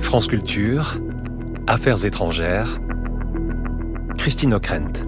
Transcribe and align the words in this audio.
France 0.00 0.28
Culture, 0.28 0.98
Affaires 1.66 2.06
étrangères, 2.06 2.78
Christine 4.16 4.54
O'Krent. 4.54 5.04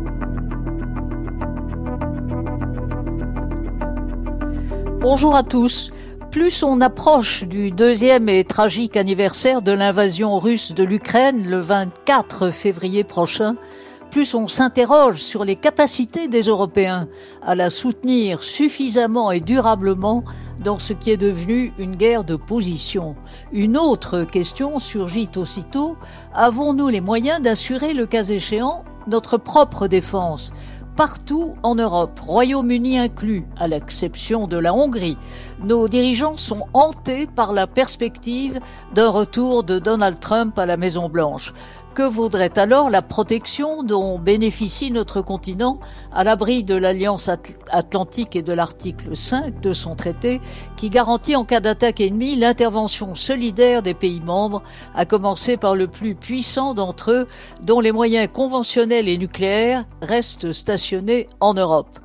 Bonjour 5.00 5.34
à 5.34 5.42
tous. 5.42 5.90
Plus 6.30 6.62
on 6.62 6.82
approche 6.82 7.44
du 7.44 7.70
deuxième 7.70 8.28
et 8.28 8.44
tragique 8.44 8.98
anniversaire 8.98 9.62
de 9.62 9.72
l'invasion 9.72 10.38
russe 10.38 10.74
de 10.74 10.84
l'Ukraine 10.84 11.48
le 11.48 11.60
24 11.60 12.50
février 12.50 13.02
prochain, 13.02 13.56
plus 14.10 14.34
on 14.34 14.48
s'interroge 14.48 15.22
sur 15.22 15.44
les 15.44 15.56
capacités 15.56 16.28
des 16.28 16.42
Européens 16.42 17.08
à 17.42 17.54
la 17.54 17.70
soutenir 17.70 18.42
suffisamment 18.42 19.30
et 19.30 19.40
durablement 19.40 20.24
dans 20.62 20.78
ce 20.78 20.92
qui 20.92 21.10
est 21.10 21.16
devenu 21.16 21.72
une 21.78 21.96
guerre 21.96 22.24
de 22.24 22.36
position. 22.36 23.14
Une 23.52 23.76
autre 23.76 24.24
question 24.24 24.78
surgit 24.78 25.30
aussitôt. 25.36 25.96
Avons-nous 26.34 26.88
les 26.88 27.00
moyens 27.00 27.40
d'assurer, 27.40 27.94
le 27.94 28.06
cas 28.06 28.24
échéant, 28.24 28.84
notre 29.06 29.38
propre 29.38 29.86
défense 29.86 30.52
partout 30.98 31.54
en 31.62 31.76
Europe, 31.76 32.18
Royaume-Uni 32.18 32.98
inclus, 32.98 33.46
à 33.56 33.68
l'exception 33.68 34.48
de 34.48 34.56
la 34.56 34.74
Hongrie? 34.74 35.16
Nos 35.62 35.86
dirigeants 35.86 36.36
sont 36.36 36.66
hantés 36.72 37.28
par 37.28 37.52
la 37.52 37.68
perspective 37.68 38.58
d'un 38.94 39.08
retour 39.08 39.62
de 39.62 39.78
Donald 39.78 40.18
Trump 40.18 40.58
à 40.58 40.66
la 40.66 40.76
Maison-Blanche. 40.76 41.54
Que 41.98 42.04
vaudrait 42.04 42.56
alors 42.60 42.90
la 42.90 43.02
protection 43.02 43.82
dont 43.82 44.20
bénéficie 44.20 44.92
notre 44.92 45.20
continent 45.20 45.80
à 46.12 46.22
l'abri 46.22 46.62
de 46.62 46.76
l'Alliance 46.76 47.28
Atlantique 47.70 48.36
et 48.36 48.42
de 48.42 48.52
l'article 48.52 49.16
5 49.16 49.60
de 49.60 49.72
son 49.72 49.96
traité 49.96 50.40
qui 50.76 50.90
garantit 50.90 51.34
en 51.34 51.44
cas 51.44 51.58
d'attaque 51.58 52.00
ennemie 52.00 52.36
l'intervention 52.36 53.16
solidaire 53.16 53.82
des 53.82 53.94
pays 53.94 54.20
membres, 54.20 54.62
à 54.94 55.06
commencer 55.06 55.56
par 55.56 55.74
le 55.74 55.88
plus 55.88 56.14
puissant 56.14 56.72
d'entre 56.72 57.10
eux 57.10 57.26
dont 57.62 57.80
les 57.80 57.90
moyens 57.90 58.28
conventionnels 58.32 59.08
et 59.08 59.18
nucléaires 59.18 59.84
restent 60.00 60.52
stationnés 60.52 61.26
en 61.40 61.54
Europe. 61.54 61.98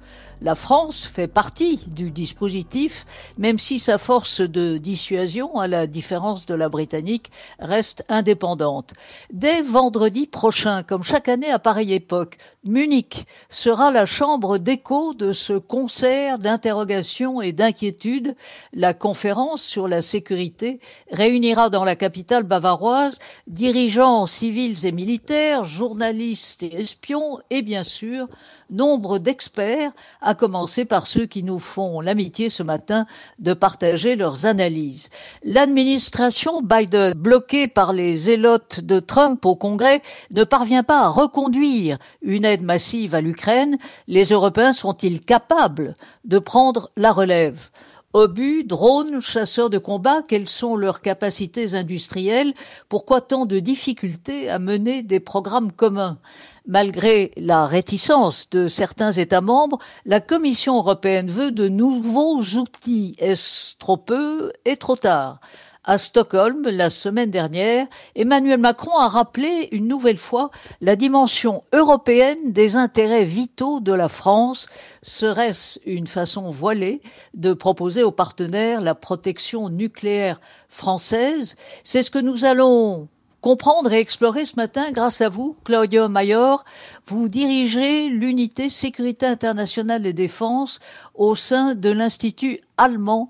La 0.44 0.56
France 0.56 1.06
fait 1.06 1.30
partie 1.30 1.80
du 1.88 2.12
dispositif, 2.12 3.06
même 3.38 3.58
si 3.58 3.80
sa 3.80 3.98
force 3.98 4.42
de 4.42 4.78
dissuasion, 4.78 5.58
à 5.58 5.68
la 5.68 5.88
différence 5.88 6.46
de 6.46 6.54
la 6.54 6.68
britannique, 6.68 7.32
reste 7.60 8.04
indépendante. 8.10 8.94
Dès 9.32 9.62
vendredi 9.62 10.28
prochain, 10.28 10.84
comme 10.84 11.02
chaque 11.02 11.30
année 11.30 11.50
à 11.50 11.60
pareille 11.60 11.94
époque, 11.94 12.36
Munich 12.66 13.26
sera 13.48 13.90
la 13.90 14.06
chambre 14.06 14.58
d'écho 14.58 15.14
de 15.14 15.32
ce 15.32 15.54
concert 15.54 16.40
d'interrogations 16.40 17.42
et 17.42 17.54
d'inquiétudes. 17.54 18.36
La 18.74 18.94
conférence 18.94 19.62
sur 19.62 19.88
la 19.88 20.02
sécurité 20.02 20.80
réunira 21.10 21.70
dans 21.70 21.86
la 21.86 21.96
capitale 21.96 22.44
bavaroise 22.44 23.20
dirigeants 23.48 24.28
civils 24.28 24.86
et 24.86 24.92
militaires, 24.92 25.64
journalistes 25.64 26.64
et 26.64 26.76
espions, 26.76 27.40
et 27.50 27.62
bien 27.62 27.86
sûr, 27.86 28.28
nombre 28.70 29.20
d'experts 29.20 29.94
commencer 30.36 30.86
par 30.86 31.08
ceux 31.08 31.26
qui 31.26 31.44
nous 31.44 31.60
font 31.60 32.02
l'amitié 32.02 32.50
ce 32.50 32.64
matin 32.64 33.06
de 33.40 33.54
partager 33.54 34.16
leurs 34.16 34.46
analyses. 34.46 35.10
L'administration 35.44 36.62
Biden, 36.62 37.14
bloquée 37.14 37.68
par 37.68 37.94
les 37.94 38.16
zélotes 38.16 38.82
de 38.82 39.00
Trump 39.00 39.46
au 39.46 39.56
Congrès, 39.56 40.02
ne 40.32 40.44
parvient 40.44 40.84
pas 40.84 41.02
à 41.02 41.10
reconduire 41.10 41.98
une 42.22 42.46
aide 42.46 42.64
massive 42.64 43.16
à 43.16 43.22
l'Ukraine. 43.22 43.78
Les 44.08 44.26
Européens 44.26 44.74
sont-ils 44.74 45.22
capables 45.22 45.96
de 46.26 46.40
prendre 46.40 46.90
la 46.98 47.12
relève? 47.12 47.70
Obus, 48.16 48.64
drones, 48.64 49.22
chasseurs 49.22 49.72
de 49.72 49.80
combat, 49.80 50.22
quelles 50.22 50.48
sont 50.48 50.76
leurs 50.76 51.02
capacités 51.02 51.74
industrielles? 51.74 52.54
Pourquoi 52.88 53.22
tant 53.22 53.48
de 53.48 53.58
difficultés 53.58 54.52
à 54.52 54.60
mener 54.60 55.02
des 55.02 55.20
programmes 55.20 55.72
communs? 55.72 56.20
Malgré 56.68 57.32
la 57.38 57.66
réticence 57.66 58.52
de 58.52 58.68
certains 58.68 59.12
États 59.12 59.42
membres, 59.42 59.80
la 60.06 60.22
Commission 60.22 60.76
européenne 60.76 61.28
veut 61.28 61.52
de 61.52 61.68
nouveaux 61.68 62.40
outils. 62.40 63.16
Est-ce 63.18 63.78
trop 63.80 63.98
peu? 63.98 64.54
Et 64.64 64.78
trop 64.78 64.96
tard? 64.96 65.40
À 65.84 65.98
Stockholm, 65.98 66.64
la 66.64 66.90
semaine 66.90 67.30
dernière, 67.32 67.88
Emmanuel 68.16 68.60
Macron 68.60 68.98
a 68.98 69.10
rappelé 69.10 69.68
une 69.72 69.88
nouvelle 69.88 70.18
fois 70.18 70.50
la 70.80 70.96
dimension 70.96 71.64
européenne 71.74 72.54
des 72.54 72.78
intérêts 72.78 73.26
vitaux 73.26 73.82
de 73.82 73.92
la 73.92 74.08
France. 74.08 74.68
Serait-ce 75.02 75.80
une 75.86 76.08
façon 76.08 76.52
voilée 76.52 77.02
de 77.34 77.54
proposer 77.54 78.04
aux 78.04 78.12
partenaires 78.12 78.82
la 78.82 78.96
protection 78.96 79.70
nucléaire 79.70 80.40
française? 80.70 81.58
C'est 81.84 82.02
ce 82.02 82.12
que 82.12 82.20
nous 82.20 82.46
allons 82.46 83.10
comprendre 83.44 83.92
et 83.92 84.00
explorer 84.00 84.46
ce 84.46 84.56
matin 84.56 84.92
grâce 84.94 85.20
à 85.20 85.28
vous, 85.28 85.58
Claudio 85.66 86.08
Mayor. 86.08 86.64
Vous 87.08 87.28
dirigez 87.28 88.08
l'unité 88.08 88.70
sécurité 88.70 89.26
internationale 89.26 90.08
et 90.08 90.14
défense 90.14 90.80
au 91.14 91.36
sein 91.36 91.76
de 91.76 91.90
l'Institut 91.90 92.62
allemand 92.78 93.30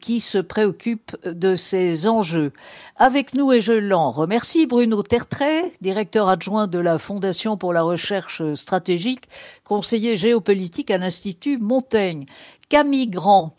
qui 0.00 0.20
se 0.20 0.38
préoccupe 0.38 1.16
de 1.24 1.56
ces 1.56 2.06
enjeux. 2.06 2.52
Avec 2.96 3.34
nous, 3.34 3.52
et 3.52 3.60
je 3.60 3.72
l'en 3.72 4.10
remercie, 4.10 4.66
Bruno 4.66 5.02
Tertrais, 5.02 5.72
directeur 5.80 6.28
adjoint 6.28 6.66
de 6.66 6.78
la 6.78 6.98
Fondation 6.98 7.56
pour 7.56 7.72
la 7.72 7.82
recherche 7.82 8.54
stratégique, 8.54 9.28
conseiller 9.64 10.16
géopolitique 10.16 10.90
à 10.90 10.98
l'Institut 10.98 11.58
Montaigne. 11.58 12.26
Camille 12.68 13.08
Grand, 13.08 13.54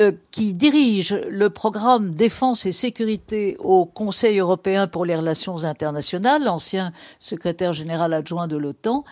euh, 0.00 0.10
qui 0.32 0.54
dirige 0.54 1.14
le 1.28 1.50
programme 1.50 2.14
défense 2.14 2.66
et 2.66 2.72
sécurité 2.72 3.56
au 3.60 3.86
Conseil 3.86 4.40
européen 4.40 4.88
pour 4.88 5.04
les 5.04 5.14
relations 5.14 5.62
internationales, 5.62 6.48
ancien 6.48 6.92
secrétaire 7.20 7.72
général 7.72 8.12
adjoint 8.12 8.48
de 8.48 8.56
l'OTAN, 8.56 9.04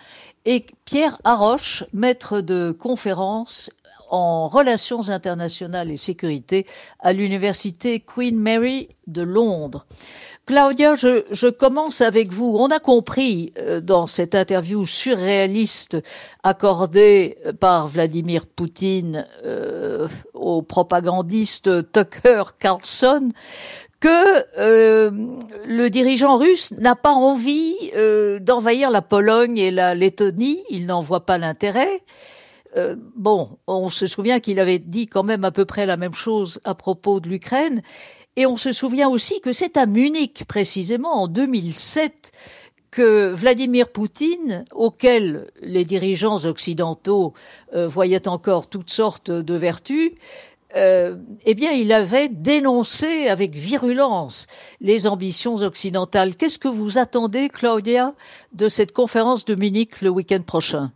et 0.43 0.65
Pierre 0.83 1.17
Haroche, 1.23 1.85
maître 1.93 2.41
de 2.41 2.71
conférence 2.71 3.71
en 4.13 4.47
relations 4.47 5.09
internationales 5.09 5.89
et 5.89 5.97
sécurité 5.97 6.67
à 6.99 7.13
l'université 7.13 7.99
Queen 7.99 8.37
Mary 8.37 8.89
de 9.07 9.23
Londres. 9.23 9.87
Claudia, 10.45 10.93
je, 10.93 11.49
commence 11.49 12.01
avec 12.01 12.31
vous. 12.31 12.55
On 12.59 12.67
a 12.67 12.77
compris 12.77 13.53
euh, 13.57 13.81
dans 13.81 14.05
cette 14.05 14.35
interview 14.35 14.85
surréaliste 14.85 15.97
accordée 16.43 17.39
par 17.59 17.87
Vladimir 17.87 18.45
Poutine 18.45 19.25
euh, 19.45 20.07
au 20.35 20.61
propagandiste 20.61 21.91
Tucker 21.91 22.43
Carlson 22.59 23.29
que 23.99 24.59
euh, 24.59 25.09
le 25.65 25.89
dirigeant 25.89 26.37
russe 26.37 26.71
n'a 26.73 26.95
pas 26.95 27.13
envie 27.13 27.73
d'envahir 28.41 28.91
la 28.91 29.01
Pologne 29.01 29.57
et 29.57 29.71
la 29.71 29.95
Lettonie, 29.95 30.63
il 30.69 30.85
n'en 30.85 30.99
voit 30.99 31.25
pas 31.25 31.39
l'intérêt. 31.39 32.03
Euh, 32.75 32.95
bon, 33.15 33.57
on 33.67 33.89
se 33.89 34.05
souvient 34.05 34.39
qu'il 34.39 34.59
avait 34.59 34.79
dit 34.79 35.07
quand 35.07 35.23
même 35.23 35.43
à 35.43 35.51
peu 35.51 35.65
près 35.65 35.85
la 35.85 35.97
même 35.97 36.13
chose 36.13 36.59
à 36.63 36.75
propos 36.75 37.19
de 37.19 37.29
l'Ukraine. 37.29 37.81
Et 38.35 38.45
on 38.45 38.57
se 38.57 38.71
souvient 38.71 39.09
aussi 39.09 39.41
que 39.41 39.53
c'est 39.53 39.77
à 39.77 39.85
Munich, 39.85 40.45
précisément 40.47 41.23
en 41.23 41.27
2007, 41.27 42.31
que 42.89 43.31
Vladimir 43.31 43.89
Poutine, 43.89 44.65
auquel 44.73 45.47
les 45.61 45.85
dirigeants 45.85 46.45
occidentaux 46.45 47.33
euh, 47.73 47.87
voyaient 47.87 48.27
encore 48.27 48.67
toutes 48.67 48.91
sortes 48.91 49.31
de 49.31 49.53
vertus, 49.55 50.11
euh, 50.75 51.15
eh 51.45 51.53
bien, 51.53 51.71
il 51.71 51.91
avait 51.93 52.29
dénoncé 52.29 53.27
avec 53.27 53.53
virulence 53.53 54.47
les 54.81 55.05
ambitions 55.05 55.57
occidentales. 55.57 56.35
Qu'est-ce 56.35 56.57
que 56.57 56.67
vous 56.67 56.97
attendez, 56.97 57.49
Claudia, 57.49 58.13
de 58.53 58.69
cette 58.69 58.91
conférence 58.91 59.45
de 59.45 59.53
Munich 59.53 60.01
le 60.01 60.09
week-end 60.09 60.41
prochain? 60.41 60.91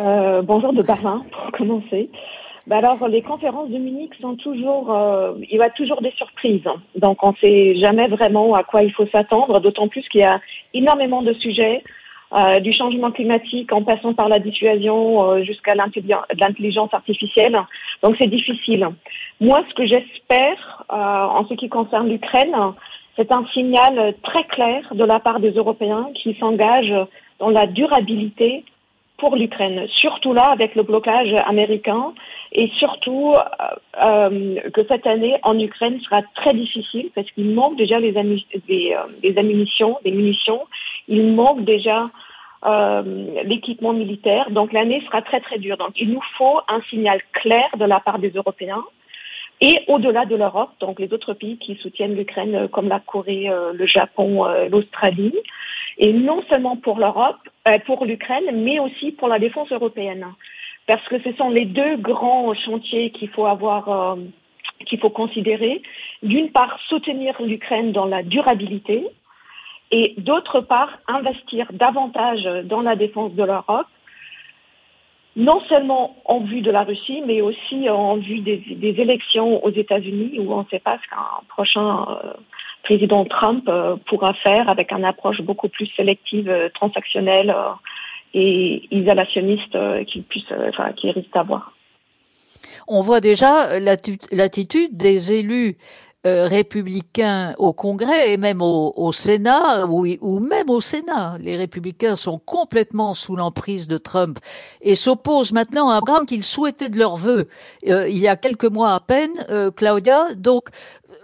Euh, 0.00 0.42
Bonjour 0.42 0.72
de 0.72 0.82
Berlin, 0.82 1.24
pour 1.32 1.52
commencer. 1.52 2.10
Bah 2.66 2.78
alors, 2.78 3.08
les 3.08 3.22
conférences 3.22 3.70
de 3.70 3.78
Munich 3.78 4.12
sont 4.20 4.36
toujours, 4.36 4.92
euh, 4.92 5.32
il 5.50 5.56
y 5.56 5.62
a 5.62 5.70
toujours 5.70 6.00
des 6.02 6.12
surprises. 6.12 6.68
Donc, 6.94 7.22
on 7.22 7.30
ne 7.30 7.36
sait 7.40 7.76
jamais 7.76 8.08
vraiment 8.08 8.54
à 8.54 8.64
quoi 8.64 8.82
il 8.82 8.92
faut 8.92 9.06
s'attendre, 9.06 9.60
d'autant 9.60 9.88
plus 9.88 10.06
qu'il 10.08 10.20
y 10.20 10.24
a 10.24 10.40
énormément 10.74 11.22
de 11.22 11.32
sujets, 11.34 11.82
euh, 12.32 12.60
du 12.60 12.72
changement 12.72 13.10
climatique 13.10 13.72
en 13.72 13.82
passant 13.82 14.14
par 14.14 14.28
la 14.28 14.38
dissuasion 14.38 15.42
jusqu'à 15.42 15.74
l'intelligence 15.74 16.94
artificielle. 16.94 17.58
Donc, 18.02 18.16
c'est 18.18 18.28
difficile. 18.28 18.88
Moi, 19.40 19.64
ce 19.68 19.74
que 19.74 19.86
j'espère 19.86 20.84
en 20.88 21.44
ce 21.48 21.54
qui 21.54 21.68
concerne 21.68 22.08
l'Ukraine, 22.08 22.54
c'est 23.16 23.32
un 23.32 23.44
signal 23.52 24.14
très 24.22 24.44
clair 24.44 24.82
de 24.94 25.04
la 25.04 25.18
part 25.18 25.40
des 25.40 25.50
Européens 25.52 26.08
qui 26.14 26.36
s'engagent 26.38 27.06
dans 27.38 27.50
la 27.50 27.66
durabilité 27.66 28.64
pour 29.20 29.36
l'Ukraine, 29.36 29.86
surtout 29.88 30.32
là 30.32 30.46
avec 30.50 30.74
le 30.74 30.82
blocage 30.82 31.32
américain 31.46 32.14
et 32.52 32.68
surtout 32.78 33.34
euh, 33.34 33.40
euh, 34.02 34.70
que 34.70 34.82
cette 34.88 35.06
année 35.06 35.36
en 35.42 35.58
Ukraine 35.58 36.00
sera 36.00 36.22
très 36.34 36.54
difficile 36.54 37.10
parce 37.14 37.30
qu'il 37.32 37.54
manque 37.54 37.76
déjà 37.76 38.00
les, 38.00 38.12
des, 38.12 38.96
euh, 38.96 39.12
des 39.22 39.38
ammunitions, 39.38 39.98
des 40.04 40.10
munitions, 40.10 40.62
il 41.06 41.32
manque 41.34 41.64
déjà 41.64 42.10
l'équipement 43.44 43.94
militaire. 43.94 44.50
Donc 44.50 44.74
l'année 44.74 45.02
sera 45.06 45.22
très 45.22 45.40
très 45.40 45.58
dure. 45.58 45.78
Donc 45.78 45.92
il 45.96 46.10
nous 46.10 46.20
faut 46.36 46.60
un 46.68 46.82
signal 46.90 47.18
clair 47.32 47.68
de 47.78 47.86
la 47.86 48.00
part 48.00 48.18
des 48.18 48.28
Européens 48.30 48.84
et 49.60 49.80
au-delà 49.88 50.24
de 50.24 50.36
l'Europe, 50.36 50.70
donc 50.80 51.00
les 51.00 51.12
autres 51.12 51.34
pays 51.34 51.58
qui 51.58 51.76
soutiennent 51.76 52.14
l'Ukraine 52.14 52.68
comme 52.68 52.88
la 52.88 53.00
Corée, 53.00 53.50
le 53.74 53.86
Japon, 53.86 54.46
l'Australie, 54.70 55.34
et 55.98 56.12
non 56.14 56.42
seulement 56.48 56.76
pour 56.76 56.98
l'Europe, 56.98 57.36
pour 57.84 58.06
l'Ukraine, 58.06 58.44
mais 58.54 58.78
aussi 58.78 59.12
pour 59.12 59.28
la 59.28 59.38
défense 59.38 59.70
européenne. 59.70 60.26
Parce 60.86 61.06
que 61.06 61.20
ce 61.20 61.32
sont 61.34 61.50
les 61.50 61.66
deux 61.66 61.98
grands 61.98 62.52
chantiers 62.54 63.10
qu'il 63.10 63.28
faut 63.28 63.46
avoir, 63.46 63.88
euh, 63.88 64.16
qu'il 64.86 64.98
faut 64.98 65.10
considérer. 65.10 65.82
D'une 66.24 66.50
part, 66.50 66.80
soutenir 66.88 67.40
l'Ukraine 67.40 67.92
dans 67.92 68.06
la 68.06 68.24
durabilité. 68.24 69.06
Et 69.92 70.14
d'autre 70.18 70.60
part, 70.60 70.90
investir 71.06 71.66
davantage 71.72 72.42
dans 72.64 72.80
la 72.80 72.96
défense 72.96 73.32
de 73.34 73.42
l'Europe, 73.44 73.86
non 75.36 75.60
seulement 75.68 76.16
en 76.24 76.40
vue 76.40 76.60
de 76.60 76.70
la 76.70 76.82
Russie, 76.82 77.22
mais 77.26 77.40
aussi 77.40 77.88
en 77.88 78.16
vue 78.16 78.40
des, 78.40 78.62
élections 78.98 79.64
aux 79.64 79.70
États-Unis, 79.70 80.38
où 80.40 80.52
on 80.52 80.60
ne 80.60 80.68
sait 80.70 80.80
pas 80.80 80.98
ce 81.02 81.08
qu'un 81.08 81.46
prochain 81.48 82.06
euh, 82.08 82.32
président 82.82 83.24
Trump 83.24 83.64
euh, 83.68 83.96
pourra 84.06 84.34
faire 84.34 84.68
avec 84.68 84.92
une 84.92 85.04
approche 85.04 85.40
beaucoup 85.42 85.68
plus 85.68 85.88
sélective, 85.96 86.52
transactionnelle 86.74 87.54
et 88.34 88.82
isolationniste 88.90 89.74
euh, 89.74 90.04
qui 90.04 90.20
puisse, 90.22 90.44
euh, 90.52 90.70
enfin, 90.70 90.92
qui 90.92 91.10
risque 91.10 91.32
d'avoir. 91.34 91.72
On 92.86 93.00
voit 93.00 93.20
déjà 93.20 93.78
l'attitude 93.78 94.96
des 94.96 95.32
élus 95.32 95.76
euh, 96.26 96.46
républicains 96.46 97.54
au 97.58 97.72
Congrès 97.72 98.32
et 98.32 98.36
même 98.36 98.60
au, 98.62 99.12
Sénat, 99.12 99.86
ou, 99.86 100.06
ou, 100.20 100.38
même 100.40 100.68
au 100.68 100.80
Sénat. 100.80 101.38
Les 101.40 101.56
républicains 101.56 102.16
sont 102.16 102.38
complètement 102.38 103.14
sous 103.14 103.36
l'emprise 103.36 103.88
de 103.88 103.96
Trump 103.96 104.38
et 104.80 104.94
s'opposent 104.94 105.52
maintenant 105.52 105.88
à 105.90 106.00
un 106.06 106.24
qu'ils 106.24 106.44
souhaitaient 106.44 106.88
de 106.88 106.98
leur 106.98 107.16
vœu 107.16 107.48
il 107.82 108.18
y 108.18 108.28
a 108.28 108.36
quelques 108.36 108.64
mois 108.64 108.94
à 108.94 109.00
peine, 109.00 109.32
Claudia. 109.76 110.34
Donc, 110.34 110.68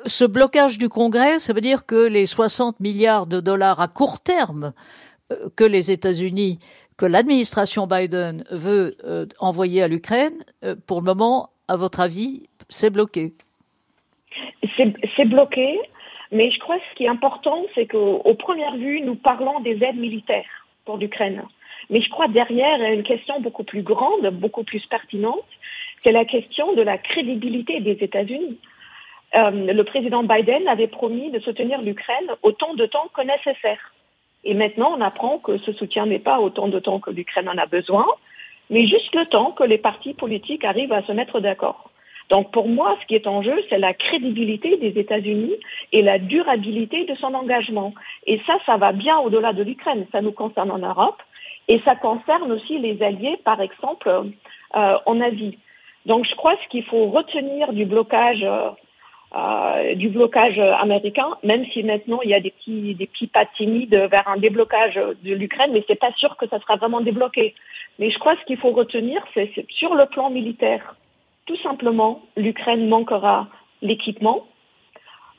ce 0.06 0.25
blocage 0.25 0.78
du 0.78 0.88
Congrès, 0.88 1.38
ça 1.38 1.52
veut 1.52 1.60
dire 1.60 1.87
que 1.87 2.06
les 2.06 2.26
60 2.26 2.81
milliards 2.81 3.26
de 3.26 3.40
dollars 3.40 3.81
à 3.81 3.88
court 3.88 4.20
terme 4.20 4.72
que 5.56 5.64
les 5.64 5.90
États-Unis 5.90 6.60
que 6.96 7.06
l'administration 7.06 7.87
Biden 7.87 8.44
veut 8.50 8.96
euh, 9.04 9.26
envoyer 9.38 9.82
à 9.82 9.88
l'Ukraine, 9.88 10.44
euh, 10.64 10.76
pour 10.87 11.00
le 11.00 11.04
moment, 11.04 11.50
à 11.69 11.76
votre 11.76 12.00
avis, 12.00 12.44
c'est 12.69 12.90
bloqué 12.90 13.34
C'est 14.77 15.25
bloqué, 15.25 15.79
mais 16.33 16.50
je 16.50 16.59
crois 16.59 16.77
que 16.79 16.85
ce 16.91 16.97
qui 16.97 17.05
est 17.05 17.09
important, 17.09 17.65
c'est 17.75 17.87
qu'aux 17.87 18.35
premières 18.35 18.77
vues, 18.77 19.00
nous 19.00 19.15
parlons 19.15 19.61
des 19.61 19.83
aides 19.83 19.97
militaires 19.97 20.67
pour 20.85 20.97
l'Ukraine. 20.99 21.43
Mais 21.91 22.00
je 22.00 22.11
crois 22.11 22.29
derrière, 22.29 22.79
il 22.79 22.83
y 22.83 22.87
a 22.87 22.93
une 22.93 23.03
question 23.03 23.41
beaucoup 23.41 23.65
plus 23.65 23.83
grande, 23.83 24.27
beaucoup 24.33 24.65
plus 24.65 24.85
pertinente, 24.87 25.44
c'est 26.03 26.12
la 26.12 26.25
question 26.25 26.75
de 26.75 26.83
la 26.83 26.99
crédibilité 26.99 27.81
des 27.81 27.93
États-Unis. 27.93 28.59
Euh, 29.35 29.50
le 29.50 29.85
président 29.85 30.23
Biden 30.23 30.69
avait 30.69 30.87
promis 30.87 31.31
de 31.31 31.41
soutenir 31.41 31.81
l'Ukraine 31.83 32.31
autant 32.43 32.75
de 32.75 32.87
temps 32.87 33.09
que 33.15 33.23
nécessaire. 33.23 33.93
Et 34.44 34.55
maintenant, 34.55 34.94
on 34.97 35.00
apprend 35.00 35.38
que 35.38 35.59
ce 35.59 35.73
soutien 35.73 36.06
n'est 36.06 36.21
pas 36.21 36.38
autant 36.41 36.69
de 36.69 36.79
temps 36.79 37.00
que 37.00 37.11
l'Ukraine 37.11 37.49
en 37.49 37.59
a 37.59 37.67
besoin, 37.67 38.06
mais 38.71 38.87
juste 38.87 39.15
le 39.15 39.27
temps 39.27 39.50
que 39.50 39.65
les 39.65 39.79
partis 39.79 40.15
politiques 40.15 40.65
arrivent 40.65 40.93
à 40.93 41.03
se 41.03 41.12
mettre 41.12 41.41
d'accord. 41.41 41.91
Donc 42.31 42.50
pour 42.50 42.69
moi, 42.69 42.96
ce 43.00 43.06
qui 43.06 43.14
est 43.14 43.26
en 43.26 43.43
jeu, 43.43 43.56
c'est 43.69 43.78
la 43.78 43.94
crédibilité 43.94 44.76
des 44.78 44.99
États-Unis 44.99 45.55
et 45.93 46.02
la 46.02 46.19
durabilité 46.19 47.05
de 47.05 47.14
son 47.17 47.34
engagement. 47.34 47.94
Et 48.26 48.40
ça, 48.46 48.55
ça 48.67 48.76
va 48.76 48.93
bien 48.93 49.19
au-delà 49.19 49.52
de 49.52 49.62
l'Ukraine. 49.62 50.06
Ça 50.12 50.20
nous 50.20 50.32
concerne 50.32 50.70
en 50.70 50.78
Europe 50.78 51.23
et 51.69 51.81
ça 51.84 51.94
concerne 51.96 52.50
aussi 52.52 52.78
les 52.78 53.02
alliés, 53.02 53.38
par 53.44 53.61
exemple, 53.61 54.08
euh, 54.08 54.99
en 55.06 55.20
Asie. 55.20 55.58
Donc 56.05 56.26
je 56.28 56.34
crois 56.37 56.56
ce 56.62 56.69
qu'il 56.69 56.84
faut 56.84 57.06
retenir 57.06 57.73
du 57.73 57.84
blocage 57.84 58.43
euh, 58.43 58.70
euh, 59.34 59.94
du 59.96 60.08
blocage 60.08 60.58
américain, 60.58 61.28
même 61.43 61.67
si 61.73 61.82
maintenant 61.82 62.20
il 62.23 62.31
y 62.31 62.34
a 62.34 62.40
des 62.40 62.52
petits, 62.52 62.94
des 62.94 63.06
petits 63.06 63.26
pas 63.26 63.44
timides 63.56 63.94
vers 63.94 64.26
un 64.28 64.37
déblocage 64.37 64.94
de 64.94 65.34
l'Ukraine, 65.34 65.73
mais 65.73 65.84
c'est 65.88 65.99
pas 65.99 66.12
sûr 66.12 66.37
que 66.37 66.46
ça 66.49 66.61
sera 66.61 66.76
vraiment 66.76 67.00
débloqué. 67.00 67.55
Mais 67.99 68.11
je 68.11 68.19
crois 68.19 68.37
ce 68.37 68.44
qu'il 68.46 68.56
faut 68.56 68.70
retenir, 68.70 69.20
c'est 69.34 69.50
sur 69.70 69.94
le 69.96 70.06
plan 70.06 70.31
militaire, 70.31 70.94
tout 71.46 71.56
simplement, 71.62 72.22
l'Ukraine 72.37 72.88
manquera 72.88 73.48
l'équipement. 73.82 74.46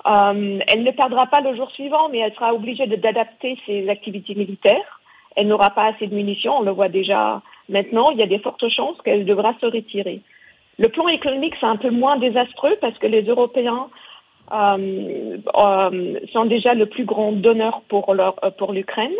Euh, 0.05 0.59
elle 0.67 0.83
ne 0.83 0.91
perdra 0.91 1.27
pas 1.27 1.41
le 1.41 1.55
jour 1.55 1.69
suivant, 1.71 2.09
mais 2.09 2.19
elle 2.19 2.33
sera 2.33 2.53
obligée 2.53 2.87
d'adapter 2.87 3.57
ses 3.65 3.89
activités 3.89 4.35
militaires. 4.35 5.01
Elle 5.35 5.47
n'aura 5.47 5.69
pas 5.71 5.85
assez 5.85 6.07
de 6.07 6.15
munitions, 6.15 6.57
on 6.57 6.61
le 6.61 6.71
voit 6.71 6.89
déjà 6.89 7.41
maintenant. 7.69 8.11
Il 8.11 8.17
y 8.17 8.23
a 8.23 8.27
des 8.27 8.39
fortes 8.39 8.67
chances 8.69 8.99
qu'elle 9.03 9.25
devra 9.25 9.53
se 9.59 9.65
retirer. 9.65 10.21
Le 10.79 10.89
plan 10.89 11.07
économique, 11.09 11.55
c'est 11.59 11.65
un 11.65 11.75
peu 11.75 11.89
moins 11.89 12.17
désastreux 12.17 12.77
parce 12.79 12.97
que 12.99 13.07
les 13.07 13.23
Européens 13.23 13.89
euh, 14.53 15.37
euh, 15.55 16.19
sont 16.31 16.45
déjà 16.45 16.73
le 16.73 16.85
plus 16.85 17.03
grand 17.03 17.33
donneur 17.33 17.81
pour, 17.89 18.15
pour 18.57 18.73
l'Ukraine. 18.73 19.15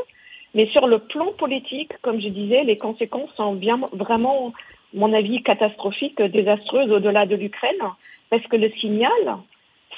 Mais 0.54 0.68
sur 0.68 0.88
le 0.88 1.00
plan 1.00 1.28
politique, 1.38 1.92
comme 2.02 2.22
je 2.22 2.30
disais, 2.30 2.64
les 2.64 2.78
conséquences 2.78 3.30
sont 3.36 3.54
bien, 3.54 3.80
vraiment, 3.92 4.54
mon 4.94 5.14
avis, 5.14 5.44
catastrophiques, 5.44 6.22
désastreuses 6.22 6.92
au-delà 6.92 7.26
de 7.26 7.36
l'Ukraine, 7.36 7.84
parce 8.30 8.46
que 8.48 8.56
le 8.56 8.72
signal, 8.72 9.38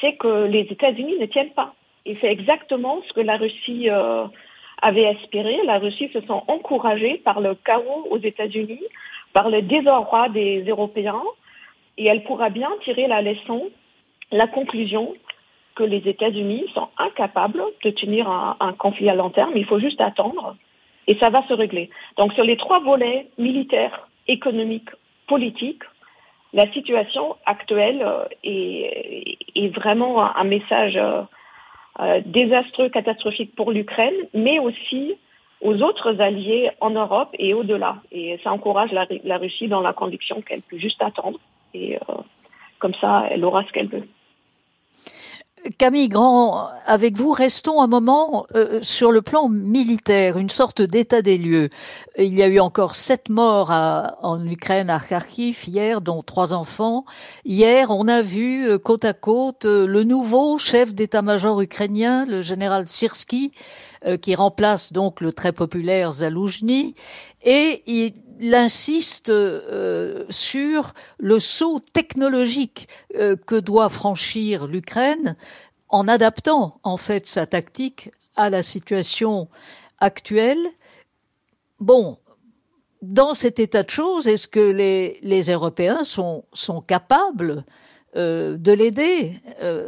c'est 0.02 0.14
que 0.14 0.46
les 0.46 0.62
États-Unis 0.62 1.18
ne 1.20 1.26
tiennent 1.26 1.52
pas. 1.52 1.74
Et 2.06 2.18
c'est 2.22 2.32
exactement 2.32 3.02
ce 3.08 3.14
que 3.14 3.22
la 3.22 3.38
Russie 3.38 3.90
euh, 3.90 4.26
avait 4.82 5.04
espéré. 5.04 5.60
La 5.66 5.80
Russie 5.80 6.10
se 6.14 6.22
sent 6.22 6.42
encouragée 6.48 7.22
par 7.24 7.42
le 7.42 7.56
chaos 7.56 8.08
aux 8.10 8.18
États-Unis, 8.18 8.82
par 9.34 9.50
le 9.50 9.62
désarroi 9.62 10.30
des 10.30 10.64
Européens, 10.64 11.22
et 11.98 12.06
elle 12.06 12.24
pourra 12.24 12.50
bien 12.50 12.70
tirer 12.84 13.08
la 13.08 13.22
leçon, 13.22 13.70
la 14.32 14.48
conclusion 14.48 15.14
que 15.76 15.84
les 15.84 16.08
États-Unis 16.10 16.66
sont 16.74 16.90
incapables 16.98 17.64
de 17.84 17.90
tenir 17.92 18.30
un, 18.30 18.74
conflit 18.74 19.10
à 19.10 19.16
long 19.16 19.30
terme. 19.30 19.54
Il 19.56 19.66
faut 19.66 19.80
juste 19.80 20.02
attendre 20.02 20.56
et 21.08 21.18
ça 21.20 21.30
va 21.30 21.46
se 21.48 21.54
régler. 21.54 21.90
Donc 22.18 22.34
sur 22.34 22.44
les 22.44 22.58
trois 22.58 22.80
volets 22.80 23.28
militaires, 23.38 24.09
économiques, 24.30 24.90
politiques, 25.28 25.84
la 26.54 26.72
situation 26.72 27.36
actuelle 27.46 28.02
euh, 28.02 28.26
est, 28.44 29.76
vraiment 29.76 30.36
un, 30.36 30.44
message 30.44 30.96
euh, 30.96 31.22
euh, 32.00 32.22
désastreux, 32.26 32.90
catastrophique 32.90 33.56
pour 33.56 33.72
l'Ukraine, 33.72 34.16
mais 34.34 34.60
aussi 34.60 35.16
aux 35.62 35.82
autres 35.82 36.22
alliés 36.22 36.72
en 36.80 36.92
Europe 36.92 37.30
et 37.38 37.54
au-delà. 37.54 37.98
Et 38.12 38.40
ça 38.44 38.52
encourage 38.52 38.92
la, 38.92 39.38
Russie 39.38 39.68
dans 39.68 39.82
la 39.82 39.94
conviction 39.94 40.42
qu'elle 40.42 40.62
peut 40.62 40.78
juste 40.78 41.02
attendre 41.02 41.40
et 41.74 42.00
comme 42.80 42.96
ça, 42.96 43.28
elle 43.30 43.44
aura 43.44 43.64
ce 43.66 43.72
qu'elle 43.74 43.90
veut. 43.90 44.08
Camille 45.78 46.10
Grand, 46.10 46.70
avec 46.86 47.18
vous, 47.18 47.32
restons 47.32 47.82
un 47.82 47.88
moment 47.88 48.46
euh, 48.56 48.80
sur 48.82 49.12
le 49.12 49.22
plan 49.22 49.50
militaire, 49.50 50.38
une 50.38 50.50
sorte 50.50 50.82
d'état 50.82 51.22
des 51.22 51.38
lieux. 51.38 51.70
Il 52.18 52.34
y 52.34 52.42
a 52.42 52.48
eu 52.48 52.60
encore 52.60 52.96
sept 52.96 53.30
morts 53.30 53.72
en 53.72 54.46
Ukraine, 54.46 54.90
à 54.90 55.00
Kharkiv, 55.00 55.64
hier, 55.68 56.02
dont 56.02 56.22
trois 56.22 56.54
enfants. 56.54 57.06
Hier, 57.46 57.92
on 57.92 58.08
a 58.08 58.22
vu 58.22 58.68
euh, 58.68 58.78
côte 58.78 59.06
à 59.06 59.14
côte 59.14 59.66
le 59.66 60.04
nouveau 60.04 60.58
chef 60.58 60.94
d'état-major 60.94 61.62
ukrainien, 61.62 62.26
le 62.26 62.42
général 62.42 62.88
Sirski, 62.88 63.52
qui 64.22 64.34
remplace 64.34 64.94
donc 64.94 65.20
le 65.20 65.34
très 65.34 65.52
populaire 65.52 66.14
Zaloujny, 66.14 66.96
et 67.44 67.84
il 67.86 68.14
il 68.40 68.56
insiste 68.56 69.30
euh, 69.30 70.26
sur 70.30 70.94
le 71.20 71.40
saut 71.40 71.80
technologique 71.80 72.88
euh, 73.16 73.36
que 73.36 73.56
doit 73.56 73.90
franchir 73.90 74.68
l'Ukraine 74.68 75.36
en 75.90 76.08
adaptant 76.08 76.80
en 76.84 76.98
fait 76.98 77.28
sa 77.28 77.46
tactique 77.46 78.12
à 78.36 78.50
la 78.50 78.64
situation 78.64 79.50
actuelle. 80.00 80.66
Bon, 81.80 82.18
dans 83.02 83.34
cet 83.34 83.60
état 83.60 83.84
de 83.84 83.90
choses, 83.90 84.28
est-ce 84.28 84.48
que 84.48 84.60
les, 84.60 85.52
Européens 85.52 86.04
sont, 86.04 86.46
capables 86.88 87.66
euh, 88.16 88.58
de 88.58 88.72
l'aider 88.72 89.40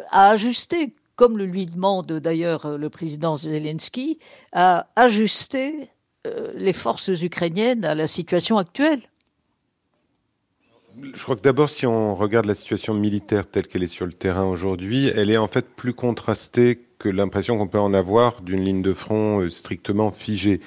à 0.09 0.29
ajuster, 0.29 0.93
comme 1.15 1.37
le 1.37 1.45
lui 1.45 1.65
demande 1.65 2.07
d'ailleurs 2.07 2.77
le 2.77 2.89
président 2.89 3.37
Zelensky, 3.37 4.19
à 4.51 4.87
ajuster 4.95 5.89
euh, 5.91 6.00
les 6.55 6.73
forces 6.73 7.09
ukrainiennes 7.21 7.83
à 7.85 7.95
la 7.95 8.07
situation 8.07 8.57
actuelle 8.57 9.01
je 11.15 11.23
crois 11.23 11.35
que 11.35 11.41
d'abord, 11.41 11.69
si 11.69 11.85
on 11.85 12.15
regarde 12.15 12.45
la 12.45 12.55
situation 12.55 12.93
militaire 12.93 13.47
telle 13.47 13.67
qu'elle 13.67 13.83
est 13.83 13.87
sur 13.87 14.05
le 14.05 14.13
terrain 14.13 14.43
aujourd'hui, 14.43 15.07
elle 15.15 15.29
est 15.29 15.37
en 15.37 15.47
fait 15.47 15.65
plus 15.65 15.93
contrastée 15.93 16.81
que 16.99 17.09
l'impression 17.09 17.57
qu'on 17.57 17.67
peut 17.67 17.79
en 17.79 17.93
avoir 17.93 18.41
d'une 18.41 18.63
ligne 18.63 18.81
de 18.81 18.93
front 18.93 19.49
strictement 19.49 20.11
figée. 20.11 20.59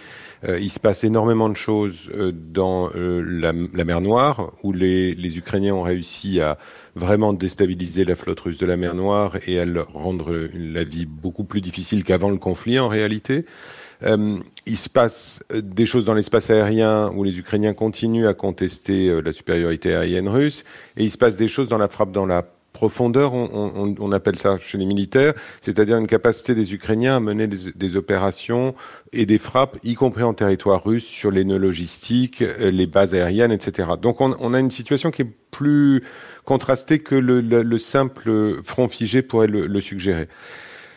il 0.49 0.71
se 0.71 0.81
passe 0.81 1.05
énormément 1.05 1.49
de 1.49 1.57
choses 1.57 2.11
dans 2.33 2.91
la, 2.95 3.53
mer 3.53 4.01
Noire, 4.01 4.53
où 4.65 4.73
les, 4.73 5.15
les 5.15 5.39
Ukrainiens 5.39 5.75
ont 5.75 5.83
réussi 5.83 6.41
à 6.41 6.59
vraiment 6.97 7.35
déstabiliser 7.35 8.05
la 8.05 8.17
flotte 8.17 8.41
russe 8.41 8.59
de 8.59 8.67
la 8.67 8.77
mer 8.77 8.95
Noire 8.95 9.37
et 9.47 9.61
à 9.61 9.65
leur 9.65 9.93
rendre 9.93 10.49
la 10.55 10.83
vie 10.83 11.07
beaucoup 11.07 11.45
plus 11.45 11.61
difficile 11.61 12.03
qu'avant 12.03 12.31
le 12.31 12.39
conflit 12.39 12.81
en 12.81 12.89
réalité. 12.89 13.45
Euh, 14.03 14.39
il 14.67 14.77
se 14.77 14.89
passe 14.89 15.41
des 15.53 15.87
choses 15.87 16.07
dans 16.07 16.15
l'espace 16.15 16.51
aérien 16.51 17.11
où 17.15 17.25
les 17.25 17.39
Ukrainiens 17.39 17.75
continuent 17.75 18.27
à 18.27 18.35
contester 18.35 19.09
euh, 19.09 19.21
la 19.21 19.33
supériorité 19.33 19.95
aérienne 19.95 20.29
russe, 20.29 20.65
et 20.97 21.05
il 21.05 21.11
se 21.11 21.19
passe 21.19 21.37
des 21.37 21.49
choses 21.49 21.69
dans 21.69 21.79
la 21.79 21.89
frappe 21.89 22.13
dans 22.13 22.27
la 22.27 22.43
profondeur, 22.73 23.33
on, 23.33 24.13
appelle 24.13 24.37
ça 24.37 24.59
chez 24.59 24.77
les 24.77 24.85
militaires, 24.85 25.33
c'est-à-dire 25.61 25.97
une 25.97 26.09
capacité 26.09 26.57
des 26.57 26.75
Ukrainiens 26.75 27.17
à 27.17 27.21
mener 27.21 27.47
des, 27.47 27.97
opérations 27.97 28.75
et 29.13 29.27
des 29.27 29.39
frappes, 29.39 29.79
y 29.85 29.95
compris 29.95 30.25
en 30.25 30.35
territoire 30.35 30.85
russe, 30.85 31.07
sur 31.07 31.31
les 31.31 31.45
nœuds 31.45 31.57
logistiques, 31.57 32.43
euh, 32.43 32.73
les 32.73 32.87
bases 32.87 33.15
aériennes, 33.15 33.53
etc. 33.53 33.91
Donc 34.03 34.21
on, 34.21 34.55
a 34.55 34.59
une 34.59 34.73
situation 34.73 35.13
qui 35.13 35.23
est 35.23 35.33
plus 35.53 36.03
contrastée 36.45 36.99
que 36.99 37.15
le, 37.15 37.41
le, 37.41 37.79
simple 37.79 38.61
front 38.65 38.89
figé 38.89 39.23
pourrait 39.23 39.47
le 39.47 39.81
suggérer. 39.81 40.27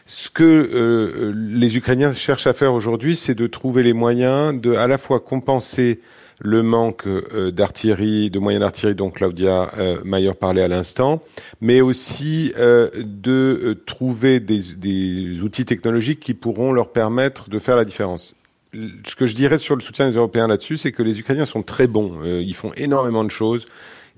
Ce 0.07 0.29
que 0.29 0.43
euh, 0.43 1.33
les 1.35 1.77
Ukrainiens 1.77 2.13
cherchent 2.13 2.47
à 2.47 2.53
faire 2.53 2.73
aujourd'hui, 2.73 3.15
c'est 3.15 3.35
de 3.35 3.45
trouver 3.45 3.83
les 3.83 3.93
moyens 3.93 4.59
de 4.59 4.73
à 4.73 4.87
la 4.87 4.97
fois 4.97 5.19
compenser 5.19 5.99
le 6.39 6.63
manque 6.63 7.07
euh, 7.07 7.51
d'artillerie, 7.51 8.29
de 8.29 8.39
moyens 8.39 8.61
d'artillerie 8.61 8.95
dont 8.95 9.09
Claudia 9.09 9.69
euh, 9.77 10.01
Mayer 10.03 10.33
parlait 10.33 10.61
à 10.61 10.67
l'instant, 10.67 11.21
mais 11.61 11.81
aussi 11.81 12.53
euh, 12.57 12.89
de 12.95 13.81
trouver 13.85 14.39
des, 14.39 14.61
des, 14.77 15.41
outils 15.41 15.65
technologiques 15.65 16.19
qui 16.19 16.33
pourront 16.33 16.71
leur 16.71 16.91
permettre 16.91 17.49
de 17.49 17.59
faire 17.59 17.75
la 17.75 17.85
différence. 17.85 18.35
Ce 18.73 19.15
que 19.15 19.25
je 19.25 19.35
dirais 19.35 19.57
sur 19.57 19.75
le 19.75 19.81
soutien 19.81 20.07
des 20.07 20.15
Européens 20.15 20.47
là-dessus, 20.47 20.77
c'est 20.77 20.91
que 20.91 21.01
les 21.01 21.19
Ukrainiens 21.19 21.45
sont 21.45 21.63
très 21.63 21.87
bons. 21.87 22.21
ils 22.23 22.53
font 22.53 22.71
énormément 22.75 23.23
de 23.23 23.31
choses. 23.31 23.65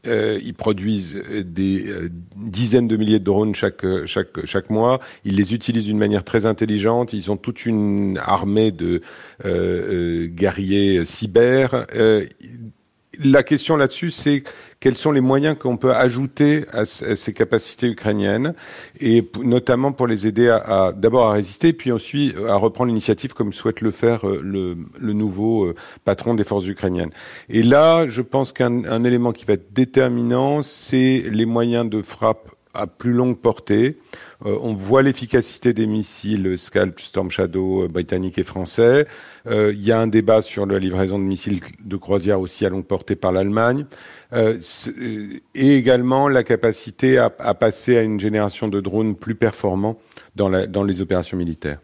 Euh, 0.08 0.40
ils 0.44 0.54
produisent 0.54 1.22
des 1.46 1.90
euh, 1.90 2.10
dizaines 2.36 2.88
de 2.88 2.96
milliers 2.96 3.20
de 3.20 3.24
drones 3.24 3.56
chaque, 3.56 3.86
chaque, 4.06 4.46
chaque 4.46 4.70
mois. 4.70 5.00
Ils 5.26 5.36
les 5.36 5.54
utilisent 5.54 5.86
d'une 5.86 5.98
manière 5.98 6.24
très 6.24 6.46
intelligente. 6.46 7.14
Ils 7.14 7.32
ont 7.32 7.38
toute 7.38 7.66
une 7.66 8.18
armée 8.24 8.72
de 8.72 9.02
euh, 9.46 10.28
guerriers 10.28 11.04
cyber. 11.06 11.86
la 13.24 13.44
question 13.44 13.76
là-dessus, 13.76 14.12
c'est 14.12 14.44
quels 14.80 14.98
sont 14.98 15.12
les 15.12 15.22
moyens 15.22 15.58
qu'on 15.58 15.78
peut 15.78 15.94
ajouter 15.94 16.66
à, 16.72 16.86
ces 16.86 17.34
capacités 17.34 17.88
ukrainiennes, 17.88 18.54
et 19.00 19.30
notamment 19.42 19.92
pour 19.92 20.08
les 20.08 20.28
aider 20.28 20.50
à, 20.50 20.94
d'abord 20.96 21.28
à 21.28 21.34
résister, 21.34 21.74
puis 21.74 21.92
ensuite 21.92 22.36
à 22.48 22.56
reprendre 22.56 22.88
l'initiative 22.90 23.34
comme 23.34 23.52
souhaite 23.52 23.82
le 23.82 23.92
faire 23.92 24.28
euh, 24.28 24.40
le, 24.42 24.78
le 25.00 25.14
nouveau 25.14 25.66
euh, 25.66 25.76
patron 26.06 26.34
des 26.34 26.44
forces 26.44 26.68
ukrainiennes. 26.68 27.12
Et 27.50 27.64
là, 27.64 28.08
je 28.08 28.22
pense 28.22 28.54
qu'un 28.54 29.04
élément 29.04 29.32
qui 29.32 29.46
va 29.46 29.54
être 29.54 29.74
déterminant, 29.74 30.64
c'est 30.64 31.24
les 31.30 31.46
moyens 31.46 31.90
de 31.90 32.02
frappe 32.02 32.50
à 32.74 32.88
plus 32.88 33.14
longue 33.14 33.38
portée. 33.38 33.98
Euh, 34.46 34.58
on 34.62 34.74
voit 34.74 35.02
l'efficacité 35.02 35.74
des 35.74 35.88
missiles 35.88 36.58
Scalp, 36.58 37.00
Storm 37.00 37.32
Shadow 37.32 37.88
britanniques 37.88 38.38
et 38.38 38.44
français. 38.44 39.08
Il 39.50 39.82
y 39.82 39.92
a 39.92 40.00
un 40.00 40.06
débat 40.06 40.44
sur 40.44 40.68
la 40.68 40.78
livraison 40.78 41.18
de 41.18 41.24
missiles 41.24 41.62
de 41.84 41.98
croisière 41.98 42.40
aussi 42.40 42.68
à 42.68 42.70
longue 42.70 42.86
portée 42.86 43.16
par 43.16 43.32
l'Allemagne. 43.32 43.86
Euh, 44.32 44.60
et 45.56 45.76
également 45.76 46.28
la 46.28 46.44
capacité 46.44 47.18
à, 47.18 47.30
passer 47.30 47.98
à 47.98 48.02
une 48.02 48.20
génération 48.20 48.68
de 48.68 48.80
drones 48.80 49.16
plus 49.16 49.36
performants 49.36 49.98
dans, 50.36 50.50
les 50.84 51.02
opérations 51.02 51.36
militaires. 51.36 51.80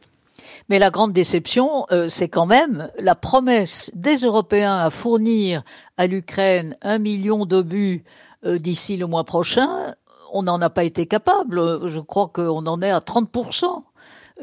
Mais 0.70 0.80
la 0.80 0.92
grande 0.92 1.12
déception, 1.12 1.86
euh, 1.92 2.08
c'est 2.08 2.30
quand 2.30 2.46
même 2.46 2.90
la 3.00 3.16
promesse 3.16 3.92
des 3.94 4.18
Européens 4.18 4.78
à 4.78 4.90
fournir 4.90 5.64
à 5.98 6.08
l'Ukraine 6.08 6.76
un 6.82 7.00
million 7.00 7.46
d'obus 7.46 8.04
euh, 8.46 8.58
d'ici 8.58 8.96
le 8.96 9.08
mois 9.08 9.24
prochain. 9.24 9.96
On 10.32 10.44
n'en 10.44 10.62
a 10.62 10.70
pas 10.70 10.84
été 10.84 11.06
capable. 11.06 11.88
Je 11.88 12.00
crois 12.00 12.30
qu'on 12.34 12.66
en 12.66 12.82
est 12.82 12.92
à 12.92 13.02
30 13.02 13.30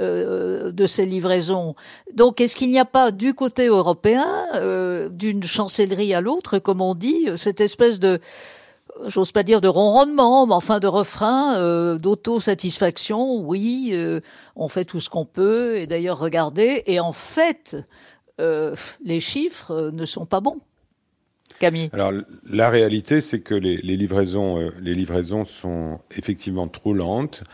euh, 0.00 0.72
de 0.72 0.86
ces 0.86 1.04
livraisons. 1.04 1.74
Donc, 2.14 2.40
est-ce 2.40 2.56
qu'il 2.56 2.70
n'y 2.70 2.78
a 2.78 2.86
pas 2.86 3.10
du 3.10 3.34
côté 3.34 3.66
européen, 3.66 4.26
euh, 4.54 5.10
d'une 5.10 5.42
chancellerie 5.42 6.14
à 6.14 6.22
l'autre, 6.22 6.58
comme 6.58 6.80
on 6.80 6.94
dit, 6.94 7.28
cette 7.36 7.60
espèce 7.60 8.00
de 8.00 8.18
j'ose 9.06 9.32
pas 9.32 9.42
dire 9.42 9.60
de 9.60 9.68
ronronnement, 9.68 10.46
mais 10.46 10.54
enfin 10.54 10.78
de 10.78 10.86
refrain, 10.86 11.56
euh, 11.56 11.98
d'autosatisfaction? 11.98 13.42
Oui, 13.42 13.94
on 14.56 14.68
fait 14.68 14.86
tout 14.86 15.00
ce 15.00 15.10
qu'on 15.10 15.26
peut, 15.26 15.76
et 15.76 15.86
d'ailleurs, 15.86 16.18
regardez, 16.18 16.82
et 16.86 16.98
en 16.98 17.12
fait, 17.12 17.76
les 18.38 19.20
chiffres 19.20 19.90
ne 19.92 20.06
sont 20.06 20.24
pas 20.24 20.40
bons. 20.40 20.60
Camille. 21.58 21.90
Alors, 21.92 22.12
la 22.50 22.70
réalité, 22.70 23.20
c'est 23.20 23.40
que 23.40 23.54
les, 23.54 23.76
livraisons, 23.76 24.70
les 24.80 24.94
livraisons 24.94 25.44
sont 25.44 26.00
effectivement 26.16 26.68
trop 26.68 26.94
lentes. 26.94 27.44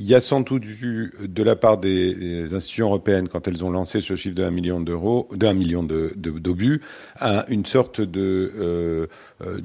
Il 0.00 0.04
y 0.04 0.14
a 0.14 0.20
sans 0.20 0.42
doute 0.42 0.64
eu, 0.64 1.10
de 1.20 1.42
la 1.42 1.56
part 1.56 1.76
des, 1.76 2.54
institutions 2.54 2.86
européennes, 2.86 3.26
quand 3.26 3.48
elles 3.48 3.64
ont 3.64 3.70
lancé 3.70 4.00
ce 4.00 4.14
chiffre 4.14 4.36
de 4.36 4.44
1 4.44 4.52
million 4.52 4.80
d'euros, 4.80 5.28
d'un 5.34 5.54
million 5.54 5.82
d'obus, 5.82 6.80
de, 7.20 7.52
une 7.52 7.66
sorte 7.66 8.00
de 8.00 8.52
euh, 8.56 9.06
euh, 9.40 9.58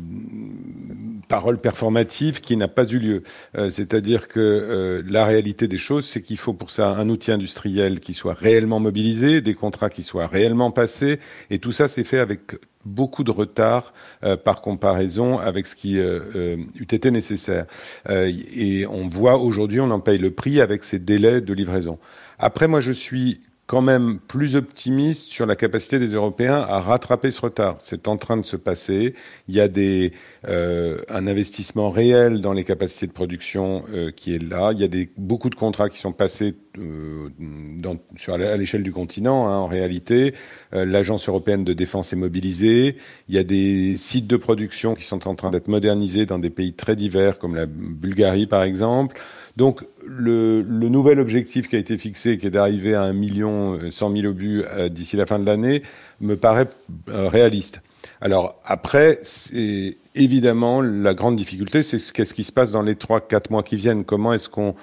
parole 1.27 1.59
performative 1.59 2.41
qui 2.41 2.57
n'a 2.57 2.67
pas 2.67 2.85
eu 2.85 2.99
lieu. 2.99 3.23
Euh, 3.57 3.69
c'est-à-dire 3.69 4.27
que 4.27 4.39
euh, 4.39 5.03
la 5.07 5.25
réalité 5.25 5.67
des 5.67 5.77
choses, 5.77 6.05
c'est 6.05 6.21
qu'il 6.21 6.37
faut 6.37 6.53
pour 6.53 6.69
ça 6.69 6.89
un 6.89 7.09
outil 7.09 7.31
industriel 7.31 7.99
qui 7.99 8.13
soit 8.13 8.35
réellement 8.35 8.79
mobilisé, 8.79 9.41
des 9.41 9.55
contrats 9.55 9.89
qui 9.89 10.03
soient 10.03 10.27
réellement 10.27 10.71
passés, 10.71 11.19
et 11.49 11.59
tout 11.59 11.71
ça 11.71 11.87
c'est 11.87 12.03
fait 12.03 12.19
avec 12.19 12.53
beaucoup 12.85 13.23
de 13.23 13.31
retard 13.31 13.93
euh, 14.23 14.37
par 14.37 14.61
comparaison 14.61 15.39
avec 15.39 15.67
ce 15.67 15.75
qui 15.75 15.99
euh, 15.99 16.19
euh, 16.35 16.57
eût 16.75 16.87
été 16.91 17.11
nécessaire. 17.11 17.65
et 18.09 18.85
on 18.87 19.07
voit 19.07 19.37
aujourd'hui, 19.37 19.79
on 19.79 19.91
en 19.91 19.99
paye 19.99 20.17
le 20.17 20.31
prix 20.31 20.61
avec 20.61 20.83
ces 20.83 20.99
délais 20.99 21.41
de 21.41 21.53
livraison. 21.53 21.99
Après, 22.39 22.67
moi, 22.67 22.81
je 22.81 22.91
suis 22.91 23.41
quand 23.73 23.81
même 23.81 24.19
plus 24.27 24.55
optimiste 24.55 25.31
sur 25.31 25.47
la 25.47 25.55
capacité 25.55 25.97
des 25.97 26.13
Européens 26.13 26.63
à 26.69 26.79
rattraper 26.79 27.31
ce 27.31 27.41
retard. 27.41 27.77
C'est 27.79 28.07
en 28.07 28.17
train 28.17 28.37
de 28.37 28.45
se 28.45 28.55
passer. 28.55 29.15
Il 29.47 29.55
y 29.55 29.59
a 29.59 29.67
des, 29.67 30.13
euh, 30.47 30.99
un 31.09 31.25
investissement 31.25 31.89
réel 31.89 32.39
dans 32.39 32.53
les 32.53 32.65
capacités 32.65 33.07
de 33.07 33.11
production 33.11 33.83
euh, 33.91 34.11
qui 34.11 34.35
est 34.35 34.43
là. 34.43 34.73
Il 34.73 34.79
y 34.79 34.83
a 34.83 34.87
des, 34.87 35.09
beaucoup 35.17 35.49
de 35.49 35.55
contrats 35.55 35.89
qui 35.89 35.97
sont 35.97 36.11
passés 36.11 36.53
euh, 36.77 37.29
dans, 37.39 37.97
sur, 38.15 38.33
à 38.33 38.57
l'échelle 38.57 38.83
du 38.83 38.91
continent. 38.91 39.47
Hein, 39.47 39.57
en 39.57 39.67
réalité, 39.67 40.33
euh, 40.73 40.85
l'agence 40.85 41.27
européenne 41.27 41.63
de 41.63 41.73
défense 41.73 42.13
est 42.13 42.15
mobilisée. 42.15 42.97
Il 43.27 43.35
y 43.35 43.39
a 43.39 43.43
des 43.43 43.95
sites 43.97 44.27
de 44.27 44.37
production 44.37 44.95
qui 44.95 45.03
sont 45.03 45.27
en 45.27 45.33
train 45.33 45.49
d'être 45.49 45.67
modernisés 45.67 46.25
dans 46.25 46.39
des 46.39 46.49
pays 46.49 46.73
très 46.73 46.95
divers, 46.95 47.39
comme 47.39 47.55
la 47.55 47.65
Bulgarie 47.65 48.45
par 48.45 48.61
exemple. 48.61 49.19
Donc 49.55 49.85
le, 50.05 50.61
le, 50.61 50.89
nouvel 50.89 51.19
objectif 51.19 51.67
qui 51.67 51.75
a 51.75 51.79
été 51.79 51.97
fixé, 51.97 52.37
qui 52.37 52.47
est 52.47 52.51
d'arriver 52.51 52.95
à 52.95 53.03
un 53.03 53.13
million 53.13 53.75
euh, 53.75 53.91
cent 53.91 54.09
mille 54.09 54.25
obus 54.25 54.63
euh, 54.65 54.89
d'ici 54.89 55.15
la 55.15 55.25
fin 55.25 55.37
de 55.37 55.45
l'année, 55.45 55.83
me 56.21 56.35
paraît 56.35 56.67
euh, 57.09 57.27
réaliste. 57.27 57.81
Alors 58.19 58.59
après, 58.65 59.19
c'est 59.21 59.97
évidemment 60.15 60.81
la 60.81 61.13
grande 61.13 61.35
difficulté, 61.35 61.83
c'est 61.83 61.99
qu'est-ce 62.11 62.33
qui 62.33 62.43
se 62.43 62.51
passe 62.51 62.71
dans 62.71 62.81
les 62.81 62.95
trois 62.95 63.21
quatre 63.21 63.51
mois 63.51 63.63
qui 63.63 63.75
viennent? 63.75 64.05
Comment 64.05 64.33
est-ce 64.33 64.49
qu'on 64.49 64.69
euh, 64.69 64.73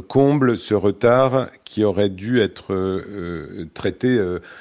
comble 0.00 0.58
ce 0.58 0.74
retard 0.74 1.48
qui 1.64 1.84
aurait 1.84 2.08
dû 2.08 2.40
être 2.40 2.72
euh, 2.72 3.02
euh, 3.08 3.68
traité 3.74 4.18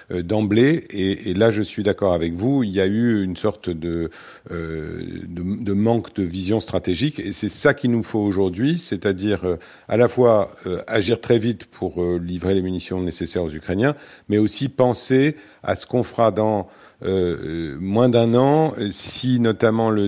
d'emblée. 0.09 0.85
Et, 0.89 1.33
là, 1.33 1.51
je 1.51 1.61
suis 1.61 1.83
d'accord 1.83 2.13
avec 2.13 2.33
vous, 2.33 2.63
il 2.63 2.71
y 2.71 2.81
a 2.81 2.85
eu 2.85 3.23
une 3.23 3.35
sorte 3.35 3.69
de, 3.69 4.09
de, 4.49 5.73
manque 5.73 6.13
de 6.15 6.23
vision 6.23 6.59
stratégique. 6.59 7.19
Et 7.19 7.31
c'est 7.31 7.49
ça 7.49 7.73
qu'il 7.73 7.91
nous 7.91 8.03
faut 8.03 8.19
aujourd'hui, 8.19 8.77
c'est-à-dire 8.77 9.57
à 9.87 9.97
la 9.97 10.07
fois 10.07 10.51
agir 10.87 11.21
très 11.21 11.39
vite 11.39 11.65
pour 11.65 12.03
livrer 12.17 12.53
les 12.53 12.61
munitions 12.61 13.01
nécessaires 13.01 13.43
aux 13.43 13.53
Ukrainiens, 13.53 13.95
mais 14.29 14.37
aussi 14.37 14.69
penser 14.69 15.35
à 15.63 15.75
ce 15.75 15.85
qu'on 15.85 16.03
fera 16.03 16.31
dans 16.31 16.67
euh, 17.03 17.77
moins 17.81 18.07
d'un 18.07 18.33
an 18.33 18.73
si 18.89 19.39
notamment 19.39 19.89
le, 19.89 20.07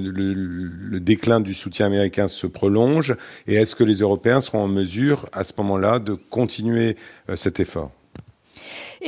déclin 1.00 1.42
du 1.42 1.54
soutien 1.54 1.88
américain 1.88 2.28
se 2.28 2.48
prolonge 2.48 3.16
et 3.48 3.56
est-ce 3.56 3.76
que 3.76 3.84
les 3.84 3.96
Européens 3.96 4.40
seront 4.40 4.64
en 4.64 4.68
mesure 4.68 5.26
à 5.34 5.44
ce 5.44 5.52
moment-là 5.58 6.00
de 6.00 6.14
continuer 6.14 6.96
euh, 7.30 7.36
cet 7.36 7.60
effort? 7.60 7.92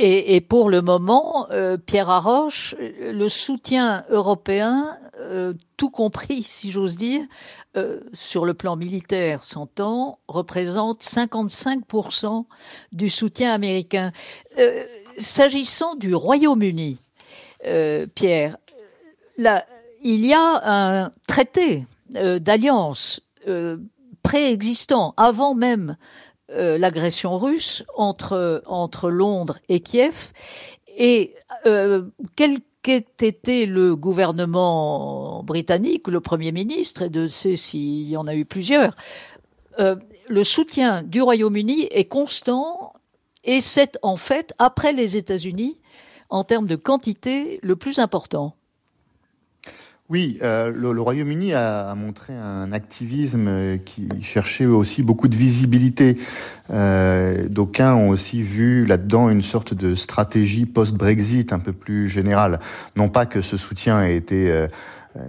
Et, 0.00 0.40
pour 0.40 0.70
le 0.70 0.80
moment, 0.80 1.50
euh, 1.50 1.76
Pierre 1.76 2.08
Arroche, 2.08 2.76
le 2.78 3.28
soutien 3.28 4.04
européen, 4.10 4.96
tout 5.76 5.90
compris, 5.90 6.44
si 6.44 6.70
j'ose 6.70 6.96
dire, 6.96 7.22
sur 8.12 8.44
le 8.44 8.54
plan 8.54 8.76
militaire, 8.76 9.42
s'entend, 9.42 10.20
représente 10.28 11.02
55% 11.02 12.44
du 12.92 13.08
soutien 13.08 13.52
américain. 13.52 14.12
S'agissant 15.18 15.96
du 15.96 16.14
Royaume-Uni, 16.14 16.98
euh, 17.66 18.06
Pierre, 18.14 18.56
il 20.02 20.26
y 20.26 20.32
a 20.32 20.60
un 20.64 21.12
traité 21.26 21.86
euh, 22.16 22.38
d'alliance 22.38 23.20
euh, 23.46 23.78
préexistant, 24.22 25.14
avant 25.16 25.54
même 25.54 25.96
l'agression 26.50 27.36
russe 27.36 27.84
entre, 27.94 29.10
Londres 29.10 29.58
et 29.68 29.80
Kiev. 29.80 30.32
Et 30.96 31.34
euh, 31.66 32.04
quel 32.36 32.60
qu'ait 32.80 33.04
été 33.20 33.66
le 33.66 33.94
gouvernement 33.96 35.42
britannique, 35.42 36.08
le 36.08 36.20
Premier 36.20 36.50
ministre, 36.50 37.02
et 37.02 37.10
de 37.10 37.26
sais 37.26 37.56
s'il 37.56 38.08
y 38.08 38.16
en 38.16 38.26
a 38.26 38.34
eu 38.34 38.46
plusieurs, 38.46 38.96
le 39.78 40.42
soutien 40.42 41.02
du 41.02 41.20
Royaume-Uni 41.20 41.86
est 41.90 42.06
constant 42.06 42.94
et 43.44 43.60
c'est 43.60 43.98
en 44.02 44.16
fait, 44.16 44.54
après 44.58 44.92
les 44.92 45.16
États-Unis, 45.16 45.78
en 46.30 46.44
termes 46.44 46.66
de 46.66 46.76
quantité, 46.76 47.60
le 47.62 47.76
plus 47.76 47.98
important. 47.98 48.54
Oui, 50.10 50.38
euh, 50.40 50.72
le, 50.74 50.98
Royaume-Uni 51.02 51.52
a, 51.52 51.94
montré 51.94 52.32
un 52.32 52.72
activisme 52.72 53.78
qui 53.84 54.08
cherchait 54.22 54.64
aussi 54.64 55.02
beaucoup 55.02 55.28
de 55.28 55.36
visibilité. 55.36 56.16
Euh, 56.70 57.46
D'aucuns 57.50 57.94
ont 57.94 58.08
aussi 58.08 58.42
vu 58.42 58.86
là-dedans 58.86 59.28
une 59.28 59.42
sorte 59.42 59.74
de 59.74 59.94
stratégie 59.94 60.64
post-Brexit 60.64 61.52
un 61.52 61.58
peu 61.58 61.74
plus 61.74 62.08
générale. 62.08 62.58
Non 62.96 63.10
pas 63.10 63.26
que 63.26 63.42
ce 63.42 63.58
soutien 63.58 64.02
euh, 64.02 64.68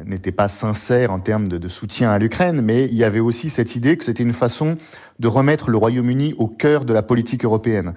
n'était 0.05 0.31
pas 0.31 0.47
sincère 0.47 1.11
en 1.11 1.19
termes 1.19 1.49
de 1.49 1.67
soutien 1.67 2.11
à 2.11 2.17
l'Ukraine, 2.17 2.61
mais 2.61 2.85
il 2.85 2.95
y 2.95 3.03
avait 3.03 3.19
aussi 3.19 3.49
cette 3.49 3.75
idée 3.75 3.97
que 3.97 4.05
c'était 4.05 4.23
une 4.23 4.31
façon 4.31 4.77
de 5.19 5.27
remettre 5.27 5.69
le 5.69 5.77
Royaume-Uni 5.77 6.35
au 6.37 6.47
cœur 6.47 6.85
de 6.85 6.93
la 6.93 7.01
politique 7.01 7.43
européenne. 7.43 7.95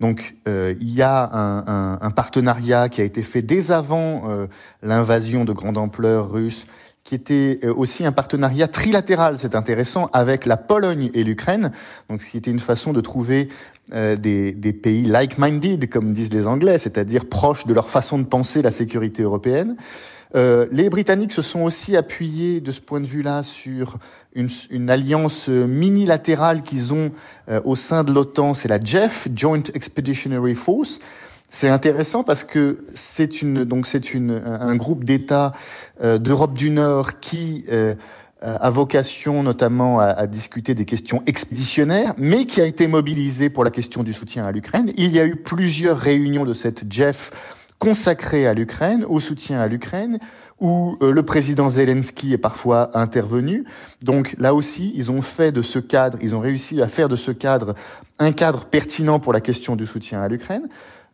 Donc 0.00 0.36
euh, 0.48 0.74
il 0.80 0.94
y 0.94 1.02
a 1.02 1.30
un, 1.32 1.98
un, 2.00 2.10
partenariat 2.10 2.88
qui 2.88 3.00
a 3.00 3.04
été 3.04 3.22
fait 3.22 3.42
dès 3.42 3.70
avant 3.70 4.28
euh, 4.28 4.46
l'invasion 4.82 5.44
de 5.44 5.52
grande 5.52 5.78
ampleur 5.78 6.30
russe, 6.30 6.66
qui 7.04 7.14
était 7.14 7.60
euh, 7.64 7.72
aussi 7.74 8.04
un 8.04 8.12
partenariat 8.12 8.68
trilatéral, 8.68 9.36
c'est 9.38 9.54
intéressant, 9.54 10.10
avec 10.12 10.46
la 10.46 10.56
Pologne 10.56 11.10
et 11.14 11.24
l'Ukraine. 11.24 11.70
Donc 12.08 12.22
ce 12.22 12.30
qui 12.30 12.36
était 12.38 12.50
une 12.50 12.60
façon 12.60 12.92
de 12.92 13.00
trouver 13.00 13.48
des, 13.92 14.52
des, 14.52 14.72
pays 14.72 15.04
like-minded, 15.04 15.90
comme 15.90 16.14
disent 16.14 16.32
les 16.32 16.46
Anglais, 16.46 16.78
c'est-à-dire 16.78 17.26
proches 17.26 17.66
de 17.66 17.74
leur 17.74 17.90
façon 17.90 18.18
de 18.18 18.24
penser 18.24 18.62
la 18.62 18.70
sécurité 18.70 19.22
européenne. 19.22 19.76
Euh, 20.36 20.66
les 20.72 20.90
Britanniques 20.90 21.32
se 21.32 21.42
sont 21.42 21.60
aussi 21.60 21.96
appuyés 21.96 22.60
de 22.60 22.72
ce 22.72 22.80
point 22.80 23.00
de 23.00 23.06
vue-là 23.06 23.42
sur 23.42 23.98
une, 24.34 24.48
une, 24.70 24.90
alliance 24.90 25.48
minilatérale 25.48 26.62
qu'ils 26.62 26.92
ont 26.92 27.12
euh, 27.48 27.60
au 27.64 27.76
sein 27.76 28.04
de 28.04 28.12
l'OTAN, 28.12 28.54
c'est 28.54 28.68
la 28.68 28.80
JEF, 28.80 29.28
Joint 29.34 29.62
Expeditionary 29.74 30.54
Force. 30.54 30.98
C'est 31.50 31.68
intéressant 31.68 32.24
parce 32.24 32.42
que 32.42 32.84
c'est 32.94 33.40
une 33.40 33.64
donc 33.64 33.86
c'est 33.86 34.12
une 34.12 34.42
un 34.44 34.74
groupe 34.74 35.04
d'États 35.04 35.52
euh, 36.02 36.18
d'Europe 36.18 36.54
du 36.54 36.70
Nord 36.70 37.20
qui 37.20 37.64
a 38.42 38.68
vocation 38.68 39.42
notamment 39.42 40.00
à, 40.00 40.06
à, 40.06 40.26
discuter 40.26 40.74
des 40.74 40.84
questions 40.84 41.22
expéditionnaires, 41.26 42.12
mais 42.18 42.44
qui 42.44 42.60
a 42.60 42.66
été 42.66 42.86
mobilisé 42.88 43.48
pour 43.48 43.64
la 43.64 43.70
question 43.70 44.02
du 44.02 44.12
soutien 44.12 44.44
à 44.44 44.52
l'Ukraine. 44.52 44.92
Il 44.98 45.12
y 45.12 45.18
a 45.18 45.24
eu 45.24 45.36
plusieurs 45.36 45.96
réunions 45.96 46.44
de 46.44 46.52
cette 46.52 46.92
JEF 46.92 47.30
consacré 47.78 48.46
à 48.46 48.54
l'Ukraine, 48.54 49.04
au 49.06 49.20
soutien 49.20 49.60
à 49.60 49.66
l'Ukraine, 49.66 50.18
où 50.60 50.96
euh, 51.02 51.12
le 51.12 51.22
président 51.22 51.68
Zelensky 51.68 52.32
est 52.32 52.38
parfois 52.38 52.96
intervenu. 52.96 53.64
Donc 54.02 54.34
là 54.38 54.54
aussi, 54.54 54.92
ils 54.94 55.10
ont 55.10 55.22
fait 55.22 55.52
de 55.52 55.62
ce 55.62 55.78
cadre, 55.78 56.18
ils 56.22 56.34
ont 56.34 56.40
réussi 56.40 56.80
à 56.80 56.88
faire 56.88 57.08
de 57.08 57.16
ce 57.16 57.30
cadre 57.30 57.74
un 58.18 58.32
cadre 58.32 58.64
pertinent 58.64 59.18
pour 59.18 59.32
la 59.32 59.40
question 59.40 59.76
du 59.76 59.86
soutien 59.86 60.22
à 60.22 60.28
l'Ukraine. 60.28 60.68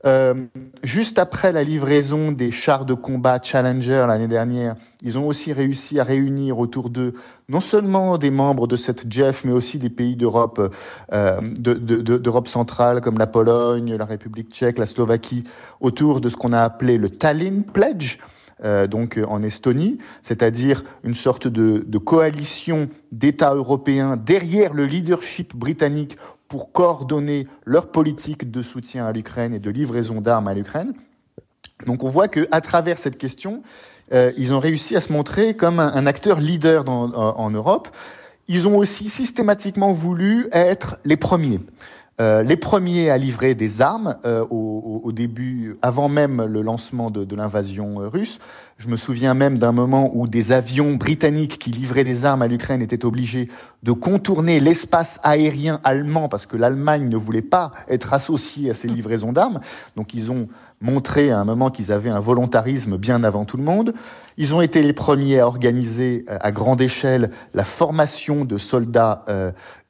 Euh, 0.07 0.35
juste 0.83 1.19
après 1.19 1.53
la 1.53 1.63
livraison 1.63 2.33
des 2.33 2.51
chars 2.51 2.87
de 2.87 2.95
combat 2.95 3.39
Challenger 3.43 4.07
l'année 4.09 4.29
dernière, 4.29 4.77
ils 5.03 5.19
ont 5.19 5.27
aussi 5.27 5.53
réussi 5.53 6.01
à 6.01 6.05
réunir 6.05 6.59
autour 6.59 6.89
d'eux 6.89 7.15
non 7.51 7.61
seulement 7.61 8.17
des 8.17 8.31
membres 8.31 8.67
de 8.67 8.77
cette 8.77 9.13
JEF, 9.13 9.45
mais 9.45 9.53
aussi 9.53 9.79
des 9.79 9.91
pays 9.91 10.17
d'Europe, 10.17 10.75
euh, 11.13 11.41
d'Europe 11.59 12.49
centrale 12.49 13.01
comme 13.01 13.19
la 13.19 13.27
Pologne, 13.27 13.97
la 13.97 14.05
République 14.05 14.51
tchèque, 14.51 14.79
la 14.79 14.87
Slovaquie, 14.87 15.45
autour 15.81 16.21
de 16.21 16.31
ce 16.31 16.37
qu'on 16.37 16.53
a 16.53 16.63
appelé 16.63 16.97
le 16.97 17.11
Tallinn 17.11 17.65
Pledge. 17.65 18.19
Euh, 18.65 18.87
donc 18.87 19.19
en 19.27 19.43
Estonie, 19.43 19.99
c'est-à-dire 20.23 20.85
une 21.03 21.15
sorte 21.15 21.49
de, 21.49 21.99
coalition 21.99 22.89
d'États 23.13 23.55
européens 23.55 24.17
derrière 24.17 24.75
le 24.75 24.87
leadership 24.87 25.57
britannique 25.57 26.17
pour 26.49 26.73
coordonner 26.73 27.47
leur 27.65 27.91
politique 27.91 28.51
de 28.51 28.63
soutien 28.63 29.07
à 29.07 29.13
l'Ukraine 29.13 29.55
et 29.55 29.61
de 29.61 29.71
livraison 29.71 30.21
d'armes 30.21 30.49
à 30.49 30.55
l'Ukraine. 30.55 30.95
Donc 31.87 32.03
on 32.03 32.09
voit 32.09 32.29
que 32.29 32.47
à 32.51 32.61
travers 32.61 32.99
cette 32.99 33.17
question, 33.17 33.63
euh, 34.13 34.33
ils 34.37 34.53
ont 34.53 34.59
réussi 34.59 34.97
à 34.97 35.01
se 35.01 35.13
montrer 35.13 35.55
comme 35.55 35.79
un, 35.79 36.07
acteur 36.07 36.41
leader 36.41 36.89
en 36.89 37.51
Europe. 37.51 37.89
Ils 38.49 38.67
ont 38.67 38.77
aussi 38.77 39.09
systématiquement 39.09 39.93
voulu 39.93 40.49
être 40.53 40.99
les 41.05 41.17
premiers. 41.17 41.61
Euh, 42.21 42.43
les 42.43 42.57
premiers 42.57 43.09
à 43.09 43.17
livrer 43.17 43.55
des 43.55 43.81
armes 43.81 44.17
euh, 44.27 44.45
au, 44.51 45.11
début, 45.11 45.77
avant 45.81 46.09
même 46.09 46.45
le 46.45 46.61
lancement 46.61 47.11
de, 47.11 47.35
l'invasion 47.35 48.03
euh, 48.03 48.09
russe. 48.09 48.39
Je 48.77 48.89
me 48.89 48.97
souviens 48.97 49.33
même 49.33 49.59
d'un 49.59 49.73
moment 49.73 50.11
où 50.15 50.29
des 50.29 50.53
avions 50.53 50.95
britanniques 50.95 51.59
qui 51.59 51.71
livraient 51.71 52.05
des 52.05 52.27
armes 52.27 52.43
à 52.43 52.47
l'Ukraine 52.47 52.83
étaient 52.83 53.05
obligés 53.07 53.49
de 53.83 53.93
contourner 53.93 54.61
l'espace 54.61 55.19
aérien 55.23 55.81
allemand 55.83 56.29
parce 56.29 56.47
que 56.47 56.57
l'Allemagne 56.57 57.09
ne 57.09 57.17
voulait 57.17 57.43
pas 57.43 57.73
être 57.89 58.13
associée 58.13 58.71
à 58.71 58.75
ces 58.75 58.89
livraisons 58.89 59.33
d'armes. 59.33 59.61
Donc 59.97 60.13
ils 60.15 60.31
ont 60.31 60.49
montré 60.81 61.31
à 61.31 61.39
un 61.39 61.45
moment 61.45 61.71
qu'ils 61.71 61.93
avaient 61.93 62.11
un 62.11 62.21
volontarisme 62.21 62.97
bien 62.97 63.25
avant 63.25 63.45
tout 63.45 63.57
le 63.57 63.65
monde. 63.65 63.93
Ils 64.37 64.55
ont 64.55 64.63
été 64.63 64.83
les 64.83 64.95
premiers 64.95 65.41
à 65.41 65.47
organiser 65.47 66.25
à 66.29 66.53
grande 66.53 66.81
échelle 66.81 67.31
la 67.53 67.65
formation 67.65 68.47
de 68.47 68.57
soldats 68.57 69.25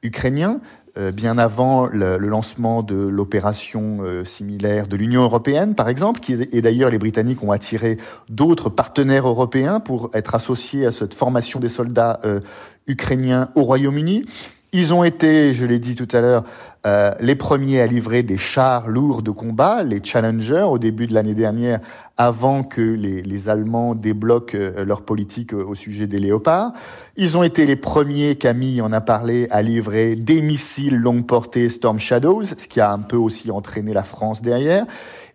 ukrainiens. 0.03 0.59
Euh, 0.97 1.13
bien 1.13 1.37
avant 1.37 1.85
le, 1.85 2.17
lancement 2.17 2.83
de 2.83 2.95
l'opération 2.95 3.99
euh, 4.01 4.25
similaire 4.25 4.87
de 4.87 4.97
l'Union 4.97 5.21
européenne, 5.21 5.73
par 5.73 5.87
exemple, 5.87 6.19
et 6.29 6.61
d'ailleurs 6.61 6.89
les 6.89 6.97
Britanniques 6.97 7.41
ont 7.43 7.51
attiré 7.51 7.97
d'autres 8.27 8.69
partenaires 8.69 9.25
européens 9.25 9.79
pour 9.79 10.09
être 10.13 10.35
associés 10.35 10.85
à 10.85 10.91
cette 10.91 11.13
formation 11.13 11.61
des 11.61 11.69
soldats 11.69 12.19
euh, 12.25 12.41
ukrainiens 12.87 13.49
au 13.55 13.61
Royaume-Uni. 13.61 14.25
Ils 14.73 14.93
ont 14.93 15.03
été, 15.03 15.53
je 15.53 15.65
l'ai 15.65 15.79
dit 15.79 15.95
tout 15.95 16.07
à 16.13 16.21
l'heure, 16.21 16.45
euh, 16.87 17.13
les 17.19 17.35
premiers 17.35 17.81
à 17.81 17.87
livrer 17.87 18.23
des 18.23 18.37
chars 18.37 18.87
lourds 18.87 19.21
de 19.21 19.29
combat, 19.29 19.83
les 19.83 19.99
Challenger, 20.01 20.61
au 20.61 20.77
début 20.77 21.07
de 21.07 21.13
l'année 21.13 21.33
dernière, 21.33 21.81
avant 22.15 22.63
que 22.63 22.81
les, 22.81 23.49
Allemands 23.49 23.95
débloquent 23.95 24.55
euh, 24.55 24.85
leur 24.85 25.01
politique 25.01 25.51
au 25.51 25.75
sujet 25.75 26.07
des 26.07 26.19
léopards. 26.19 26.71
Ils 27.17 27.35
ont 27.35 27.43
été 27.43 27.65
les 27.65 27.75
premiers, 27.75 28.35
Camille 28.35 28.81
en 28.81 28.93
a 28.93 29.01
parlé, 29.01 29.49
à 29.51 29.61
livrer 29.61 30.15
des 30.15 30.41
missiles 30.41 30.95
longue 30.95 31.27
portée 31.27 31.67
Storm 31.67 31.99
Shadows, 31.99 32.45
ce 32.45 32.67
qui 32.67 32.79
a 32.79 32.93
un 32.93 32.99
peu 32.99 33.17
aussi 33.17 33.51
entraîné 33.51 33.91
la 33.91 34.03
France 34.03 34.41
derrière. 34.41 34.85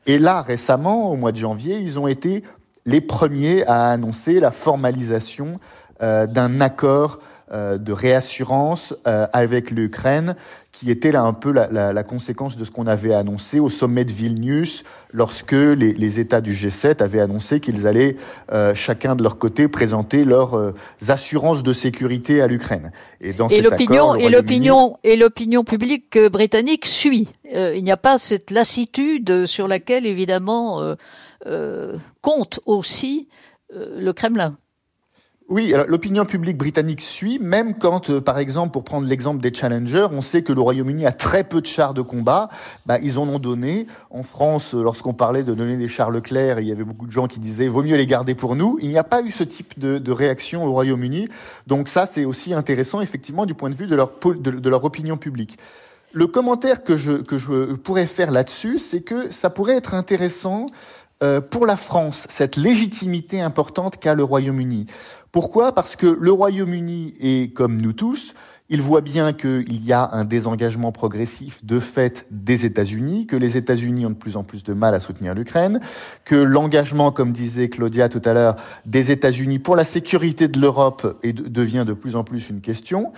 Et 0.07 0.19
là, 0.19 0.41
récemment, 0.41 1.11
au 1.13 1.17
mois 1.17 1.33
de 1.33 1.37
janvier, 1.37 1.79
ils 1.79 1.99
ont 1.99 2.07
été 2.07 2.43
les 2.87 3.03
premiers 3.03 3.67
à 3.67 3.91
annoncer 3.91 4.41
la 4.41 4.51
formalisation 4.51 5.61
euh, 6.03 6.27
d'un 6.27 6.63
accord 6.63 7.19
de 7.53 7.93
réassurance 7.93 8.93
euh, 9.07 9.29
avec 9.33 9.71
l'Ukraine, 9.71 10.35
qui 10.73 10.91
était 10.91 11.13
là 11.13 11.23
un 11.23 11.33
peu 11.33 11.53
la, 11.53 11.69
la, 11.71 11.93
la 11.93 12.03
conséquence 12.03 12.57
de 12.57 12.65
ce 12.65 12.73
qu'on 12.73 12.89
avait 12.89 13.15
annoncé 13.15 13.61
au 13.61 13.69
sommet 13.69 14.05
de 14.05 14.11
Vilnius, 14.11 14.83
lorsque 15.13 15.53
les, 15.53 15.95
les 15.95 16.19
États 16.19 16.41
du 16.41 16.53
G7 16.53 17.03
avaient 17.03 17.21
annoncé 17.21 17.61
qu'ils 17.61 17.87
allaient 17.87 18.17
euh, 18.53 18.75
chacun 18.75 19.15
de 19.15 19.23
leur 19.23 19.39
côté 19.39 19.69
présenter 19.69 20.25
leurs 20.25 20.59
euh, 20.59 20.75
assurances 21.07 21.63
de 21.63 21.73
sécurité 21.73 22.41
à 22.43 22.49
l'Ukraine. 22.49 22.91
Et 23.21 23.33
dans 23.33 23.49
et 23.49 23.61
l'opinion 23.61 24.17
et 24.17 24.29
l'opinion 24.29 24.97
et 25.05 25.17
l'opinion 25.17 25.63
publique 25.63 26.19
britannique 26.19 26.85
suit. 26.85 27.29
il 27.45 27.85
n'y 27.85 27.93
a 27.93 27.97
pas 27.97 28.19
cette 28.19 28.51
lassitude 28.51 29.47
sur 29.47 29.69
laquelle 29.69 30.05
évidemment 30.05 30.97
compte 32.23 32.61
aussi 32.67 33.29
le 33.71 34.13
Kremlin. 34.13 34.57
Oui, 35.49 35.73
l'opinion 35.87 36.25
publique 36.25 36.59
britannique 36.59 37.01
suit, 37.01 37.39
même 37.39 37.75
quand, 37.75 38.11
euh, 38.11 38.21
par 38.21 38.41
exemple, 38.41 38.73
pour 38.73 38.83
prendre 38.83 39.07
l'exemple 39.07 39.41
des 39.41 39.55
Challengers, 39.55 40.09
on 40.11 40.21
sait 40.21 40.43
que 40.43 40.53
le 40.53 40.61
Royaume-Uni 40.61 41.07
a 41.07 41.13
très 41.13 41.45
peu 41.45 41.61
de 41.61 41.67
chars 41.67 41.95
de 41.95 42.03
combat. 42.03 42.49
Bah, 42.85 42.99
ils 43.01 43.17
en 43.21 43.29
ont 43.29 43.39
donné. 43.39 43.87
En 44.11 44.25
France, 44.25 44.75
euh, 44.75 44.83
lorsqu'on 44.83 45.15
parlait 45.15 45.45
de 45.45 45.55
donner 45.55 45.77
des 45.77 45.87
chars 45.87 46.11
Leclerc, 46.11 46.59
il 46.59 46.67
y 46.67 46.73
avait 46.73 46.83
beaucoup 46.83 47.07
de 47.07 47.13
gens 47.13 47.29
qui 47.29 47.39
disaient 47.39 47.69
vaut 47.69 47.85
mieux 47.85 47.95
les 47.95 48.09
garder 48.09 48.35
pour 48.35 48.57
nous. 48.57 48.77
Il 48.83 48.89
n'y 48.89 48.99
a 48.99 49.05
pas 49.05 49.23
eu 49.23 49.31
ce 49.31 49.45
type 49.45 49.79
de, 49.79 50.11
réaction 50.11 50.65
au 50.65 50.73
Royaume-Uni. 50.73 51.29
Donc 51.69 51.87
ça, 51.87 52.07
c'est 52.07 52.25
aussi 52.25 52.53
intéressant, 52.53 53.01
effectivement, 53.01 53.47
du 53.47 53.55
point 53.55 53.71
de 53.71 53.77
vue 53.77 53.87
de 53.87 53.95
leur, 53.95 54.11
de 54.25 54.69
leur 54.69 54.83
opinion 54.83 55.17
publique. 55.17 55.59
Le 56.13 56.27
commentaire 56.27 56.83
que 56.83 56.97
je, 56.97 57.13
que 57.13 57.39
je 57.39 57.75
pourrais 57.75 58.07
faire 58.07 58.33
là-dessus, 58.33 58.81
c'est 58.81 59.01
que 59.01 59.31
ça 59.31 59.51
pourrait 59.51 59.77
être 59.77 59.95
intéressant 59.95 60.67
euh, 61.23 61.41
pour 61.41 61.67
la 61.67 61.77
France 61.77 62.27
cette 62.29 62.57
légitimité 62.57 63.41
importante 63.41 63.99
qu'a 63.99 64.15
le 64.15 64.23
Royaume-Uni. 64.23 64.87
Pourquoi? 65.33 65.73
Parce 65.73 65.97
que 65.97 66.07
le 66.07 66.33
Royaume-Uni 66.33 67.15
est 67.21 67.55
comme 67.55 67.81
nous 67.81 67.93
tous, 67.93 68.35
il 68.69 68.83
voit 68.83 69.01
bien 69.01 69.33
qu'il 69.33 69.85
y 69.85 69.93
a 69.93 70.11
un 70.13 70.25
désengagement 70.25 70.93
progressif 70.93 71.65
de 71.65 71.79
fait 71.79 72.27
des 72.31 72.65
États-Unis, 72.65 73.27
que 73.27 73.37
les 73.37 73.57
États-Unis 73.57 74.07
ont 74.07 74.11
de 74.11 74.15
plus 74.15 74.37
en 74.37 74.45
plus 74.45 74.65
de 74.65 74.73
mal 74.73 74.95
à 74.95 75.01
soutenir 75.01 75.35
l'Ukraine, 75.35 75.81
que 76.25 76.35
l'engagement, 76.35 77.13
comme 77.13 77.33
disait 77.33 77.69
Claudia 77.69 78.09
tout 78.09 78.23
à 78.25 78.35
l'heure, 78.35 78.57
des 78.85 79.11
États-Unis 79.13 79.59
pour 79.59 79.77
la 79.77 79.85
sécurité 79.85 80.49
de 80.49 80.61
l'Europe 80.61 81.21
devient 81.23 81.85
de 81.87 81.93
plus 81.93 82.17
en 82.17 82.25
plus 82.25 82.51
une 82.51 82.61
question. 82.61 83.13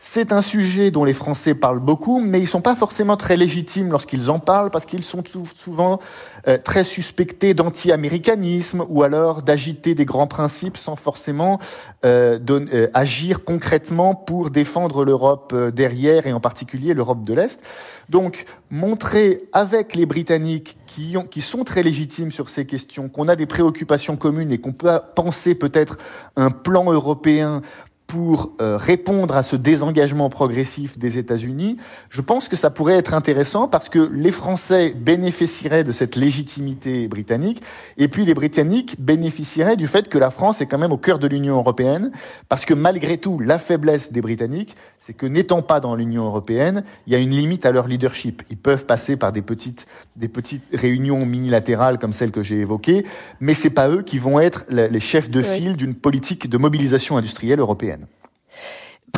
C'est 0.00 0.32
un 0.32 0.42
sujet 0.42 0.92
dont 0.92 1.04
les 1.04 1.12
Français 1.12 1.54
parlent 1.54 1.80
beaucoup, 1.80 2.20
mais 2.20 2.40
ils 2.40 2.46
sont 2.46 2.60
pas 2.60 2.76
forcément 2.76 3.16
très 3.16 3.36
légitimes 3.36 3.90
lorsqu'ils 3.90 4.30
en 4.30 4.38
parlent, 4.38 4.70
parce 4.70 4.86
qu'ils 4.86 5.02
sont 5.02 5.24
souvent 5.56 5.98
euh, 6.46 6.56
très 6.56 6.84
suspectés 6.84 7.52
d'anti-américanisme 7.52 8.84
ou 8.88 9.02
alors 9.02 9.42
d'agiter 9.42 9.96
des 9.96 10.04
grands 10.04 10.28
principes 10.28 10.76
sans 10.76 10.94
forcément 10.94 11.58
euh, 12.06 12.38
euh, 12.48 12.86
agir 12.94 13.42
concrètement 13.42 14.14
pour 14.14 14.50
défendre 14.50 15.04
l'Europe 15.04 15.52
derrière 15.74 16.28
et 16.28 16.32
en 16.32 16.40
particulier 16.40 16.94
l'Europe 16.94 17.24
de 17.24 17.34
l'Est. 17.34 17.60
Donc, 18.08 18.44
montrer 18.70 19.48
avec 19.52 19.96
les 19.96 20.06
Britanniques 20.06 20.78
qui, 20.86 21.16
ont, 21.16 21.24
qui 21.24 21.40
sont 21.40 21.64
très 21.64 21.82
légitimes 21.82 22.32
sur 22.32 22.48
ces 22.48 22.64
questions, 22.64 23.08
qu'on 23.08 23.28
a 23.28 23.36
des 23.36 23.46
préoccupations 23.46 24.16
communes 24.16 24.52
et 24.52 24.58
qu'on 24.58 24.72
peut 24.72 24.98
penser 25.14 25.54
peut-être 25.54 25.98
un 26.36 26.50
plan 26.50 26.90
européen 26.90 27.62
pour 28.08 28.52
euh, 28.62 28.78
répondre 28.78 29.36
à 29.36 29.42
ce 29.42 29.54
désengagement 29.54 30.30
progressif 30.30 30.98
des 30.98 31.18
États-Unis, 31.18 31.76
je 32.08 32.22
pense 32.22 32.48
que 32.48 32.56
ça 32.56 32.70
pourrait 32.70 32.94
être 32.94 33.12
intéressant 33.12 33.68
parce 33.68 33.90
que 33.90 34.10
les 34.10 34.32
Français 34.32 34.94
bénéficieraient 34.96 35.84
de 35.84 35.92
cette 35.92 36.16
légitimité 36.16 37.06
britannique 37.06 37.62
et 37.98 38.08
puis 38.08 38.24
les 38.24 38.32
Britanniques 38.32 38.96
bénéficieraient 38.98 39.76
du 39.76 39.86
fait 39.86 40.08
que 40.08 40.16
la 40.16 40.30
France 40.30 40.62
est 40.62 40.66
quand 40.66 40.78
même 40.78 40.90
au 40.90 40.96
cœur 40.96 41.18
de 41.18 41.26
l'Union 41.26 41.56
européenne 41.56 42.10
parce 42.48 42.64
que 42.64 42.72
malgré 42.72 43.18
tout, 43.18 43.40
la 43.40 43.58
faiblesse 43.58 44.10
des 44.10 44.22
Britanniques, 44.22 44.74
c'est 45.00 45.12
que 45.12 45.26
n'étant 45.26 45.60
pas 45.60 45.78
dans 45.78 45.94
l'Union 45.94 46.24
européenne, 46.24 46.84
il 47.06 47.12
y 47.12 47.16
a 47.16 47.18
une 47.18 47.30
limite 47.30 47.66
à 47.66 47.72
leur 47.72 47.86
leadership. 47.86 48.42
Ils 48.48 48.56
peuvent 48.56 48.86
passer 48.86 49.16
par 49.16 49.32
des 49.32 49.42
petites, 49.42 49.86
des 50.16 50.28
petites 50.28 50.64
réunions 50.72 51.26
minilatérales 51.26 51.98
comme 51.98 52.14
celle 52.14 52.30
que 52.30 52.42
j'ai 52.42 52.60
évoquée, 52.60 53.04
mais 53.40 53.52
c'est 53.52 53.68
pas 53.68 53.90
eux 53.90 54.00
qui 54.00 54.16
vont 54.16 54.40
être 54.40 54.64
les 54.70 55.00
chefs 55.00 55.28
de 55.28 55.42
file 55.42 55.76
d'une 55.76 55.94
politique 55.94 56.48
de 56.48 56.56
mobilisation 56.56 57.18
industrielle 57.18 57.60
européenne. 57.60 57.97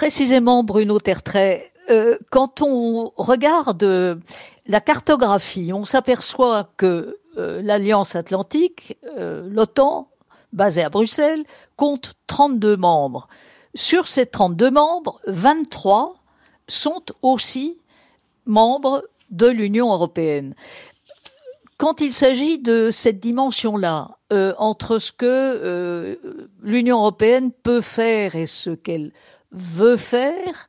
Précisément, 0.00 0.64
Bruno 0.64 0.98
Tertrais, 0.98 1.74
euh, 1.90 2.16
quand 2.30 2.62
on 2.62 3.12
regarde 3.18 4.18
la 4.66 4.80
cartographie, 4.80 5.74
on 5.74 5.84
s'aperçoit 5.84 6.70
que 6.78 7.18
euh, 7.36 7.60
l'Alliance 7.60 8.16
Atlantique, 8.16 8.96
euh, 9.18 9.46
l'OTAN, 9.46 10.08
basée 10.54 10.82
à 10.82 10.88
Bruxelles, 10.88 11.44
compte 11.76 12.14
32 12.28 12.78
membres. 12.78 13.28
Sur 13.74 14.08
ces 14.08 14.24
32 14.24 14.70
membres, 14.70 15.20
23 15.26 16.16
sont 16.66 17.04
aussi 17.20 17.76
membres 18.46 19.06
de 19.30 19.48
l'Union 19.48 19.92
européenne. 19.92 20.54
Quand 21.76 22.00
il 22.00 22.14
s'agit 22.14 22.58
de 22.58 22.88
cette 22.90 23.20
dimension-là, 23.20 24.16
entre 24.58 24.98
ce 24.98 25.10
que 25.10 26.16
l'Union 26.62 26.98
européenne 26.98 27.50
peut 27.50 27.80
faire 27.80 28.36
et 28.36 28.46
ce 28.46 28.70
qu'elle 28.70 29.12
veut 29.52 29.96
faire. 29.96 30.68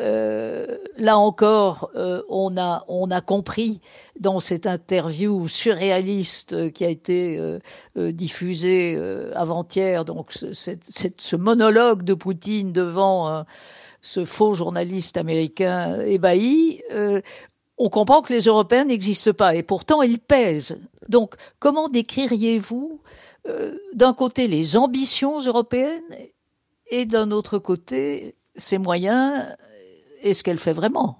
Euh, 0.00 0.76
là 0.96 1.18
encore, 1.18 1.90
euh, 1.94 2.22
on 2.28 2.56
a 2.56 2.84
on 2.88 3.12
a 3.12 3.20
compris 3.20 3.80
dans 4.18 4.40
cette 4.40 4.66
interview 4.66 5.46
surréaliste 5.46 6.72
qui 6.72 6.84
a 6.84 6.88
été 6.88 7.38
euh, 7.38 8.12
diffusée 8.12 8.98
avant-hier, 9.34 10.04
donc 10.04 10.32
ce 10.32 11.36
monologue 11.36 12.02
de 12.02 12.14
Poutine 12.14 12.72
devant 12.72 13.44
ce 14.00 14.24
faux 14.24 14.54
journaliste 14.54 15.16
américain 15.16 16.00
ébahi. 16.00 16.82
on 17.78 17.88
comprend 17.88 18.22
que 18.22 18.32
les 18.32 18.42
Européens 18.42 18.84
n'existent 18.84 19.32
pas 19.32 19.54
et 19.54 19.62
pourtant 19.62 20.02
ils 20.02 20.18
pèsent. 20.18 20.78
Donc, 21.08 21.34
comment 21.58 21.88
décririez-vous 21.88 23.00
d'un 23.94 24.12
côté 24.14 24.48
les 24.48 24.76
ambitions 24.76 25.38
européennes 25.38 26.02
et 26.90 27.06
d'un 27.06 27.30
autre 27.30 27.58
côté, 27.58 28.36
ses 28.56 28.78
moyens 28.78 29.56
et 30.22 30.34
ce 30.34 30.42
qu'elle 30.42 30.58
fait 30.58 30.72
vraiment? 30.72 31.18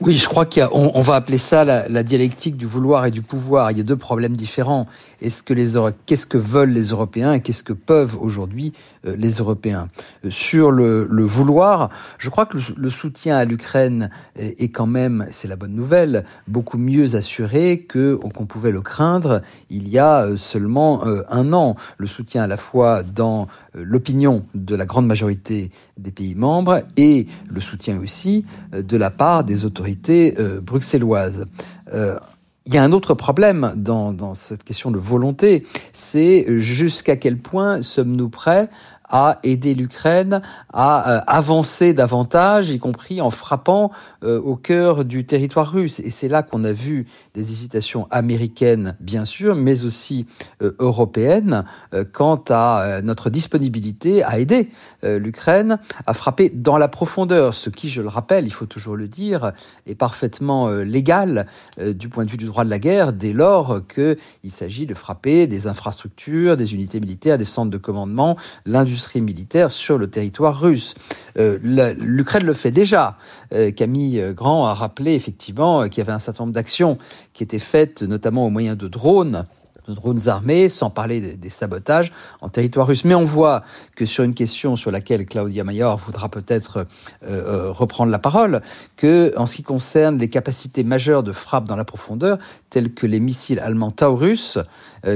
Oui, 0.00 0.16
je 0.16 0.28
crois 0.28 0.46
qu'on 0.46 0.92
on 0.94 1.02
va 1.02 1.14
appeler 1.14 1.38
ça 1.38 1.64
la, 1.64 2.02
dialectique 2.02 2.56
du 2.56 2.66
vouloir 2.66 3.06
et 3.06 3.10
du 3.10 3.22
pouvoir. 3.22 3.70
Il 3.70 3.78
y 3.78 3.80
a 3.80 3.84
deux 3.84 3.96
problèmes 3.96 4.36
différents. 4.36 4.86
Est-ce 5.20 5.42
que 5.42 5.52
les 5.52 5.74
qu'est-ce 6.06 6.26
que 6.26 6.38
veulent 6.38 6.72
les 6.72 6.88
Européens 6.88 7.34
et 7.34 7.40
qu'est-ce 7.40 7.62
que 7.62 7.72
peuvent 7.74 8.16
aujourd'hui 8.18 8.72
euh, 9.06 9.14
les 9.16 9.34
Européens? 9.34 9.88
Euh, 10.24 10.30
Sur 10.30 10.70
le, 10.70 11.06
le, 11.10 11.24
vouloir, 11.24 11.90
je 12.18 12.30
crois 12.30 12.46
que 12.46 12.56
le, 12.76 12.90
soutien 12.90 13.36
à 13.36 13.44
l'Ukraine 13.44 14.10
est, 14.36 14.68
quand 14.68 14.86
même, 14.86 15.26
c'est 15.30 15.48
la 15.48 15.56
bonne 15.56 15.74
nouvelle, 15.74 16.24
beaucoup 16.48 16.78
mieux 16.78 17.14
assuré 17.14 17.84
que 17.88 18.14
qu'on 18.14 18.46
pouvait 18.46 18.72
le 18.72 18.80
craindre 18.80 19.42
il 19.68 19.88
y 19.88 19.98
a 19.98 20.22
euh, 20.22 20.36
seulement 20.36 21.04
un 21.04 21.52
an. 21.52 21.76
Le 21.98 22.06
soutien 22.06 22.42
à 22.42 22.46
la 22.46 22.56
fois 22.56 23.02
dans 23.02 23.46
l'opinion 23.74 24.44
de 24.54 24.74
la 24.74 24.86
grande 24.86 25.06
majorité 25.06 25.70
des 25.98 26.10
pays 26.10 26.34
membres 26.34 26.82
et 26.96 27.26
le 27.48 27.60
soutien 27.60 27.98
aussi 28.00 28.44
de 28.72 28.96
la 28.96 29.10
part 29.10 29.44
des 29.44 29.59
autorités 29.64 30.34
euh, 30.38 30.60
bruxelloises. 30.60 31.46
Euh, 31.92 32.18
il 32.66 32.74
y 32.74 32.78
a 32.78 32.84
un 32.84 32.92
autre 32.92 33.14
problème 33.14 33.72
dans, 33.74 34.12
dans 34.12 34.34
cette 34.34 34.64
question 34.64 34.90
de 34.90 34.98
volonté, 34.98 35.66
c'est 35.92 36.46
jusqu'à 36.58 37.16
quel 37.16 37.38
point 37.38 37.82
sommes-nous 37.82 38.28
prêts 38.28 38.68
à 39.10 39.38
aider 39.42 39.74
l'Ukraine 39.74 40.40
à 40.72 41.10
euh, 41.10 41.20
avancer 41.26 41.92
davantage, 41.92 42.70
y 42.70 42.78
compris 42.78 43.20
en 43.20 43.30
frappant 43.30 43.90
euh, 44.24 44.40
au 44.40 44.56
cœur 44.56 45.04
du 45.04 45.26
territoire 45.26 45.70
russe. 45.70 46.00
Et 46.00 46.10
c'est 46.10 46.28
là 46.28 46.42
qu'on 46.42 46.64
a 46.64 46.72
vu 46.72 47.06
des 47.34 47.52
hésitations 47.52 48.06
américaines, 48.10 48.96
bien 49.00 49.24
sûr, 49.24 49.56
mais 49.56 49.84
aussi 49.84 50.26
euh, 50.62 50.72
européennes, 50.78 51.64
quant 52.12 52.42
à 52.48 53.00
notre 53.02 53.30
disponibilité 53.30 54.22
à 54.22 54.38
aider 54.38 54.68
l'Ukraine 55.02 55.78
à 56.06 56.14
frapper 56.14 56.50
dans 56.50 56.76
la 56.78 56.88
profondeur, 56.88 57.54
ce 57.54 57.70
qui, 57.70 57.88
je 57.88 58.00
le 58.00 58.08
rappelle, 58.08 58.46
il 58.46 58.52
faut 58.52 58.66
toujours 58.66 58.96
le 58.96 59.08
dire, 59.08 59.52
est 59.86 59.94
parfaitement 59.94 60.70
légal 60.70 61.46
du 61.78 62.08
point 62.08 62.24
de 62.24 62.30
vue 62.30 62.36
du 62.36 62.46
droit 62.46 62.64
de 62.64 62.70
la 62.70 62.78
guerre, 62.78 63.12
dès 63.12 63.32
lors 63.32 63.80
qu'il 63.86 64.50
s'agit 64.50 64.86
de 64.86 64.94
frapper 64.94 65.46
des 65.46 65.66
infrastructures, 65.66 66.56
des 66.56 66.74
unités 66.74 67.00
militaires, 67.00 67.38
des 67.38 67.44
centres 67.44 67.70
de 67.70 67.78
commandement, 67.78 68.36
l'industrie 68.66 68.99
militaire 69.16 69.70
sur 69.70 69.98
le 69.98 70.08
territoire 70.08 70.60
russe. 70.60 70.94
Euh, 71.38 71.58
L'Ukraine 71.62 72.44
le 72.44 72.54
fait 72.54 72.70
déjà. 72.70 73.16
Euh, 73.54 73.70
Camille 73.70 74.32
Grand 74.34 74.66
a 74.66 74.74
rappelé 74.74 75.14
effectivement 75.14 75.88
qu'il 75.88 75.98
y 75.98 76.00
avait 76.02 76.12
un 76.12 76.18
certain 76.18 76.44
nombre 76.44 76.54
d'actions 76.54 76.98
qui 77.32 77.42
étaient 77.42 77.58
faites, 77.58 78.02
notamment 78.02 78.46
au 78.46 78.50
moyen 78.50 78.76
de 78.76 78.88
drones 78.88 79.46
de 79.90 79.94
drones 79.94 80.28
armés, 80.28 80.68
sans 80.68 80.90
parler 80.90 81.36
des, 81.36 81.50
sabotages 81.50 82.12
en 82.40 82.48
territoire 82.48 82.86
russe. 82.86 83.04
Mais 83.04 83.14
on 83.14 83.24
voit 83.24 83.62
que 83.96 84.06
sur 84.06 84.24
une 84.24 84.34
question 84.34 84.76
sur 84.76 84.90
laquelle 84.90 85.26
Claudia 85.26 85.64
Mayor 85.64 85.98
voudra 85.98 86.28
peut-être 86.28 86.86
euh, 87.24 87.70
reprendre 87.70 88.10
la 88.10 88.18
parole, 88.18 88.60
que 88.96 89.32
en 89.36 89.46
ce 89.46 89.56
qui 89.56 89.62
concerne 89.62 90.18
les 90.18 90.28
capacités 90.28 90.84
majeures 90.84 91.22
de 91.22 91.32
frappe 91.32 91.64
dans 91.64 91.76
la 91.76 91.84
profondeur, 91.84 92.38
telles 92.70 92.94
que 92.94 93.06
les 93.06 93.20
missiles 93.20 93.58
allemands 93.58 93.90
Taurus, 93.90 94.56
euh, 94.56 94.62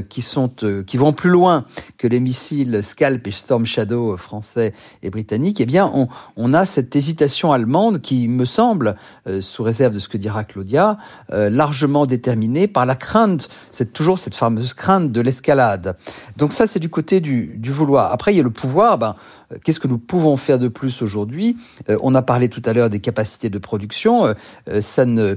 qui 0.09 0.23
sont 0.23 0.51
euh, 0.63 0.83
qui 0.83 0.97
vont 0.97 1.13
plus 1.13 1.31
loin 1.31 1.65
que 1.99 2.07
les 2.07 2.21
missiles 2.21 2.83
Scalp 2.83 3.27
et 3.27 3.31
Storm 3.31 3.67
Shadow 3.67 4.17
français 4.17 4.73
et 5.03 5.11
britanniques, 5.11 5.61
eh 5.61 5.67
bien 5.67 5.91
on, 6.37 6.55
a 6.55 6.67
cette 6.67 6.95
hésitation 6.95 7.53
allemande 7.53 8.01
qui 8.01 8.29
me 8.29 8.45
semble, 8.45 8.97
euh, 9.27 9.41
sous 9.41 9.63
réserve 9.63 9.95
de 9.95 9.99
ce 9.99 10.09
que 10.09 10.19
dira 10.19 10.45
Claudia, 10.45 10.99
largement 11.31 12.07
déterminée 12.07 12.69
par 12.69 12.87
la 12.87 12.95
crainte, 12.95 13.49
c'est 13.71 13.93
toujours 13.93 14.19
cette 14.19 14.35
fameuse 14.35 14.75
crainte 14.75 15.11
de 15.13 15.21
l'escalade. 15.21 15.97
Donc 16.37 16.53
ça 16.53 16.67
c'est 16.67 16.79
du 16.79 16.89
côté 16.89 17.21
du, 17.21 17.55
du 17.57 17.71
vouloir. 17.71 18.13
Après 18.13 18.33
il 18.33 18.37
y 18.37 18.41
a 18.41 18.43
le 18.43 18.51
pouvoir, 18.51 18.99
ben 18.99 19.17
euh, 19.44 19.44
qu'est-ce 19.63 19.81
que 19.81 19.89
nous 19.89 19.99
pouvons 19.99 20.37
faire 20.37 20.59
de 20.59 20.69
plus 20.69 21.03
aujourd'hui 21.03 21.57
euh, 21.89 21.99
On 22.03 22.15
a 22.15 22.23
parlé 22.23 22.49
tout 22.49 22.63
à 22.65 22.73
l'heure 22.73 22.91
des 22.91 23.01
capacités 23.01 23.51
de 23.51 23.59
production. 23.59 24.35
Euh, 24.69 25.37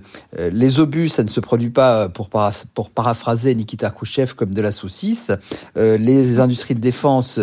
les 0.51 0.79
obus, 0.79 1.09
ça 1.09 1.23
ne 1.23 1.29
se 1.29 1.39
produit 1.39 1.69
pas, 1.69 2.09
pour, 2.09 2.29
paraphraser 2.29 3.53
Nikita 3.55 3.89
Khrouchtchev, 3.89 4.33
comme 4.33 4.53
de 4.53 4.61
la 4.61 4.71
saucisse. 4.71 5.31
les 5.75 6.39
industries 6.39 6.75
de 6.75 6.79
défense, 6.79 7.39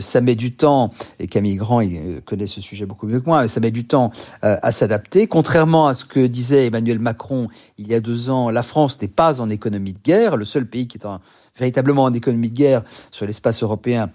ça 0.00 0.20
met 0.20 0.34
du 0.34 0.52
temps, 0.54 0.92
et 1.18 1.26
Camille 1.26 1.56
Grand 1.56 1.82
connaît 2.24 2.46
ce 2.46 2.60
sujet 2.60 2.86
beaucoup 2.86 3.06
mieux 3.06 3.20
que 3.20 3.26
moi, 3.26 3.48
ça 3.48 3.60
met 3.60 3.70
du 3.70 3.86
temps 3.86 4.12
à 4.42 4.72
s'adapter. 4.72 5.26
Contrairement 5.26 5.88
à 5.88 5.94
ce 5.94 6.04
que 6.04 6.26
disait 6.26 6.66
Emmanuel 6.66 6.98
Macron 6.98 7.48
il 7.78 7.88
y 7.88 7.94
a 7.94 8.00
deux 8.00 8.30
ans, 8.30 8.50
la 8.50 8.62
France 8.62 9.00
n'est 9.00 9.08
pas 9.08 9.40
en 9.40 9.50
économie 9.50 9.92
de 9.92 10.00
guerre. 10.02 10.36
Le 10.36 10.44
seul 10.44 10.66
pays 10.66 10.88
qui 10.88 10.98
est 10.98 11.06
en, 11.06 11.20
véritablement 11.58 12.04
en 12.04 12.12
économie 12.12 12.50
de 12.50 12.56
guerre 12.56 12.82
sur 13.10 13.26
l'espace 13.26 13.62
européen, 13.62 14.10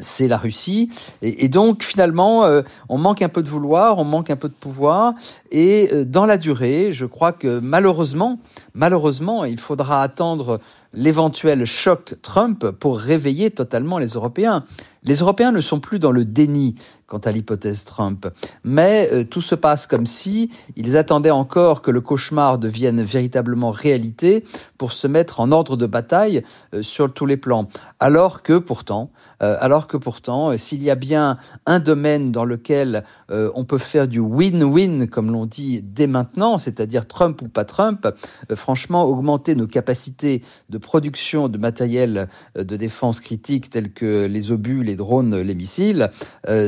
c'est 0.00 0.28
la 0.28 0.38
Russie. 0.38 0.90
Et, 1.20 1.48
donc 1.48 1.82
finalement, 1.82 2.44
euh, 2.44 2.62
on 2.88 2.96
manque 2.98 3.22
un 3.22 3.28
peu 3.28 3.42
de 3.42 3.48
vouloir, 3.48 3.98
on 3.98 4.04
manque 4.04 4.30
un 4.30 4.36
peu 4.36 4.48
de 4.48 4.54
pouvoir. 4.54 5.14
Et 5.50 5.90
euh, 5.92 6.04
dans 6.04 6.26
la 6.26 6.38
durée, 6.38 6.90
je 6.92 7.04
crois 7.04 7.32
que 7.32 7.58
malheureusement, 7.58 8.38
malheureusement, 8.74 9.44
il 9.44 9.60
faudra 9.60 10.02
attendre 10.02 10.60
l'éventuel 10.94 11.66
choc 11.66 12.14
Trump 12.22 12.70
pour 12.70 12.98
réveiller 12.98 13.50
totalement 13.50 13.98
les 13.98 14.08
Européens. 14.08 14.64
Les 15.04 15.16
Européens 15.16 15.52
ne 15.52 15.60
sont 15.60 15.80
plus 15.80 15.98
dans 15.98 16.12
le 16.12 16.24
déni 16.24 16.76
quant 17.06 17.18
à 17.18 17.32
l'hypothèse 17.32 17.84
Trump, 17.84 18.26
mais 18.64 19.10
euh, 19.12 19.24
tout 19.24 19.42
se 19.42 19.54
passe 19.54 19.86
comme 19.86 20.06
si 20.06 20.50
ils 20.74 20.96
attendaient 20.96 21.30
encore 21.30 21.82
que 21.82 21.90
le 21.90 22.00
cauchemar 22.00 22.58
devienne 22.58 23.02
véritablement 23.02 23.70
réalité 23.70 24.42
pour 24.78 24.92
se 24.92 25.06
mettre 25.06 25.40
en 25.40 25.52
ordre 25.52 25.76
de 25.76 25.84
bataille 25.84 26.42
euh, 26.72 26.82
sur 26.82 27.12
tous 27.12 27.26
les 27.26 27.36
plans. 27.36 27.68
Alors 28.00 28.42
que 28.42 28.56
pourtant, 28.56 29.10
euh, 29.42 29.56
alors 29.60 29.86
que 29.86 29.98
pourtant, 29.98 30.56
s'il 30.56 30.82
y 30.82 30.90
a 30.90 30.94
bien 30.94 31.36
un 31.66 31.78
domaine 31.78 32.32
dans 32.32 32.44
lequel 32.44 33.04
on 33.28 33.64
peut 33.64 33.78
faire 33.78 34.08
du 34.08 34.20
win-win, 34.20 35.08
comme 35.08 35.30
l'on 35.30 35.46
dit 35.46 35.82
dès 35.82 36.06
maintenant, 36.06 36.58
c'est-à-dire 36.58 37.06
Trump 37.06 37.42
ou 37.42 37.48
pas 37.48 37.64
Trump, 37.64 38.08
franchement, 38.54 39.04
augmenter 39.04 39.54
nos 39.54 39.66
capacités 39.66 40.42
de 40.70 40.78
production 40.78 41.48
de 41.48 41.58
matériel 41.58 42.28
de 42.54 42.76
défense 42.76 43.20
critique 43.20 43.70
tels 43.70 43.92
que 43.92 44.26
les 44.26 44.50
obus, 44.50 44.82
les 44.82 44.93
drones, 44.96 45.36
les 45.36 45.54
missiles, 45.54 46.10